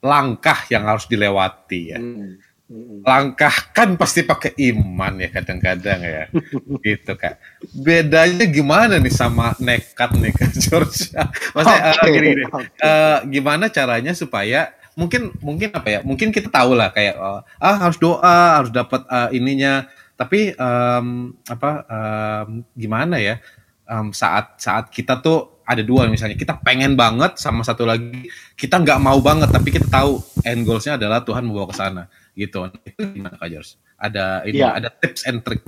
langkah 0.03 0.59
yang 0.67 0.83
harus 0.83 1.07
dilewati 1.07 1.95
ya. 1.95 1.99
Hmm. 2.03 2.35
hmm. 2.67 3.07
Langkah 3.07 3.71
kan 3.71 3.95
pasti 3.95 4.27
pakai 4.27 4.51
iman 4.75 5.23
ya 5.23 5.31
kadang-kadang 5.31 5.99
ya, 6.03 6.23
gitu 6.85 7.15
kak. 7.15 7.39
Bedanya 7.71 8.45
gimana 8.51 8.99
nih 8.99 9.13
sama 9.15 9.55
nekat 9.63 10.11
nih 10.19 10.35
kak 10.35 10.51
George? 10.59 11.15
Maksudnya 11.55 11.81
okay. 11.95 11.95
uh, 11.95 12.11
gini, 12.11 12.27
gini. 12.35 12.43
Okay. 12.43 12.83
Uh, 12.83 13.17
gimana 13.31 13.65
caranya 13.71 14.11
supaya 14.11 14.75
mungkin 14.93 15.33
mungkin 15.41 15.73
apa 15.73 15.89
ya 15.89 15.99
mungkin 16.05 16.29
kita 16.29 16.53
tahu 16.53 16.77
lah 16.77 16.93
kayak 16.93 17.17
uh, 17.17 17.41
ah 17.57 17.77
harus 17.81 17.97
doa 17.97 18.61
harus 18.61 18.69
dapat 18.69 19.01
uh, 19.09 19.25
ininya 19.33 19.89
tapi 20.13 20.53
um, 20.53 21.33
apa 21.49 21.71
um, 21.89 22.61
gimana 22.77 23.17
ya 23.17 23.41
um, 23.89 24.13
saat 24.13 24.61
saat 24.61 24.93
kita 24.93 25.17
tuh 25.17 25.52
ada 25.63 25.81
dua 25.81 26.11
misalnya 26.11 26.35
kita 26.35 26.59
pengen 26.59 26.93
banget 26.99 27.39
sama 27.39 27.63
satu 27.63 27.87
lagi 27.87 28.27
kita 28.59 28.83
nggak 28.83 28.99
mau 28.99 29.19
banget 29.23 29.49
tapi 29.49 29.71
kita 29.71 29.87
tahu 29.87 30.19
end 30.43 30.67
goalsnya 30.67 30.99
adalah 30.99 31.23
Tuhan 31.23 31.47
membawa 31.47 31.71
ke 31.71 31.75
sana 31.75 32.03
gitu 32.35 32.67
itu 32.83 33.01
gimana 33.15 33.35
kak 33.39 33.47
Jors 33.51 33.79
ada 33.95 34.43
ini 34.43 34.59
yeah. 34.59 34.75
ada 34.75 34.91
tips 34.91 35.23
and 35.29 35.41
trick 35.41 35.63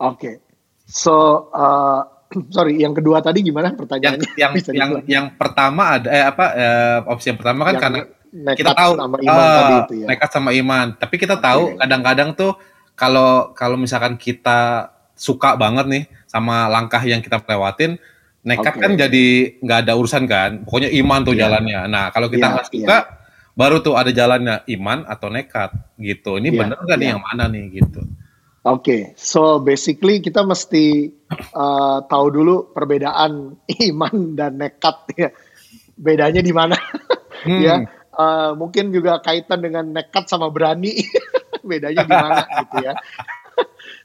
oke 0.00 0.16
okay. 0.16 0.34
so 0.88 1.48
uh, 1.52 2.04
sorry 2.54 2.80
yang 2.80 2.96
kedua 2.96 3.20
tadi 3.20 3.44
gimana 3.44 3.76
pertanyaannya 3.76 4.34
yang 4.40 4.52
yang 4.60 4.72
yang, 4.72 4.90
yang 5.04 5.26
pertama 5.36 6.00
ada 6.00 6.08
eh 6.08 6.24
apa 6.24 6.44
eh, 6.56 6.98
opsi 7.06 7.30
yang 7.30 7.38
pertama 7.38 7.68
kan 7.68 7.74
yang, 7.76 7.82
karena 7.84 8.00
nekat 8.36 8.58
kita 8.60 8.72
tahu 8.76 8.92
sama 8.98 9.16
iman 9.22 9.40
uh, 9.40 9.56
tadi 9.56 9.74
itu 9.80 9.94
ya. 9.96 10.06
Nekat 10.12 10.30
sama 10.30 10.50
iman. 10.52 10.86
Tapi 10.98 11.14
kita 11.16 11.36
tahu 11.40 11.62
kadang-kadang 11.80 12.30
tuh 12.36 12.52
kalau 12.96 13.52
kalau 13.56 13.76
misalkan 13.80 14.20
kita 14.20 14.90
suka 15.16 15.56
banget 15.56 15.86
nih 15.88 16.04
sama 16.28 16.68
langkah 16.68 17.00
yang 17.00 17.24
kita 17.24 17.40
lewatin, 17.40 17.96
nekat 18.46 18.78
okay. 18.78 18.82
kan 18.86 18.92
jadi 18.94 19.26
nggak 19.58 19.78
ada 19.86 19.92
urusan 19.98 20.24
kan. 20.30 20.50
Pokoknya 20.62 20.90
iman 21.02 21.20
tuh 21.26 21.34
yeah. 21.34 21.40
jalannya. 21.50 21.80
Nah 21.90 22.04
kalau 22.14 22.30
kita 22.30 22.46
iya, 22.46 22.54
nggak 22.54 22.66
yeah, 22.70 22.78
suka, 22.78 22.96
yeah. 22.96 23.02
baru 23.58 23.76
tuh 23.82 23.94
ada 23.98 24.10
jalannya 24.14 24.56
iman 24.78 24.98
atau 25.10 25.28
nekat 25.28 25.70
gitu. 25.98 26.38
Ini 26.38 26.48
yeah, 26.54 26.58
bener 26.62 26.76
nggak 26.78 26.96
yeah. 26.96 27.02
nih 27.02 27.06
iya. 27.10 27.14
yang 27.18 27.22
mana 27.26 27.44
nih 27.50 27.64
gitu? 27.82 28.00
Oke, 28.66 28.82
okay. 28.82 29.00
so 29.14 29.62
basically 29.62 30.18
kita 30.18 30.42
mesti 30.42 31.06
uh, 31.54 32.02
tahu 32.02 32.26
dulu 32.34 32.74
perbedaan 32.74 33.54
iman 33.90 34.14
dan 34.38 34.58
nekat 34.62 34.96
ya. 35.18 35.30
Bedanya 35.98 36.40
di 36.40 36.54
mana? 36.54 36.78
Hmm. 37.46 37.62
ya, 37.62 37.84
uh, 38.16 38.56
mungkin 38.56 38.90
juga 38.90 39.20
kaitan 39.20 39.60
dengan 39.60 39.84
nekat 39.92 40.26
sama 40.26 40.48
berani 40.48 41.04
bedanya 41.68 42.02
gimana 42.08 42.42
gitu 42.64 42.76
ya 42.82 42.92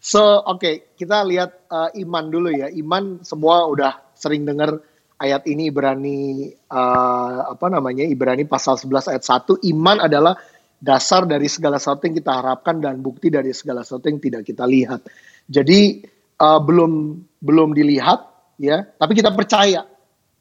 so 0.04 0.44
oke 0.46 0.60
okay, 0.60 0.76
kita 1.00 1.24
lihat 1.26 1.68
uh, 1.72 1.90
iman 1.96 2.26
dulu 2.28 2.50
ya 2.52 2.68
iman 2.84 3.24
semua 3.24 3.66
udah 3.68 4.11
sering 4.22 4.46
dengar 4.46 4.78
ayat 5.18 5.50
ini 5.50 5.74
Ibrani 5.74 6.50
uh, 6.70 7.54
apa 7.54 7.66
namanya 7.74 8.06
Ibrani 8.06 8.46
pasal 8.46 8.78
11 8.78 9.18
ayat 9.18 9.24
1 9.26 9.70
iman 9.74 9.98
adalah 10.06 10.38
dasar 10.82 11.30
dari 11.30 11.46
segala 11.46 11.78
sesuatu 11.78 12.10
yang 12.10 12.18
kita 12.18 12.42
harapkan 12.42 12.82
dan 12.82 13.02
bukti 13.06 13.30
dari 13.30 13.54
segala 13.54 13.86
sesuatu 13.86 14.10
yang 14.10 14.18
tidak 14.18 14.42
kita 14.46 14.66
lihat. 14.66 15.06
Jadi 15.46 16.02
uh, 16.42 16.58
belum 16.62 17.22
belum 17.38 17.78
dilihat 17.78 18.20
ya 18.58 18.82
tapi 18.98 19.14
kita 19.14 19.30
percaya 19.34 19.86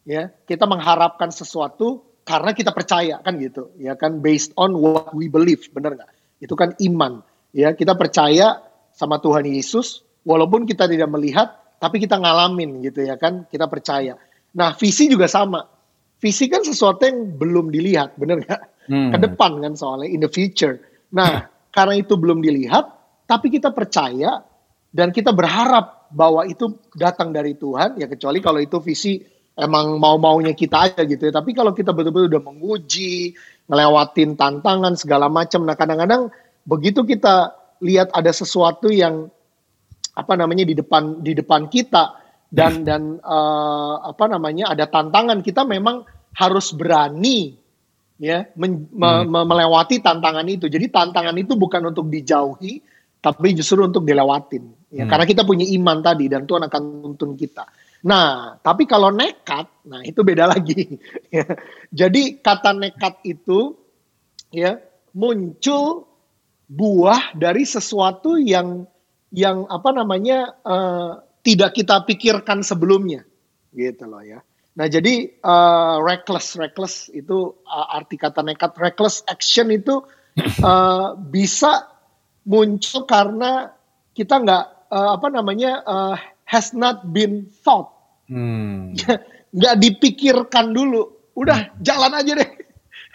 ya 0.09 0.23
kita 0.49 0.65
mengharapkan 0.65 1.29
sesuatu 1.29 2.05
karena 2.25 2.57
kita 2.57 2.73
percaya 2.73 3.21
kan 3.21 3.37
gitu 3.37 3.73
ya 3.77 3.97
kan 4.01 4.25
based 4.25 4.57
on 4.57 4.73
what 4.77 5.13
we 5.13 5.29
believe 5.29 5.61
benar 5.77 5.93
nggak? 5.93 6.11
Itu 6.41 6.57
kan 6.57 6.73
iman 6.81 7.21
ya 7.53 7.77
kita 7.77 7.93
percaya 8.01 8.65
sama 8.97 9.21
Tuhan 9.21 9.45
Yesus 9.45 10.01
walaupun 10.25 10.65
kita 10.65 10.89
tidak 10.89 11.13
melihat 11.13 11.60
tapi 11.81 11.97
kita 11.99 12.21
ngalamin 12.21 12.85
gitu 12.85 13.09
ya 13.09 13.17
kan 13.17 13.49
kita 13.49 13.65
percaya. 13.67 14.21
Nah 14.55 14.77
visi 14.77 15.09
juga 15.09 15.27
sama. 15.27 15.65
Visi 16.21 16.53
kan 16.53 16.61
sesuatu 16.61 17.01
yang 17.09 17.41
belum 17.41 17.73
dilihat 17.73 18.21
benar 18.21 18.45
nggak? 18.45 18.63
Hmm. 18.91 19.15
ke 19.15 19.19
depan 19.23 19.63
kan 19.63 19.73
soalnya 19.79 20.11
in 20.11 20.21
the 20.21 20.29
future. 20.29 20.77
Nah 21.17 21.49
karena 21.73 21.97
itu 21.97 22.21
belum 22.21 22.45
dilihat 22.45 22.85
tapi 23.25 23.49
kita 23.49 23.73
percaya 23.73 24.45
dan 24.91 25.15
kita 25.15 25.33
berharap 25.33 26.11
bahwa 26.11 26.43
itu 26.45 26.75
datang 26.99 27.31
dari 27.31 27.55
Tuhan 27.55 27.97
ya 27.97 28.11
kecuali 28.11 28.43
kalau 28.43 28.59
itu 28.59 28.83
visi 28.83 29.23
emang 29.61 30.01
mau-maunya 30.01 30.57
kita 30.57 30.91
aja 30.91 31.03
gitu 31.05 31.29
ya. 31.29 31.33
Tapi 31.35 31.53
kalau 31.53 31.77
kita 31.77 31.93
betul-betul 31.93 32.33
udah 32.37 32.43
menguji, 32.43 33.37
ngelewatin 33.69 34.35
tantangan 34.35 34.95
segala 34.97 35.29
macam, 35.29 35.69
nah 35.69 35.77
kadang-kadang 35.77 36.33
begitu 36.65 37.05
kita 37.05 37.55
lihat 37.85 38.13
ada 38.17 38.33
sesuatu 38.33 38.89
yang 38.93 39.29
apa 40.21 40.37
namanya 40.37 40.69
di 40.69 40.77
depan 40.77 41.25
di 41.25 41.33
depan 41.33 41.73
kita 41.73 42.21
dan 42.53 42.83
hmm. 42.83 42.85
dan 42.85 43.03
uh, 43.25 44.13
apa 44.13 44.29
namanya 44.29 44.77
ada 44.77 44.85
tantangan 44.85 45.41
kita 45.41 45.65
memang 45.65 46.05
harus 46.37 46.77
berani 46.77 47.57
ya 48.21 48.45
men, 48.61 48.85
hmm. 48.93 49.25
me, 49.25 49.41
melewati 49.49 50.05
tantangan 50.05 50.45
itu. 50.45 50.69
Jadi 50.69 50.93
tantangan 50.93 51.33
itu 51.41 51.57
bukan 51.57 51.89
untuk 51.89 52.13
dijauhi 52.13 52.85
tapi 53.21 53.53
justru 53.53 53.85
untuk 53.85 54.05
dilewatin 54.05 54.93
ya 54.93 55.05
hmm. 55.05 55.11
karena 55.13 55.25
kita 55.29 55.43
punya 55.45 55.65
iman 55.77 56.01
tadi 56.05 56.29
dan 56.29 56.45
Tuhan 56.45 56.69
akan 56.69 56.83
tuntun 57.07 57.33
kita. 57.39 57.65
Nah, 58.01 58.57
tapi 58.65 58.89
kalau 58.89 59.13
nekat, 59.13 59.69
nah 59.85 60.01
itu 60.01 60.25
beda 60.25 60.49
lagi. 60.49 60.85
Ya. 61.31 61.47
Jadi 61.95 62.43
kata 62.43 62.75
nekat 62.75 63.23
itu 63.23 63.79
ya 64.51 64.83
muncul 65.15 66.11
buah 66.67 67.39
dari 67.39 67.63
sesuatu 67.63 68.35
yang 68.35 68.83
yang 69.31 69.67
apa 69.71 69.91
namanya 69.95 70.59
uh, 70.67 71.23
tidak 71.47 71.79
kita 71.79 72.03
pikirkan 72.05 72.61
sebelumnya, 72.67 73.25
gitu 73.75 74.05
loh 74.07 74.23
ya. 74.23 74.43
Nah 74.79 74.87
jadi 74.87 75.35
uh, 75.43 75.99
reckless, 76.03 76.55
reckless 76.55 77.11
itu 77.11 77.55
uh, 77.67 77.87
arti 77.97 78.19
kata 78.19 78.43
nekat, 78.43 78.79
reckless 78.79 79.23
action 79.27 79.71
itu 79.75 80.03
uh, 80.63 81.15
bisa 81.35 81.91
muncul 82.47 83.05
karena 83.07 83.75
kita 84.15 84.43
nggak 84.43 84.65
uh, 84.91 85.09
apa 85.19 85.29
namanya 85.31 85.73
uh, 85.87 86.17
has 86.47 86.75
not 86.75 87.07
been 87.15 87.47
thought. 87.63 87.95
Hmm. 88.27 88.95
Nggak 89.57 89.77
dipikirkan 89.83 90.71
dulu. 90.71 91.31
Udah 91.35 91.71
hmm. 91.71 91.83
jalan 91.83 92.13
aja 92.15 92.33
deh. 92.39 92.51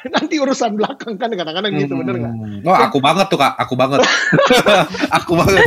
nanti 0.13 0.35
urusan 0.37 0.77
belakang 0.77 1.17
kan 1.17 1.33
kadang-kadang 1.33 1.73
gitu 1.73 1.97
bener 1.97 2.15
nggak? 2.21 2.33
Hmm. 2.33 2.67
Oh 2.67 2.77
aku 2.77 2.97
banget 3.01 3.25
tuh 3.29 3.39
kak, 3.41 3.53
aku 3.57 3.73
banget, 3.73 4.05
aku 5.17 5.33
banget. 5.33 5.65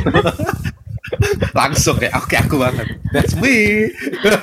Langsung 1.56 1.96
kayak 1.98 2.14
oke 2.14 2.36
aku 2.36 2.56
banget, 2.60 2.86
that's 3.10 3.34
me. 3.40 3.88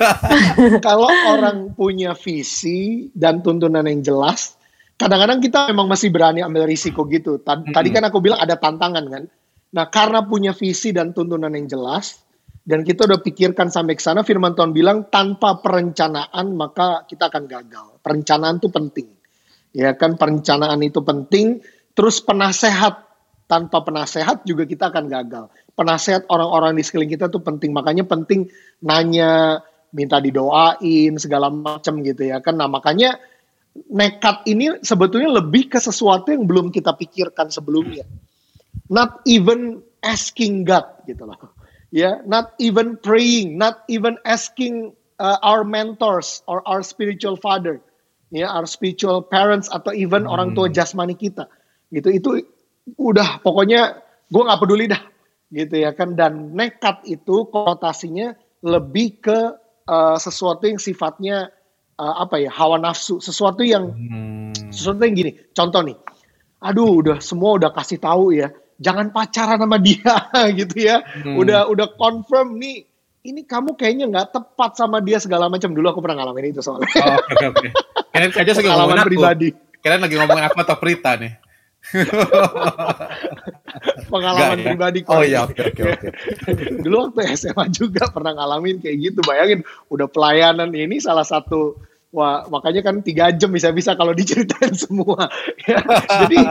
Kalau 0.86 1.08
orang 1.08 1.72
punya 1.72 2.12
visi 2.12 3.08
dan 3.16 3.40
tuntunan 3.40 3.86
yang 3.86 4.02
jelas, 4.04 4.58
kadang-kadang 5.00 5.40
kita 5.40 5.72
memang 5.72 5.88
masih 5.88 6.12
berani 6.12 6.44
ambil 6.44 6.68
risiko 6.68 7.08
gitu. 7.08 7.40
Tadi, 7.40 7.72
tadi 7.72 7.88
kan 7.94 8.04
aku 8.04 8.20
bilang 8.20 8.42
ada 8.42 8.58
tantangan 8.58 9.04
kan. 9.08 9.24
Nah 9.72 9.86
karena 9.88 10.26
punya 10.26 10.52
visi 10.52 10.92
dan 10.92 11.16
tuntunan 11.16 11.54
yang 11.54 11.70
jelas, 11.70 12.26
dan 12.66 12.82
kita 12.82 13.06
udah 13.06 13.22
pikirkan 13.22 13.70
sampai 13.70 13.94
ke 13.94 14.02
sana, 14.02 14.26
Firman 14.26 14.58
Tuhan 14.58 14.74
bilang 14.74 15.06
tanpa 15.06 15.62
perencanaan 15.62 16.52
maka 16.58 17.06
kita 17.06 17.30
akan 17.30 17.46
gagal. 17.46 18.02
Perencanaan 18.02 18.58
itu 18.58 18.68
penting. 18.68 19.15
Ya 19.76 19.92
kan 19.92 20.16
perencanaan 20.16 20.80
itu 20.80 21.04
penting, 21.04 21.60
terus 21.92 22.24
penasehat 22.24 23.04
tanpa 23.44 23.84
penasehat 23.84 24.48
juga 24.48 24.64
kita 24.64 24.88
akan 24.88 25.04
gagal. 25.12 25.52
Penasehat 25.76 26.24
orang-orang 26.32 26.80
di 26.80 26.82
sekeliling 26.82 27.12
kita 27.12 27.28
tuh 27.28 27.44
penting, 27.44 27.76
makanya 27.76 28.08
penting 28.08 28.48
nanya, 28.80 29.60
minta 29.92 30.16
didoain 30.16 31.20
segala 31.20 31.52
macam 31.52 32.00
gitu 32.00 32.24
ya 32.24 32.40
kan. 32.40 32.56
Nah, 32.56 32.72
makanya 32.72 33.20
nekat 33.92 34.48
ini 34.48 34.80
sebetulnya 34.80 35.28
lebih 35.28 35.68
ke 35.68 35.76
sesuatu 35.76 36.32
yang 36.32 36.48
belum 36.48 36.72
kita 36.72 36.96
pikirkan 36.96 37.52
sebelumnya. 37.52 38.08
Not 38.88 39.20
even 39.28 39.84
asking 40.00 40.64
God 40.64 41.04
gitu 41.04 41.28
loh 41.28 41.36
ya, 41.90 42.22
not 42.26 42.54
even 42.58 42.96
praying, 43.00 43.58
not 43.58 43.80
even 43.88 44.18
asking 44.28 44.92
uh, 45.18 45.38
our 45.42 45.64
mentors 45.64 46.42
or 46.46 46.60
our 46.66 46.82
spiritual 46.82 47.36
father, 47.40 47.80
ya, 48.36 48.52
our 48.52 48.68
spiritual 48.68 49.24
parents 49.24 49.72
atau 49.72 49.90
even 49.96 50.28
hmm. 50.28 50.32
orang 50.32 50.52
tua 50.52 50.68
jasmani 50.68 51.16
kita, 51.16 51.48
gitu. 51.88 52.08
Itu 52.12 52.30
udah 53.00 53.40
pokoknya 53.40 54.00
gue 54.28 54.42
nggak 54.44 54.60
peduli 54.60 54.86
dah, 54.86 55.02
gitu 55.50 55.74
ya 55.80 55.96
kan. 55.96 56.12
Dan 56.12 56.52
nekat 56.52 57.08
itu 57.08 57.48
konotasinya 57.48 58.36
lebih 58.60 59.24
ke 59.24 59.38
uh, 59.88 60.16
sesuatu 60.20 60.68
yang 60.68 60.78
sifatnya 60.78 61.48
uh, 61.96 62.14
apa 62.22 62.38
ya 62.44 62.52
hawa 62.52 62.76
nafsu, 62.76 63.18
sesuatu 63.18 63.64
yang 63.64 63.90
hmm. 63.90 64.70
sesuatu 64.70 65.00
yang 65.02 65.16
gini. 65.16 65.32
Contoh 65.56 65.80
nih, 65.80 65.96
aduh 66.60 67.00
udah 67.00 67.18
semua 67.24 67.56
udah 67.56 67.72
kasih 67.72 67.98
tahu 67.98 68.36
ya 68.36 68.52
jangan 68.80 69.12
pacaran 69.12 69.60
sama 69.60 69.78
dia 69.80 70.14
gitu 70.60 70.76
ya. 70.76 71.02
Hmm. 71.02 71.40
Udah 71.40 71.68
udah 71.68 71.96
confirm 71.96 72.60
nih 72.60 72.84
ini 73.26 73.42
kamu 73.42 73.74
kayaknya 73.74 74.06
nggak 74.06 74.28
tepat 74.30 74.78
sama 74.78 75.02
dia 75.02 75.18
segala 75.18 75.50
macam. 75.50 75.74
Dulu 75.74 75.86
aku 75.90 76.00
pernah 76.02 76.22
ngalamin 76.22 76.54
itu 76.54 76.62
soalnya. 76.62 76.86
Oh, 77.02 77.18
oke 77.18 77.34
okay, 77.34 77.46
oke. 77.50 77.58
Okay. 77.58 77.70
Kalian 78.14 78.30
aja 78.32 78.52
lagi 78.54 78.68
ngomongin 78.70 79.02
aku. 79.02 79.08
pribadi. 79.10 79.48
Kalian 79.82 80.00
lagi 80.02 80.16
ngomongin 80.18 80.44
aku 80.46 80.56
atau 80.62 80.76
Prita 80.78 81.12
nih? 81.18 81.32
Pengalaman 84.10 84.58
ya? 84.58 84.64
pribadi. 84.72 84.98
Oh 85.06 85.22
iya, 85.22 85.46
oke 85.46 85.62
oke 85.74 85.82
oke. 85.82 86.08
Dulu 86.84 86.96
waktu 87.10 87.20
SMA 87.38 87.64
juga 87.70 88.10
pernah 88.10 88.34
ngalamin 88.34 88.82
kayak 88.82 88.96
gitu. 88.98 89.20
Bayangin 89.22 89.62
udah 89.90 90.06
pelayanan 90.10 90.70
ini 90.74 90.98
salah 90.98 91.26
satu 91.26 91.78
Wah, 92.16 92.48
makanya 92.48 92.80
kan 92.80 93.04
tiga 93.04 93.28
jam 93.34 93.52
bisa-bisa 93.52 93.92
kalau 93.92 94.16
diceritain 94.16 94.72
semua. 94.88 95.28
ya, 95.68 95.84
jadi 96.24 96.48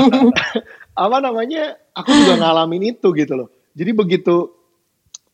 apa 0.94 1.18
namanya? 1.24 1.80
Aku 1.98 2.14
juga 2.14 2.38
ngalamin 2.38 2.94
itu 2.94 3.10
gitu 3.18 3.34
loh. 3.34 3.50
Jadi 3.74 3.92
begitu 3.96 4.54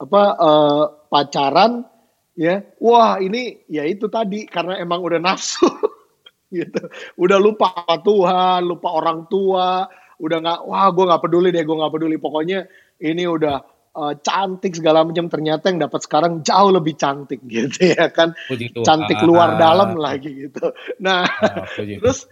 apa 0.01 0.21
uh, 0.41 0.83
pacaran 1.13 1.85
ya, 2.33 2.65
wah 2.81 3.21
ini 3.21 3.61
ya 3.69 3.85
itu 3.85 4.09
tadi 4.09 4.49
karena 4.49 4.81
emang 4.81 5.05
udah 5.05 5.21
nafsu 5.21 5.69
gitu. 6.57 6.89
Udah 7.21 7.37
lupa 7.37 7.85
Tuhan, 8.01 8.65
lupa 8.65 8.89
orang 8.97 9.29
tua, 9.29 9.85
udah 10.17 10.37
nggak 10.41 10.59
wah 10.65 10.89
gue 10.89 11.05
nggak 11.05 11.21
peduli 11.21 11.49
deh, 11.53 11.61
gue 11.61 11.77
nggak 11.77 11.93
peduli. 11.93 12.15
Pokoknya 12.17 12.65
ini 12.97 13.29
udah 13.29 13.61
uh, 13.93 14.13
cantik 14.25 14.73
segala 14.73 15.05
macam 15.05 15.29
ternyata 15.29 15.69
yang 15.69 15.85
dapat 15.85 16.01
sekarang 16.01 16.41
jauh 16.41 16.73
lebih 16.73 16.97
cantik 16.97 17.45
gitu 17.53 17.93
ya 17.93 18.09
kan. 18.09 18.33
Cantik 18.81 19.21
luar 19.21 19.61
dalam 19.61 19.93
lagi 20.01 20.33
gitu. 20.49 20.73
Nah 20.97 21.29
oh, 21.29 21.65
terus 21.77 22.25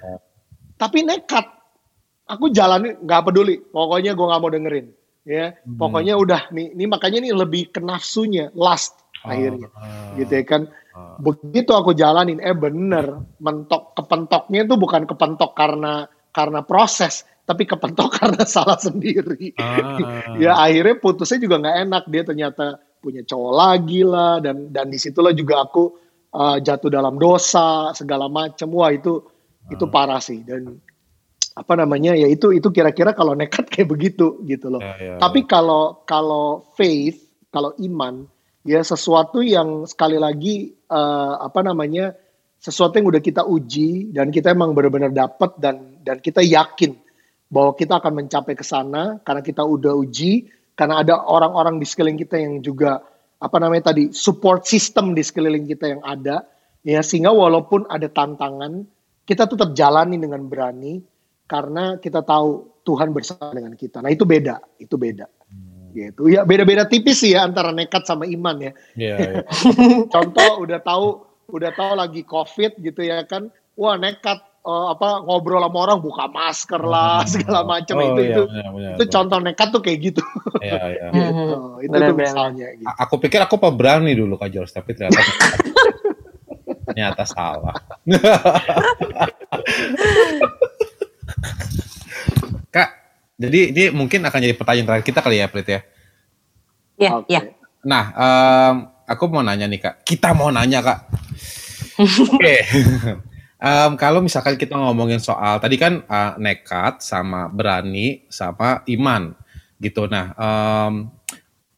tapi 0.81 1.05
nekat. 1.05 1.45
Aku 2.29 2.53
jalan 2.53 2.97
nggak 3.01 3.25
peduli. 3.25 3.57
Pokoknya 3.57 4.13
gue 4.13 4.25
nggak 4.25 4.41
mau 4.41 4.53
dengerin 4.53 4.98
ya 5.27 5.55
hmm. 5.55 5.77
pokoknya 5.79 6.15
udah 6.15 6.41
nih 6.53 6.75
ini 6.75 6.85
makanya 6.87 7.19
nih 7.23 7.33
lebih 7.35 7.63
ke 7.71 7.83
nafsunya 7.83 8.51
last 8.55 8.99
oh, 9.23 9.31
akhirnya 9.31 9.67
uh, 9.75 10.15
gitu 10.15 10.31
ya 10.31 10.43
kan 10.47 10.61
uh. 10.95 11.19
begitu 11.19 11.71
aku 11.75 11.91
jalanin 11.95 12.39
eh 12.39 12.55
bener 12.55 13.19
mentok 13.43 13.95
kepentoknya 13.99 14.63
itu 14.63 14.75
bukan 14.79 15.03
kepentok 15.03 15.51
karena 15.55 16.07
karena 16.31 16.63
proses 16.63 17.27
tapi 17.49 17.65
kepentok 17.65 18.13
karena 18.21 18.45
salah 18.45 18.77
sendiri. 18.77 19.57
Ah. 19.57 20.37
ya 20.37 20.53
akhirnya 20.53 21.01
putusnya 21.01 21.41
juga 21.41 21.57
nggak 21.65 21.77
enak 21.89 22.03
dia 22.05 22.21
ternyata 22.21 22.65
punya 23.01 23.25
cowok 23.25 23.53
lagi 23.57 24.05
lah 24.05 24.37
dan 24.37 24.69
dan 24.69 24.91
di 24.93 25.01
situlah 25.01 25.33
juga 25.33 25.65
aku 25.65 25.83
uh, 26.35 26.61
jatuh 26.61 26.91
dalam 26.93 27.17
dosa 27.17 27.89
segala 27.97 28.29
macam 28.29 28.69
wah 28.75 28.93
itu 28.93 29.17
ah. 29.65 29.73
itu 29.73 29.85
parah 29.89 30.21
sih 30.21 30.45
dan 30.45 30.77
apa 31.55 31.73
namanya 31.75 32.13
ya 32.13 32.29
itu 32.29 32.53
itu 32.53 32.69
kira-kira 32.69 33.13
kalau 33.17 33.33
nekat 33.33 33.67
kayak 33.71 33.89
begitu 33.89 34.41
gitu 34.45 34.69
loh. 34.69 34.81
Ya, 34.81 34.95
ya, 34.97 35.13
Tapi 35.17 35.45
kalau 35.49 36.05
kalau 36.05 36.69
faith 36.77 37.19
kalau 37.49 37.73
iman 37.81 38.29
ya 38.67 38.83
sesuatu 38.83 39.41
yang 39.41 39.87
sekali 39.89 40.19
lagi 40.19 40.73
uh, 40.91 41.41
apa 41.41 41.65
namanya 41.65 42.13
sesuatu 42.59 42.99
yang 42.99 43.07
udah 43.07 43.23
kita 43.23 43.47
uji 43.47 44.11
dan 44.11 44.29
kita 44.29 44.51
emang 44.51 44.75
benar-benar 44.75 45.15
dapat 45.15 45.55
dan 45.57 45.99
dan 46.03 46.19
kita 46.19 46.43
yakin 46.43 46.95
bahwa 47.49 47.73
kita 47.73 47.97
akan 47.97 48.13
mencapai 48.23 48.53
ke 48.53 48.61
sana 48.61 49.17
karena 49.25 49.41
kita 49.41 49.65
udah 49.65 49.97
uji, 49.97 50.47
karena 50.77 51.01
ada 51.01 51.17
orang-orang 51.25 51.81
di 51.81 51.85
sekeliling 51.89 52.21
kita 52.21 52.37
yang 52.37 52.61
juga 52.61 53.01
apa 53.41 53.57
namanya 53.57 53.89
tadi 53.89 54.13
support 54.13 54.69
system 54.69 55.17
di 55.17 55.25
sekeliling 55.25 55.65
kita 55.65 55.97
yang 55.97 56.01
ada, 56.05 56.45
ya 56.85 57.01
sehingga 57.01 57.33
walaupun 57.33 57.89
ada 57.89 58.05
tantangan, 58.05 58.85
kita 59.25 59.49
tetap 59.49 59.73
jalani 59.73 60.21
dengan 60.21 60.45
berani 60.45 61.01
karena 61.49 61.97
kita 61.97 62.21
tahu 62.21 62.69
Tuhan 62.85 63.09
bersama 63.09 63.49
dengan 63.51 63.73
kita. 63.73 64.05
Nah 64.05 64.13
itu 64.13 64.23
beda, 64.23 64.61
itu 64.77 64.95
beda. 64.95 65.25
Hmm. 65.49 65.89
Gitu 65.89 66.29
ya 66.29 66.45
beda-beda 66.45 66.85
tipis 66.85 67.25
sih 67.25 67.33
ya 67.33 67.49
antara 67.49 67.73
nekat 67.73 68.05
sama 68.05 68.29
iman 68.29 68.61
ya. 68.61 68.71
Yeah, 68.93 69.17
yeah. 69.41 69.43
Contoh 70.13 70.61
udah 70.61 70.79
tahu 70.85 71.25
udah 71.49 71.73
tahu 71.73 71.91
lagi 71.97 72.21
COVID 72.21 72.77
gitu 72.85 73.01
ya 73.01 73.25
kan, 73.25 73.49
wah 73.73 73.97
nekat 73.97 74.37
uh, 74.69 74.93
apa 74.93 75.25
ngobrol 75.25 75.65
sama 75.65 75.77
orang 75.89 75.99
buka 76.03 76.29
masker 76.29 76.81
lah 76.85 77.25
oh, 77.25 77.27
segala 77.27 77.65
macam 77.65 77.95
oh, 77.97 78.05
itu 78.05 78.21
iya, 78.21 78.29
itu 78.29 78.43
bener, 78.45 78.67
bener, 78.69 78.91
itu 78.93 79.03
bener. 79.03 79.13
contoh 79.17 79.37
nekat 79.41 79.67
tuh 79.73 79.81
kayak 79.81 79.99
gitu. 80.11 80.23
Iya, 80.61 80.81
iya. 80.93 81.05
gitu. 81.17 81.57
itu 81.81 81.93
bener, 81.97 82.09
tuh 82.13 82.15
misalnya. 82.17 82.67
Gitu. 82.77 82.87
Aku 83.01 83.15
pikir 83.17 83.39
aku 83.41 83.55
pemberani 83.57 84.13
dulu 84.13 84.37
Kak 84.37 84.49
George 84.53 84.71
tapi 84.73 84.93
ternyata 84.93 85.21
ternyata 86.89 87.23
salah. 87.25 87.77
Kak, 92.69 92.89
jadi 93.39 93.59
ini 93.73 93.83
mungkin 93.93 94.21
akan 94.25 94.39
jadi 94.39 94.55
pertanyaan 94.55 94.87
terakhir 94.87 95.05
kita 95.09 95.19
kali 95.25 95.41
ya, 95.41 95.47
Prit 95.49 95.67
ya. 95.67 95.81
Iya, 96.99 97.11
iya. 97.31 97.41
Nah, 97.87 98.03
um, 98.13 98.75
aku 99.07 99.23
mau 99.31 99.41
nanya 99.41 99.65
nih 99.65 99.79
Kak. 99.79 99.95
Kita 100.03 100.35
mau 100.35 100.51
nanya 100.51 100.83
Kak. 100.83 100.99
Oke. 102.35 102.35
Okay. 102.39 102.59
Um, 103.59 103.99
kalau 103.99 104.23
misalkan 104.23 104.55
kita 104.55 104.71
ngomongin 104.71 105.19
soal 105.19 105.59
tadi 105.59 105.75
kan 105.75 105.99
uh, 106.07 106.39
nekat 106.39 107.03
sama 107.03 107.51
berani 107.51 108.23
sama 108.31 108.87
iman 108.87 109.35
gitu. 109.83 110.07
Nah, 110.07 110.31
um, 110.39 111.11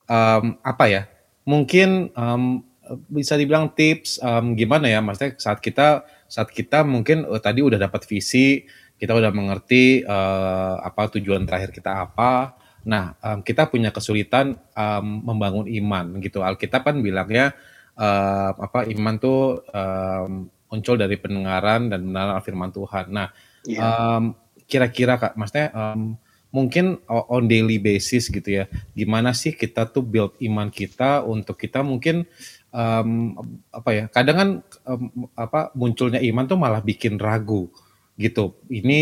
um, 0.05 0.43
apa 0.61 0.85
ya? 0.85 1.01
Mungkin 1.41 2.13
um, 2.13 2.61
bisa 3.09 3.33
dibilang 3.33 3.73
tips 3.73 4.21
um, 4.21 4.53
gimana 4.53 4.93
ya, 4.93 5.01
maksudnya 5.01 5.33
saat 5.41 5.57
kita 5.57 6.05
saat 6.29 6.53
kita 6.53 6.85
mungkin 6.85 7.25
uh, 7.25 7.41
tadi 7.41 7.65
udah 7.65 7.81
dapat 7.81 8.05
visi, 8.05 8.61
kita 9.01 9.17
udah 9.17 9.33
mengerti 9.33 10.05
uh, 10.05 10.77
apa 10.77 11.09
tujuan 11.17 11.41
terakhir 11.49 11.73
kita 11.73 12.05
apa. 12.05 12.53
Nah, 12.85 13.17
um, 13.17 13.41
kita 13.41 13.65
punya 13.65 13.89
kesulitan 13.89 14.61
um, 14.77 15.25
membangun 15.25 15.65
iman 15.65 16.21
gitu. 16.21 16.45
Alkitab 16.45 16.85
kan 16.85 17.01
bilangnya 17.01 17.57
uh, 17.97 18.53
apa 18.53 18.85
iman 18.93 19.17
tuh 19.17 19.65
um, 19.73 20.45
muncul 20.69 21.01
dari 21.01 21.17
pendengaran 21.17 21.89
dan 21.89 22.05
benar 22.05 22.37
firman 22.45 22.69
Tuhan. 22.69 23.09
Nah, 23.09 23.33
yeah. 23.65 23.81
um, 23.81 24.37
kira-kira 24.69 25.17
kak, 25.17 25.33
maksudnya 25.33 25.73
um, 25.73 26.13
mungkin 26.53 27.01
on 27.09 27.49
daily 27.49 27.81
basis 27.81 28.29
gitu 28.29 28.61
ya, 28.61 28.69
gimana 28.93 29.33
sih 29.33 29.57
kita 29.57 29.89
tuh 29.89 30.05
build 30.05 30.37
iman 30.45 30.69
kita 30.69 31.25
untuk 31.25 31.57
kita 31.57 31.81
mungkin 31.81 32.29
um, 32.69 33.33
apa 33.73 33.89
ya? 33.97 34.03
Kadang 34.13 34.37
kan 34.37 34.49
um, 34.85 35.25
apa 35.33 35.73
munculnya 35.73 36.21
iman 36.21 36.45
tuh 36.45 36.61
malah 36.61 36.85
bikin 36.85 37.17
ragu 37.17 37.73
gitu. 38.17 38.57
Ini 38.71 39.01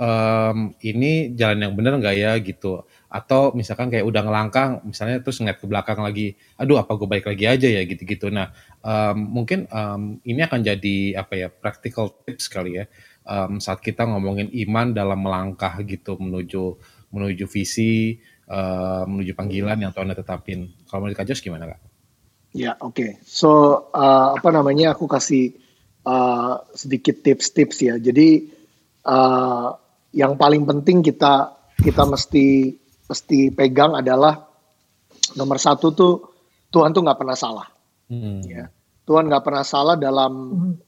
um, 0.00 0.72
ini 0.80 1.36
jalan 1.36 1.68
yang 1.68 1.72
benar 1.76 2.00
nggak 2.00 2.16
ya 2.16 2.32
gitu 2.40 2.84
atau 3.10 3.50
misalkan 3.58 3.90
kayak 3.90 4.06
udah 4.06 4.22
ngelangkang 4.22 4.70
misalnya 4.86 5.18
terus 5.18 5.42
ngeliat 5.42 5.58
ke 5.58 5.66
belakang 5.66 5.98
lagi 5.98 6.38
aduh 6.54 6.78
apa 6.78 6.94
gue 6.94 7.10
balik 7.10 7.26
lagi 7.26 7.42
aja 7.42 7.66
ya 7.66 7.82
gitu-gitu 7.82 8.30
nah 8.30 8.54
um, 8.86 9.18
mungkin 9.18 9.66
um, 9.66 10.22
ini 10.22 10.46
akan 10.46 10.62
jadi 10.62 11.18
apa 11.18 11.34
ya 11.34 11.48
practical 11.50 12.22
tips 12.22 12.46
kali 12.46 12.78
ya 12.78 12.84
um, 13.26 13.58
saat 13.58 13.82
kita 13.82 14.06
ngomongin 14.06 14.48
iman 14.66 14.94
dalam 14.94 15.26
melangkah 15.26 15.74
gitu 15.82 16.16
menuju 16.22 16.78
menuju 17.10 17.44
visi 17.50 18.22
uh, 18.50 19.02
menuju 19.06 19.32
panggilan 19.34 19.78
yang 19.78 19.92
Tuhan 19.94 20.14
tetapin. 20.14 20.70
Kalau 20.86 21.06
menurut 21.06 21.18
Kak 21.18 21.30
gimana 21.38 21.70
kak? 21.70 21.80
Ya 22.50 22.74
oke. 22.82 22.94
Okay. 22.98 23.10
So 23.22 23.50
uh, 23.94 24.34
apa 24.34 24.50
namanya 24.50 24.98
aku 24.98 25.06
kasih 25.06 25.54
uh, 26.04 26.62
sedikit 26.72 27.20
tips-tips 27.20 27.76
ya. 27.84 27.94
Jadi 27.96 28.48
uh, 29.06 29.68
yang 30.14 30.34
paling 30.34 30.66
penting 30.66 31.04
kita 31.04 31.54
kita 31.80 32.02
mesti 32.04 32.76
mesti 33.10 33.50
pegang 33.50 33.96
adalah 33.96 34.46
nomor 35.34 35.58
satu 35.58 35.90
tuh 35.94 36.14
Tuhan 36.70 36.94
tuh 36.94 37.02
nggak 37.02 37.18
pernah 37.18 37.36
salah. 37.38 37.66
Hmm. 38.10 38.42
Ya. 38.46 38.70
Tuhan 39.06 39.26
nggak 39.26 39.42
pernah 39.42 39.66
salah 39.66 39.96
dalam 39.98 40.32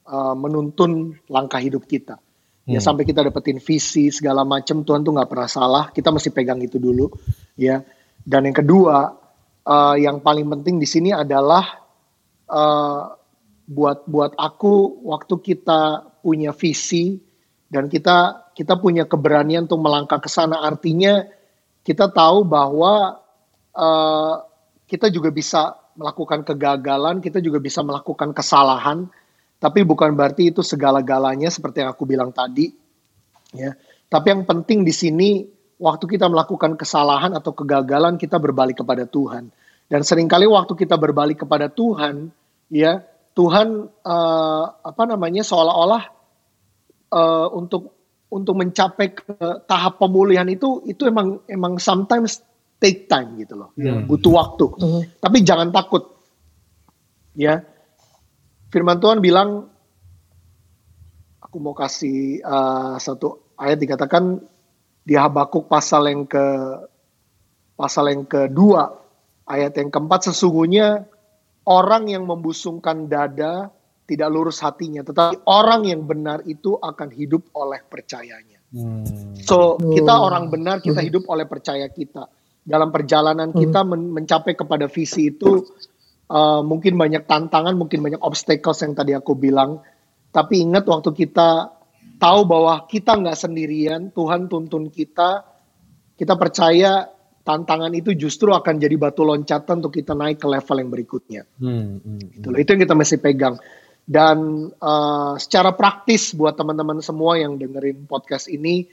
uh, 0.07 0.35
menuntun 0.39 1.19
langkah 1.27 1.59
hidup 1.59 1.91
kita. 1.91 2.23
Ya 2.63 2.79
hmm. 2.79 2.87
sampai 2.87 3.03
kita 3.03 3.27
dapetin 3.27 3.59
visi 3.59 4.15
segala 4.15 4.47
macam 4.47 4.87
Tuhan 4.87 5.03
tuh 5.03 5.19
nggak 5.19 5.27
pernah 5.27 5.51
salah. 5.51 5.85
Kita 5.91 6.15
mesti 6.15 6.31
pegang 6.31 6.63
itu 6.63 6.79
dulu, 6.79 7.11
ya. 7.59 7.83
Dan 8.23 8.47
yang 8.47 8.55
kedua, 8.55 9.11
uh, 9.67 9.97
yang 9.99 10.23
paling 10.23 10.47
penting 10.47 10.79
di 10.79 10.87
sini 10.87 11.11
adalah 11.11 11.83
uh, 12.47 13.03
buat 13.67 14.05
buat 14.11 14.35
aku 14.37 15.05
waktu 15.07 15.35
kita 15.39 16.13
punya 16.21 16.51
visi 16.55 17.19
dan 17.71 17.89
kita 17.89 18.51
kita 18.53 18.77
punya 18.79 19.09
keberanian 19.09 19.65
untuk 19.71 19.81
melangkah 19.81 20.21
ke 20.21 20.29
sana. 20.29 20.61
Artinya 20.63 21.25
kita 21.83 22.11
tahu 22.13 22.45
bahwa 22.45 23.23
uh, 23.75 24.35
kita 24.87 25.09
juga 25.09 25.33
bisa 25.33 25.79
melakukan 25.97 26.45
kegagalan, 26.45 27.21
kita 27.21 27.41
juga 27.41 27.61
bisa 27.61 27.81
melakukan 27.81 28.33
kesalahan 28.37 29.09
tapi 29.63 29.87
bukan 29.87 30.19
berarti 30.19 30.51
itu 30.51 30.59
segala-galanya 30.59 31.47
seperti 31.47 31.87
yang 31.87 31.95
aku 31.95 32.03
bilang 32.03 32.35
tadi. 32.35 32.75
Ya. 33.55 33.79
Tapi 34.11 34.35
yang 34.35 34.43
penting 34.43 34.83
di 34.83 34.91
sini 34.91 35.47
waktu 35.79 36.19
kita 36.19 36.27
melakukan 36.27 36.75
kesalahan 36.75 37.31
atau 37.39 37.55
kegagalan 37.55 38.19
kita 38.19 38.43
berbalik 38.43 38.83
kepada 38.83 39.07
Tuhan. 39.07 39.55
Dan 39.87 40.03
sering 40.03 40.27
kali 40.27 40.51
waktu 40.51 40.75
kita 40.75 40.99
berbalik 40.99 41.47
kepada 41.47 41.71
Tuhan, 41.71 42.35
ya 42.75 43.07
Tuhan 43.33 43.89
uh, 44.05 44.65
apa 44.85 45.03
namanya 45.09 45.41
seolah-olah 45.41 46.05
uh, 47.13 47.49
untuk 47.57 47.97
untuk 48.33 48.55
mencapai 48.57 49.13
ke 49.13 49.37
tahap 49.69 50.01
pemulihan 50.01 50.49
itu 50.49 50.85
itu 50.89 51.05
emang 51.09 51.45
emang 51.49 51.77
sometimes 51.77 52.41
take 52.81 53.07
time 53.09 53.37
gitu 53.39 53.55
loh, 53.57 53.71
hmm. 53.77 54.09
butuh 54.09 54.33
waktu. 54.33 54.67
Hmm. 54.81 55.03
Tapi 55.21 55.45
jangan 55.45 55.71
takut, 55.71 56.13
ya 57.37 57.63
firman 58.73 58.99
Tuhan 58.99 59.21
bilang 59.21 59.69
aku 61.41 61.57
mau 61.61 61.77
kasih 61.77 62.41
uh, 62.41 62.97
satu 62.97 63.53
ayat 63.61 63.77
dikatakan 63.77 64.41
di 65.05 65.13
Habakuk 65.13 65.69
pasal 65.69 66.09
yang 66.09 66.25
ke 66.25 66.41
pasal 67.77 68.09
yang 68.09 68.25
kedua 68.25 68.97
ayat 69.45 69.77
yang 69.77 69.93
keempat 69.93 70.33
sesungguhnya 70.33 71.12
orang 71.69 72.11
yang 72.11 72.25
membusungkan 72.27 73.07
dada 73.07 73.71
tidak 74.09 74.29
lurus 74.29 74.61
hatinya 74.61 75.07
tetapi 75.07 75.47
orang 75.47 75.89
yang 75.89 76.03
benar 76.05 76.43
itu 76.45 76.75
akan 76.77 77.09
hidup 77.15 77.49
oleh 77.55 77.81
percayanya. 77.87 78.59
Hmm. 78.73 79.05
So 79.41 79.79
kita 79.79 80.15
hmm. 80.17 80.27
orang 80.27 80.45
benar 80.49 80.81
kita 80.83 81.01
hmm. 81.01 81.09
hidup 81.09 81.25
oleh 81.31 81.47
percaya 81.47 81.87
kita 81.93 82.29
dalam 82.63 82.95
perjalanan 82.95 83.51
kita 83.51 83.83
men 83.83 84.15
mencapai 84.15 84.55
kepada 84.55 84.87
visi 84.87 85.35
itu 85.35 85.67
Uh, 86.33 86.65
mungkin 86.65 86.97
banyak 86.97 87.29
tantangan, 87.29 87.77
mungkin 87.77 88.01
banyak 88.01 88.17
obstacles 88.25 88.81
yang 88.81 88.97
tadi 88.97 89.13
aku 89.13 89.37
bilang. 89.37 89.85
Tapi 90.33 90.65
ingat 90.65 90.89
waktu 90.89 91.13
kita 91.13 91.69
tahu 92.17 92.49
bahwa 92.49 92.89
kita 92.89 93.21
nggak 93.21 93.37
sendirian, 93.37 94.09
Tuhan 94.17 94.49
tuntun 94.49 94.89
kita, 94.89 95.45
kita 96.17 96.35
percaya 96.41 97.05
tantangan 97.43 97.91
itu 97.95 98.15
justru 98.15 98.55
akan 98.55 98.79
jadi 98.79 98.95
batu 98.95 99.27
loncatan 99.27 99.83
untuk 99.83 99.99
kita 99.99 100.15
naik 100.15 100.39
ke 100.39 100.47
level 100.47 100.77
yang 100.79 100.91
berikutnya. 100.91 101.43
Hmm, 101.59 101.99
hmm, 101.99 102.43
hmm. 102.43 102.55
Itu 102.59 102.69
yang 102.75 102.83
kita 102.87 102.95
mesti 102.95 103.17
pegang. 103.19 103.59
Dan 104.03 104.71
uh, 104.83 105.35
secara 105.39 105.75
praktis 105.75 106.35
buat 106.35 106.59
teman-teman 106.59 106.99
semua 107.03 107.39
yang 107.39 107.59
dengerin 107.59 108.07
podcast 108.07 108.51
ini, 108.51 108.87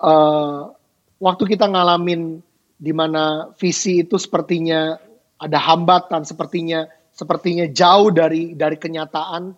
uh, 0.00 0.68
waktu 1.20 1.44
kita 1.56 1.68
ngalamin 1.68 2.40
di 2.78 2.92
mana 2.92 3.52
visi 3.56 4.04
itu 4.04 4.20
sepertinya 4.20 4.94
ada 5.38 5.58
hambatan 5.58 6.22
sepertinya 6.22 6.86
sepertinya 7.10 7.66
jauh 7.68 8.14
dari 8.14 8.54
dari 8.54 8.76
kenyataan. 8.78 9.50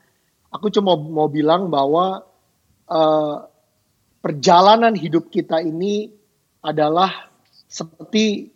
Aku 0.50 0.66
cuma 0.72 0.98
mau 0.98 1.30
bilang 1.30 1.70
bahwa 1.70 2.26
uh, 2.90 3.36
perjalanan 4.18 4.98
hidup 4.98 5.30
kita 5.30 5.62
ini 5.62 6.10
adalah 6.60 7.29
seperti 7.70 8.50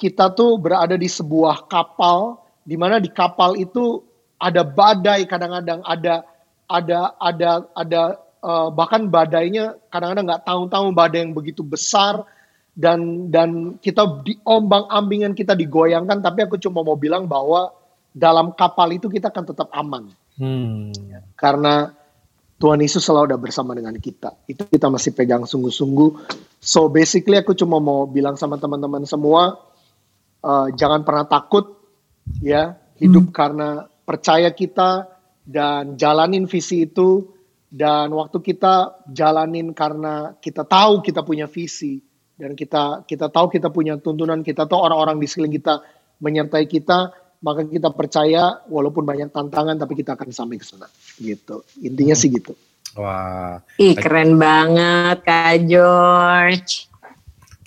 kita 0.00 0.32
tuh 0.32 0.56
berada 0.56 0.96
di 0.96 1.04
sebuah 1.04 1.68
kapal 1.68 2.40
di 2.64 2.80
mana 2.80 2.96
di 2.96 3.12
kapal 3.12 3.60
itu 3.60 4.00
ada 4.40 4.64
badai 4.64 5.28
kadang-kadang 5.28 5.84
ada 5.84 6.24
ada 6.64 7.12
ada 7.20 7.50
ada 7.76 8.02
uh, 8.40 8.72
bahkan 8.72 9.12
badainya 9.12 9.76
kadang-kadang 9.92 10.32
nggak 10.32 10.44
tahu-tahu 10.48 10.86
badai 10.96 11.28
yang 11.28 11.36
begitu 11.36 11.60
besar 11.60 12.24
dan 12.78 13.28
dan 13.28 13.76
kita 13.82 14.22
diombang 14.22 14.86
ambingan 14.88 15.34
kita 15.34 15.52
digoyangkan 15.52 16.22
tapi 16.22 16.46
aku 16.46 16.56
cuma 16.62 16.80
mau 16.86 16.94
bilang 16.94 17.26
bahwa 17.26 17.74
dalam 18.14 18.54
kapal 18.54 18.88
itu 18.94 19.10
kita 19.10 19.28
akan 19.28 19.44
tetap 19.44 19.68
aman 19.74 20.14
hmm. 20.38 20.94
ya, 21.10 21.20
karena 21.34 21.97
Tuhan 22.58 22.82
Yesus 22.82 23.06
selalu 23.06 23.34
ada 23.34 23.38
bersama 23.38 23.70
dengan 23.72 23.94
kita. 23.94 24.34
Itu 24.50 24.66
kita 24.66 24.90
masih 24.90 25.14
pegang 25.14 25.46
sungguh-sungguh. 25.46 26.10
So 26.58 26.90
basically 26.90 27.38
aku 27.38 27.54
cuma 27.54 27.78
mau 27.78 28.10
bilang 28.10 28.34
sama 28.34 28.58
teman-teman 28.58 29.06
semua 29.06 29.62
uh, 30.42 30.66
jangan 30.74 31.06
pernah 31.06 31.30
takut 31.30 31.78
ya 32.42 32.74
hidup 32.98 33.30
hmm. 33.30 33.34
karena 33.34 33.86
percaya 34.02 34.50
kita 34.50 35.06
dan 35.46 35.94
jalanin 35.94 36.50
visi 36.50 36.84
itu. 36.86 37.34
Dan 37.68 38.16
waktu 38.16 38.40
kita 38.40 39.04
jalanin 39.12 39.76
karena 39.76 40.32
kita 40.40 40.64
tahu 40.64 41.04
kita 41.04 41.20
punya 41.20 41.44
visi 41.44 42.00
dan 42.40 42.56
kita 42.56 43.04
kita 43.04 43.28
tahu 43.28 43.52
kita 43.52 43.68
punya 43.68 44.00
tuntunan 44.00 44.40
kita 44.40 44.64
tahu 44.64 44.80
orang-orang 44.88 45.20
di 45.20 45.28
sekeliling 45.28 45.52
kita 45.52 45.84
menyertai 46.16 46.64
kita 46.64 47.12
maka 47.38 47.62
kita 47.62 47.94
percaya 47.94 48.62
walaupun 48.66 49.06
banyak 49.06 49.30
tantangan 49.30 49.78
tapi 49.78 49.94
kita 49.94 50.18
akan 50.18 50.34
sampai 50.34 50.58
ke 50.58 50.66
sana. 50.66 50.90
Gitu. 51.18 51.62
Intinya 51.84 52.14
hmm. 52.16 52.22
sih 52.22 52.30
gitu. 52.34 52.52
Wah. 52.98 53.62
Ih 53.78 53.94
keren 53.94 54.40
banget 54.40 55.22
kak 55.22 55.68
George 55.70 56.87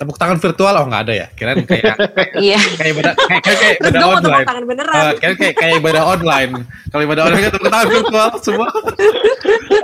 tepuk 0.01 0.17
tangan 0.17 0.41
virtual? 0.41 0.73
Oh 0.81 0.85
nggak 0.89 1.03
ada 1.05 1.13
ya? 1.13 1.27
Kirain 1.37 1.61
kayak 1.61 1.93
iya. 2.45 2.57
kayak 2.57 2.91
ibadah 2.97 3.13
kayak 3.13 3.41
kayak, 3.45 3.59
kayak 3.61 3.75
ibadah 3.77 4.01
online. 4.01 4.25
tepuk 4.25 4.49
tangan 4.49 4.65
beneran. 4.65 4.97
Uh, 4.97 5.13
kayak 5.21 5.35
kayak 5.37 5.55
kayak 5.61 5.73
ibadah 5.77 6.03
online. 6.09 6.51
Kalau 6.89 7.03
ibadah 7.05 7.23
online 7.29 7.43
kan 7.45 7.51
tepuk 7.53 7.69
tangan 7.69 7.87
virtual 7.93 8.29
semua. 8.41 8.67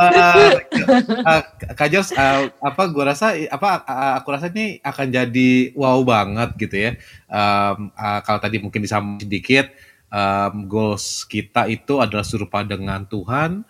Uh, 0.01 0.49
uh, 1.29 1.41
Kak 1.77 1.89
Jos, 1.93 2.09
uh, 2.17 2.49
apa 2.49 2.83
gue 2.89 3.03
rasa 3.05 3.37
apa 3.37 3.69
uh, 3.85 4.13
aku 4.17 4.27
rasa 4.33 4.49
ini 4.49 4.81
akan 4.81 5.07
jadi 5.13 5.51
wow 5.77 6.01
banget 6.01 6.49
gitu 6.57 6.75
ya. 6.75 6.91
Um, 7.29 7.93
uh, 7.93 8.19
kalau 8.25 8.41
tadi 8.41 8.57
mungkin 8.57 8.81
disambung 8.81 9.21
sedikit 9.21 9.69
um, 10.09 10.65
goals 10.65 11.27
kita 11.29 11.69
itu 11.69 12.01
adalah 12.01 12.25
serupa 12.25 12.65
dengan 12.65 13.05
Tuhan 13.05 13.61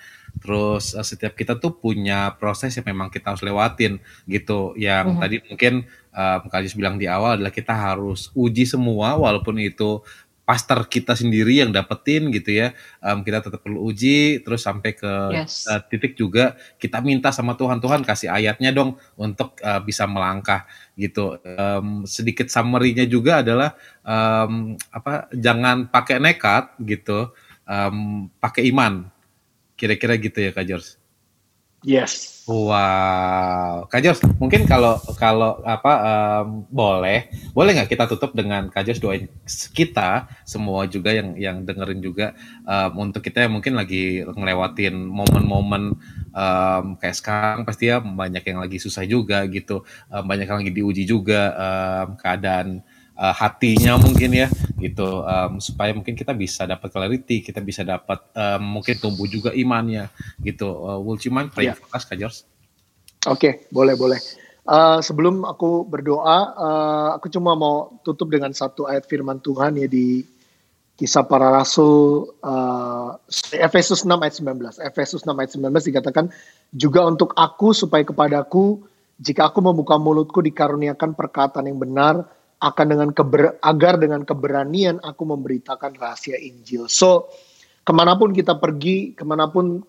Terus 0.41 0.93
uh, 0.93 1.05
setiap 1.05 1.33
kita 1.33 1.57
tuh 1.57 1.77
punya 1.77 2.33
proses 2.38 2.73
yang 2.77 2.85
memang 2.88 3.09
kita 3.09 3.33
harus 3.33 3.43
lewatin 3.43 4.01
gitu. 4.29 4.73
Yang 4.77 5.05
uh 5.05 5.13
-huh. 5.13 5.21
tadi 5.21 5.35
mungkin 5.47 5.73
uh, 6.13 6.38
Kak 6.45 6.65
bilang 6.73 6.97
di 6.97 7.05
awal 7.05 7.38
adalah 7.38 7.53
kita 7.53 7.73
harus 7.73 8.33
uji 8.33 8.65
semua 8.65 9.17
walaupun 9.17 9.57
itu 9.61 10.01
pastor 10.47 10.88
kita 10.88 11.11
sendiri 11.11 11.59
yang 11.59 11.75
dapetin 11.75 12.31
gitu 12.31 12.55
ya. 12.55 12.71
Um, 13.03 13.27
kita 13.27 13.43
tetap 13.43 13.59
perlu 13.59 13.83
uji 13.91 14.39
terus 14.47 14.63
sampai 14.63 14.95
ke 14.95 15.11
yes. 15.35 15.67
uh, 15.67 15.83
titik 15.83 16.15
juga 16.15 16.55
kita 16.79 17.03
minta 17.03 17.35
sama 17.35 17.59
Tuhan 17.59 17.83
Tuhan 17.83 18.07
kasih 18.07 18.31
ayatnya 18.31 18.71
dong 18.71 18.95
untuk 19.19 19.59
uh, 19.59 19.83
bisa 19.83 20.07
melangkah 20.07 20.63
gitu. 20.95 21.35
Um, 21.43 22.07
sedikit 22.07 22.47
summary-nya 22.47 23.03
juga 23.11 23.43
adalah 23.43 23.75
um, 24.07 24.79
apa 24.88 25.27
jangan 25.35 25.91
pakai 25.91 26.23
nekat 26.23 26.79
gitu. 26.79 27.35
Um, 27.67 28.31
pakai 28.39 28.71
iman 28.71 29.11
Kira-kira 29.78 30.17
gitu 30.17 30.41
ya 30.41 30.51
Kak 30.51 30.65
George? 30.65 30.97
Yes. 31.86 32.41
Wow, 32.49 33.86
Kak 33.86 34.01
George, 34.01 34.25
mungkin 34.41 34.65
kalau 34.65 34.97
kalau 35.13 35.61
apa 35.61 35.93
um, 36.41 36.65
boleh, 36.73 37.30
boleh 37.53 37.71
nggak 37.78 37.93
kita 37.93 38.09
tutup 38.09 38.34
dengan 38.34 38.65
Kak 38.73 38.82
George 38.82 38.97
doain 38.97 39.30
kita 39.78 40.25
semua 40.41 40.89
juga 40.89 41.13
yang 41.13 41.38
yang 41.38 41.57
dengerin 41.61 42.01
juga 42.01 42.34
um, 42.65 43.05
untuk 43.05 43.21
kita 43.21 43.45
yang 43.45 43.53
mungkin 43.53 43.78
lagi 43.78 44.25
ngelewatin 44.25 44.95
momen-momen 44.95 45.93
um, 46.34 46.86
kayak 46.97 47.13
sekarang 47.19 47.61
pasti 47.61 47.93
ya 47.93 48.01
banyak 48.01 48.41
yang 48.41 48.57
lagi 48.57 48.82
susah 48.82 49.05
juga 49.05 49.45
gitu, 49.45 49.86
um, 50.09 50.23
banyak 50.25 50.49
yang 50.49 50.59
lagi 50.65 50.73
diuji 50.73 51.03
juga 51.05 51.53
um, 51.53 52.17
keadaan 52.17 52.82
uh, 53.18 53.34
hatinya 53.34 53.97
mungkin 53.97 54.32
ya 54.32 54.47
gitu 54.78 55.26
um, 55.26 55.57
supaya 55.57 55.91
mungkin 55.91 56.13
kita 56.13 56.38
bisa 56.38 56.70
dapat 56.70 56.93
clarity 56.93 57.41
kita 57.41 57.59
bisa 57.65 57.82
dapat 57.82 58.22
um, 58.38 58.80
mungkin 58.80 58.95
tumbuh 59.01 59.26
juga 59.26 59.51
imannya 59.51 60.07
gitu 60.45 60.70
uh, 60.70 61.01
will 61.01 61.18
you 61.20 61.34
mind 61.34 61.49
pray 61.49 61.68
yeah. 61.68 61.76
for 61.76 61.89
us 61.91 62.05
Kak 62.05 62.22
George? 62.22 62.45
Oke, 63.28 63.68
boleh 63.74 63.97
boleh. 63.99 64.20
Uh, 64.68 64.99
sebelum 64.99 65.47
aku 65.47 65.88
berdoa, 65.88 66.39
uh, 66.55 67.09
aku 67.15 67.32
cuma 67.32 67.55
mau 67.55 67.99
tutup 68.03 68.28
dengan 68.32 68.51
satu 68.51 68.88
ayat 68.88 69.07
firman 69.07 69.39
Tuhan 69.39 69.80
ya 69.80 69.88
di 69.88 70.24
kisah 70.97 71.24
para 71.24 71.53
rasul 71.53 72.28
uh, 72.43 73.15
Efesus 73.55 74.03
6 74.03 74.11
ayat 74.11 74.36
19. 74.43 74.84
Efesus 74.84 75.24
6 75.24 75.32
ayat 75.32 75.51
19 75.55 75.72
dikatakan 75.72 76.26
juga 76.76 77.07
untuk 77.07 77.32
aku 77.36 77.72
supaya 77.72 78.03
kepadaku 78.03 78.84
jika 79.24 79.49
aku 79.49 79.63
membuka 79.63 79.95
mulutku 79.95 80.43
dikaruniakan 80.43 81.15
perkataan 81.15 81.70
yang 81.70 81.80
benar 81.80 82.28
akan 82.58 82.86
dengan 82.89 83.10
keber, 83.14 83.62
agar 83.62 84.01
dengan 84.01 84.26
keberanian 84.26 84.97
aku 85.05 85.24
memberitakan 85.30 85.93
rahasia 85.97 86.38
Injil. 86.41 86.89
So 86.89 87.30
ke 87.86 87.91
mana 87.93 88.18
pun 88.18 88.34
kita 88.34 88.58
pergi, 88.58 89.14
ke 89.14 89.24
mana 89.24 89.47
pun 89.47 89.80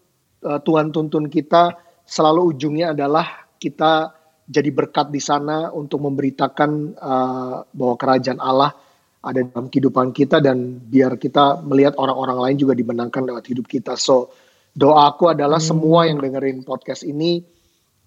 uh, 0.44 0.60
Tuhan 0.62 0.92
tuntun 0.92 1.32
kita, 1.32 1.74
selalu 2.04 2.54
ujungnya 2.54 2.92
adalah 2.92 3.48
kita 3.58 4.14
jadi 4.48 4.70
berkat 4.72 5.12
di 5.12 5.20
sana 5.20 5.68
untuk 5.72 6.04
memberitakan 6.08 6.70
uh, 6.96 7.56
bahwa 7.68 7.94
kerajaan 8.00 8.40
Allah 8.40 8.72
ada 9.18 9.44
dalam 9.44 9.68
kehidupan 9.68 10.14
kita 10.14 10.38
dan 10.38 10.78
biar 10.78 11.18
kita 11.18 11.60
melihat 11.66 11.98
orang-orang 11.98 12.38
lain 12.38 12.56
juga 12.64 12.72
dimenangkan 12.72 13.28
lewat 13.28 13.44
hidup 13.50 13.66
kita. 13.68 13.98
So 13.98 14.32
doaku 14.72 15.34
adalah 15.34 15.58
hmm. 15.58 15.68
semua 15.68 16.06
yang 16.06 16.22
dengerin 16.22 16.62
podcast 16.64 17.02
ini 17.04 17.42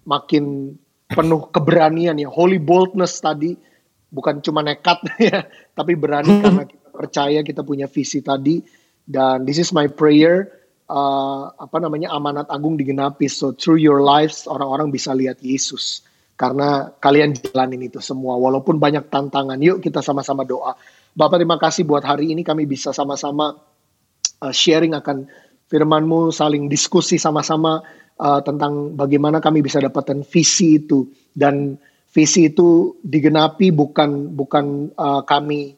makin 0.08 0.74
penuh 1.12 1.52
keberanian 1.52 2.16
ya, 2.16 2.26
holy 2.26 2.56
boldness 2.56 3.20
tadi 3.20 3.54
bukan 4.12 4.44
cuma 4.44 4.60
nekat 4.60 5.00
ya, 5.32 5.48
tapi 5.72 5.96
berani 5.96 6.36
hmm. 6.36 6.42
karena 6.44 6.62
kita 6.68 6.88
percaya 6.92 7.40
kita 7.40 7.64
punya 7.64 7.88
visi 7.88 8.20
tadi. 8.20 8.60
Dan 9.02 9.48
this 9.48 9.58
is 9.58 9.74
my 9.74 9.90
prayer 9.90 10.46
uh, 10.86 11.50
apa 11.56 11.80
namanya 11.80 12.12
amanat 12.12 12.46
agung 12.52 12.76
digenapi. 12.76 13.26
So 13.26 13.56
through 13.56 13.80
your 13.80 14.04
lives 14.04 14.44
orang-orang 14.44 14.92
bisa 14.92 15.16
lihat 15.16 15.40
Yesus. 15.40 16.04
Karena 16.36 16.90
kalian 16.98 17.38
jalanin 17.38 17.86
itu 17.86 17.98
semua 17.98 18.36
walaupun 18.36 18.76
banyak 18.76 19.08
tantangan. 19.08 19.58
Yuk 19.58 19.80
kita 19.80 20.04
sama-sama 20.04 20.44
doa. 20.44 20.76
Bapak 21.12 21.40
terima 21.40 21.56
kasih 21.60 21.84
buat 21.88 22.04
hari 22.04 22.32
ini 22.32 22.44
kami 22.44 22.64
bisa 22.68 22.90
sama-sama 22.94 23.56
uh, 24.42 24.54
sharing 24.54 24.96
akan 24.96 25.28
firmanmu 25.68 26.32
saling 26.32 26.68
diskusi 26.68 27.16
sama-sama 27.16 27.80
uh, 28.20 28.40
tentang 28.44 28.96
bagaimana 28.96 29.40
kami 29.40 29.64
bisa 29.64 29.80
dapatkan 29.80 30.24
visi 30.26 30.82
itu. 30.82 31.08
Dan 31.32 31.76
visi 32.12 32.52
itu 32.52 33.00
digenapi 33.00 33.72
bukan 33.72 34.36
bukan 34.36 34.92
uh, 34.94 35.24
kami 35.24 35.74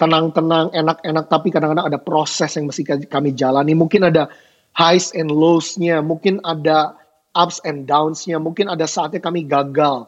tenang-tenang 0.00 0.72
enak-enak 0.72 1.24
tapi 1.28 1.52
kadang-kadang 1.52 1.92
ada 1.92 2.00
proses 2.00 2.48
yang 2.56 2.72
mesti 2.72 3.04
kami 3.04 3.36
jalani 3.36 3.76
mungkin 3.76 4.08
ada 4.08 4.32
highs 4.72 5.12
and 5.12 5.28
lows-nya 5.28 6.00
mungkin 6.00 6.40
ada 6.40 6.96
ups 7.34 7.58
and 7.66 7.84
downs-nya. 7.84 8.38
Mungkin 8.38 8.70
ada 8.70 8.86
saatnya 8.86 9.18
kami 9.18 9.44
gagal. 9.44 10.06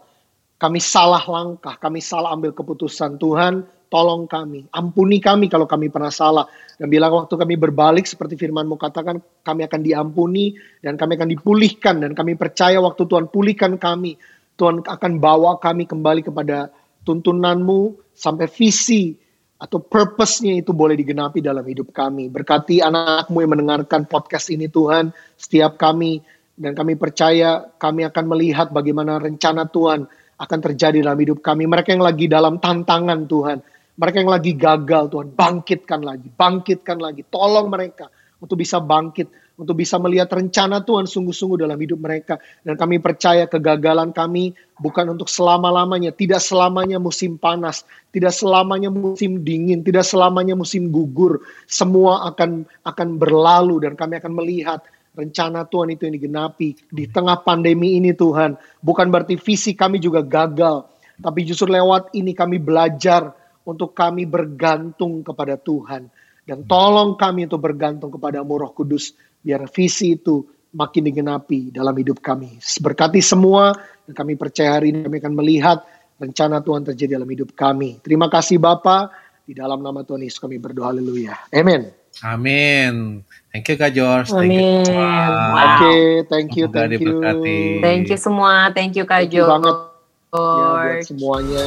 Kami 0.57 0.81
salah 0.81 1.20
langkah, 1.29 1.77
kami 1.77 2.01
salah 2.01 2.33
ambil 2.33 2.57
keputusan. 2.57 3.20
Tuhan, 3.20 3.68
tolong 3.93 4.24
kami. 4.24 4.64
Ampuni 4.72 5.20
kami 5.20 5.53
kalau 5.53 5.68
kami 5.68 5.93
pernah 5.93 6.09
salah. 6.09 6.49
Dan 6.81 6.89
bilang 6.89 7.12
waktu 7.12 7.37
kami 7.37 7.61
berbalik 7.61 8.09
seperti 8.09 8.41
firmanmu 8.41 8.81
katakan, 8.81 9.20
kami 9.45 9.68
akan 9.68 9.81
diampuni 9.85 10.57
dan 10.81 10.97
kami 10.97 11.20
akan 11.20 11.29
dipulihkan. 11.29 12.01
Dan 12.01 12.16
kami 12.16 12.41
percaya 12.41 12.81
waktu 12.81 13.05
Tuhan 13.05 13.29
pulihkan 13.29 13.77
kami, 13.77 14.16
Tuhan 14.57 14.82
akan 14.82 15.12
bawa 15.20 15.61
kami 15.61 15.84
kembali 15.84 16.24
kepada 16.24 16.72
tuntunanmu 17.04 18.12
sampai 18.16 18.48
visi 18.48 19.14
atau 19.57 19.80
purpose-nya 19.80 20.61
itu 20.61 20.76
boleh 20.76 20.96
digenapi 20.96 21.40
dalam 21.40 21.64
hidup 21.64 21.92
kami. 21.92 22.28
Berkati 22.28 22.84
anakmu 22.84 23.40
yang 23.40 23.52
mendengarkan 23.57 24.04
podcast 24.04 24.52
ini 24.52 24.68
Tuhan, 24.68 25.12
setiap 25.36 25.80
kami 25.80 26.20
dan 26.57 26.72
kami 26.72 26.96
percaya 26.96 27.64
kami 27.76 28.04
akan 28.09 28.24
melihat 28.32 28.72
bagaimana 28.72 29.20
rencana 29.20 29.68
Tuhan 29.68 30.09
akan 30.36 30.59
terjadi 30.61 31.00
dalam 31.00 31.20
hidup 31.20 31.40
kami. 31.40 31.64
Mereka 31.64 31.96
yang 31.96 32.04
lagi 32.04 32.28
dalam 32.28 32.61
tantangan 32.61 33.24
Tuhan, 33.24 33.59
mereka 33.96 34.16
yang 34.20 34.32
lagi 34.32 34.52
gagal 34.52 35.04
Tuhan, 35.09 35.28
bangkitkan 35.32 36.00
lagi, 36.04 36.28
bangkitkan 36.28 36.98
lagi. 37.00 37.24
Tolong 37.24 37.68
mereka 37.72 38.12
untuk 38.36 38.61
bisa 38.61 38.76
bangkit, 38.76 39.45
untuk 39.57 39.80
bisa 39.80 39.96
melihat 39.96 40.28
rencana 40.28 40.84
Tuhan 40.84 41.09
sungguh-sungguh 41.09 41.64
dalam 41.64 41.80
hidup 41.80 41.96
mereka. 42.00 42.36
Dan 42.61 42.76
kami 42.76 43.00
percaya 43.00 43.48
kegagalan 43.48 44.12
kami 44.12 44.52
bukan 44.76 45.16
untuk 45.16 45.32
selama-lamanya, 45.32 46.12
tidak 46.12 46.44
selamanya 46.44 47.00
musim 47.00 47.40
panas, 47.40 47.88
tidak 48.12 48.36
selamanya 48.36 48.92
musim 48.92 49.40
dingin, 49.40 49.80
tidak 49.80 50.04
selamanya 50.04 50.52
musim 50.52 50.92
gugur. 50.92 51.40
Semua 51.64 52.28
akan 52.32 52.68
akan 52.84 53.09
berlalu 53.16 53.88
dan 53.88 53.96
kami 53.96 54.20
akan 54.20 54.32
melihat 54.36 54.80
rencana 55.16 55.64
Tuhan 55.64 55.96
itu 55.96 56.04
yang 56.04 56.14
digenapi 56.20 56.76
di 56.92 57.04
tengah 57.09 57.40
pandemi 57.40 57.96
ini 57.96 58.12
Tuhan. 58.12 58.61
Bukan 58.84 59.09
berarti 59.09 59.40
visi 59.40 59.72
kami 59.72 59.96
juga 59.96 60.20
gagal, 60.20 60.84
tapi 61.16 61.48
justru 61.48 61.72
lewat 61.72 62.12
ini 62.12 62.36
kami 62.36 62.61
belajar 62.61 63.32
untuk 63.64 63.96
kami 63.96 64.28
bergantung 64.28 65.24
kepada 65.24 65.57
Tuhan. 65.57 66.12
Dan 66.46 66.62
tolong 66.62 67.18
kami 67.18 67.50
untuk 67.50 67.59
bergantung 67.59 68.14
kepada 68.14 68.38
Roh 68.46 68.70
Kudus, 68.70 69.18
biar 69.41 69.64
visi 69.70 70.16
itu 70.16 70.45
makin 70.76 71.09
digenapi 71.09 71.72
dalam 71.72 71.97
hidup 71.97 72.20
kami. 72.20 72.61
Berkati 72.61 73.24
semua, 73.24 73.72
dan 74.05 74.12
kami 74.12 74.37
percaya 74.37 74.76
hari 74.76 74.93
ini 74.93 75.09
kami 75.09 75.16
akan 75.18 75.34
melihat 75.34 75.78
rencana 76.20 76.61
Tuhan 76.61 76.84
terjadi 76.84 77.20
dalam 77.20 77.28
hidup 77.28 77.57
kami. 77.57 78.01
Terima 78.05 78.28
kasih 78.28 78.61
Bapak, 78.61 79.12
di 79.49 79.57
dalam 79.57 79.80
nama 79.80 80.05
Tuhan 80.05 80.24
Yesus 80.24 80.43
kami 80.43 80.61
berdoa, 80.61 80.93
haleluya. 80.93 81.37
Amin. 81.53 81.89
Amin. 82.24 83.20
Thank 83.53 83.68
you 83.68 83.76
Kak 83.76 83.93
George. 83.93 84.32
Amin. 84.32 84.84
Thank 84.84 84.89
you 84.89 84.97
Wow. 84.97 85.53
Oke, 85.57 85.80
okay, 85.80 86.05
thank 86.28 86.51
you, 86.57 86.64
Semoga 86.68 86.80
thank 86.89 87.01
you. 87.01 87.80
Thank 87.84 88.05
you 88.09 88.18
semua, 88.18 88.53
thank 88.72 88.93
you 88.97 89.05
Kak 89.05 89.28
George. 89.28 89.49
banget 89.49 89.76
ya, 89.76 90.68
buat 90.72 90.97
semuanya. 91.05 91.64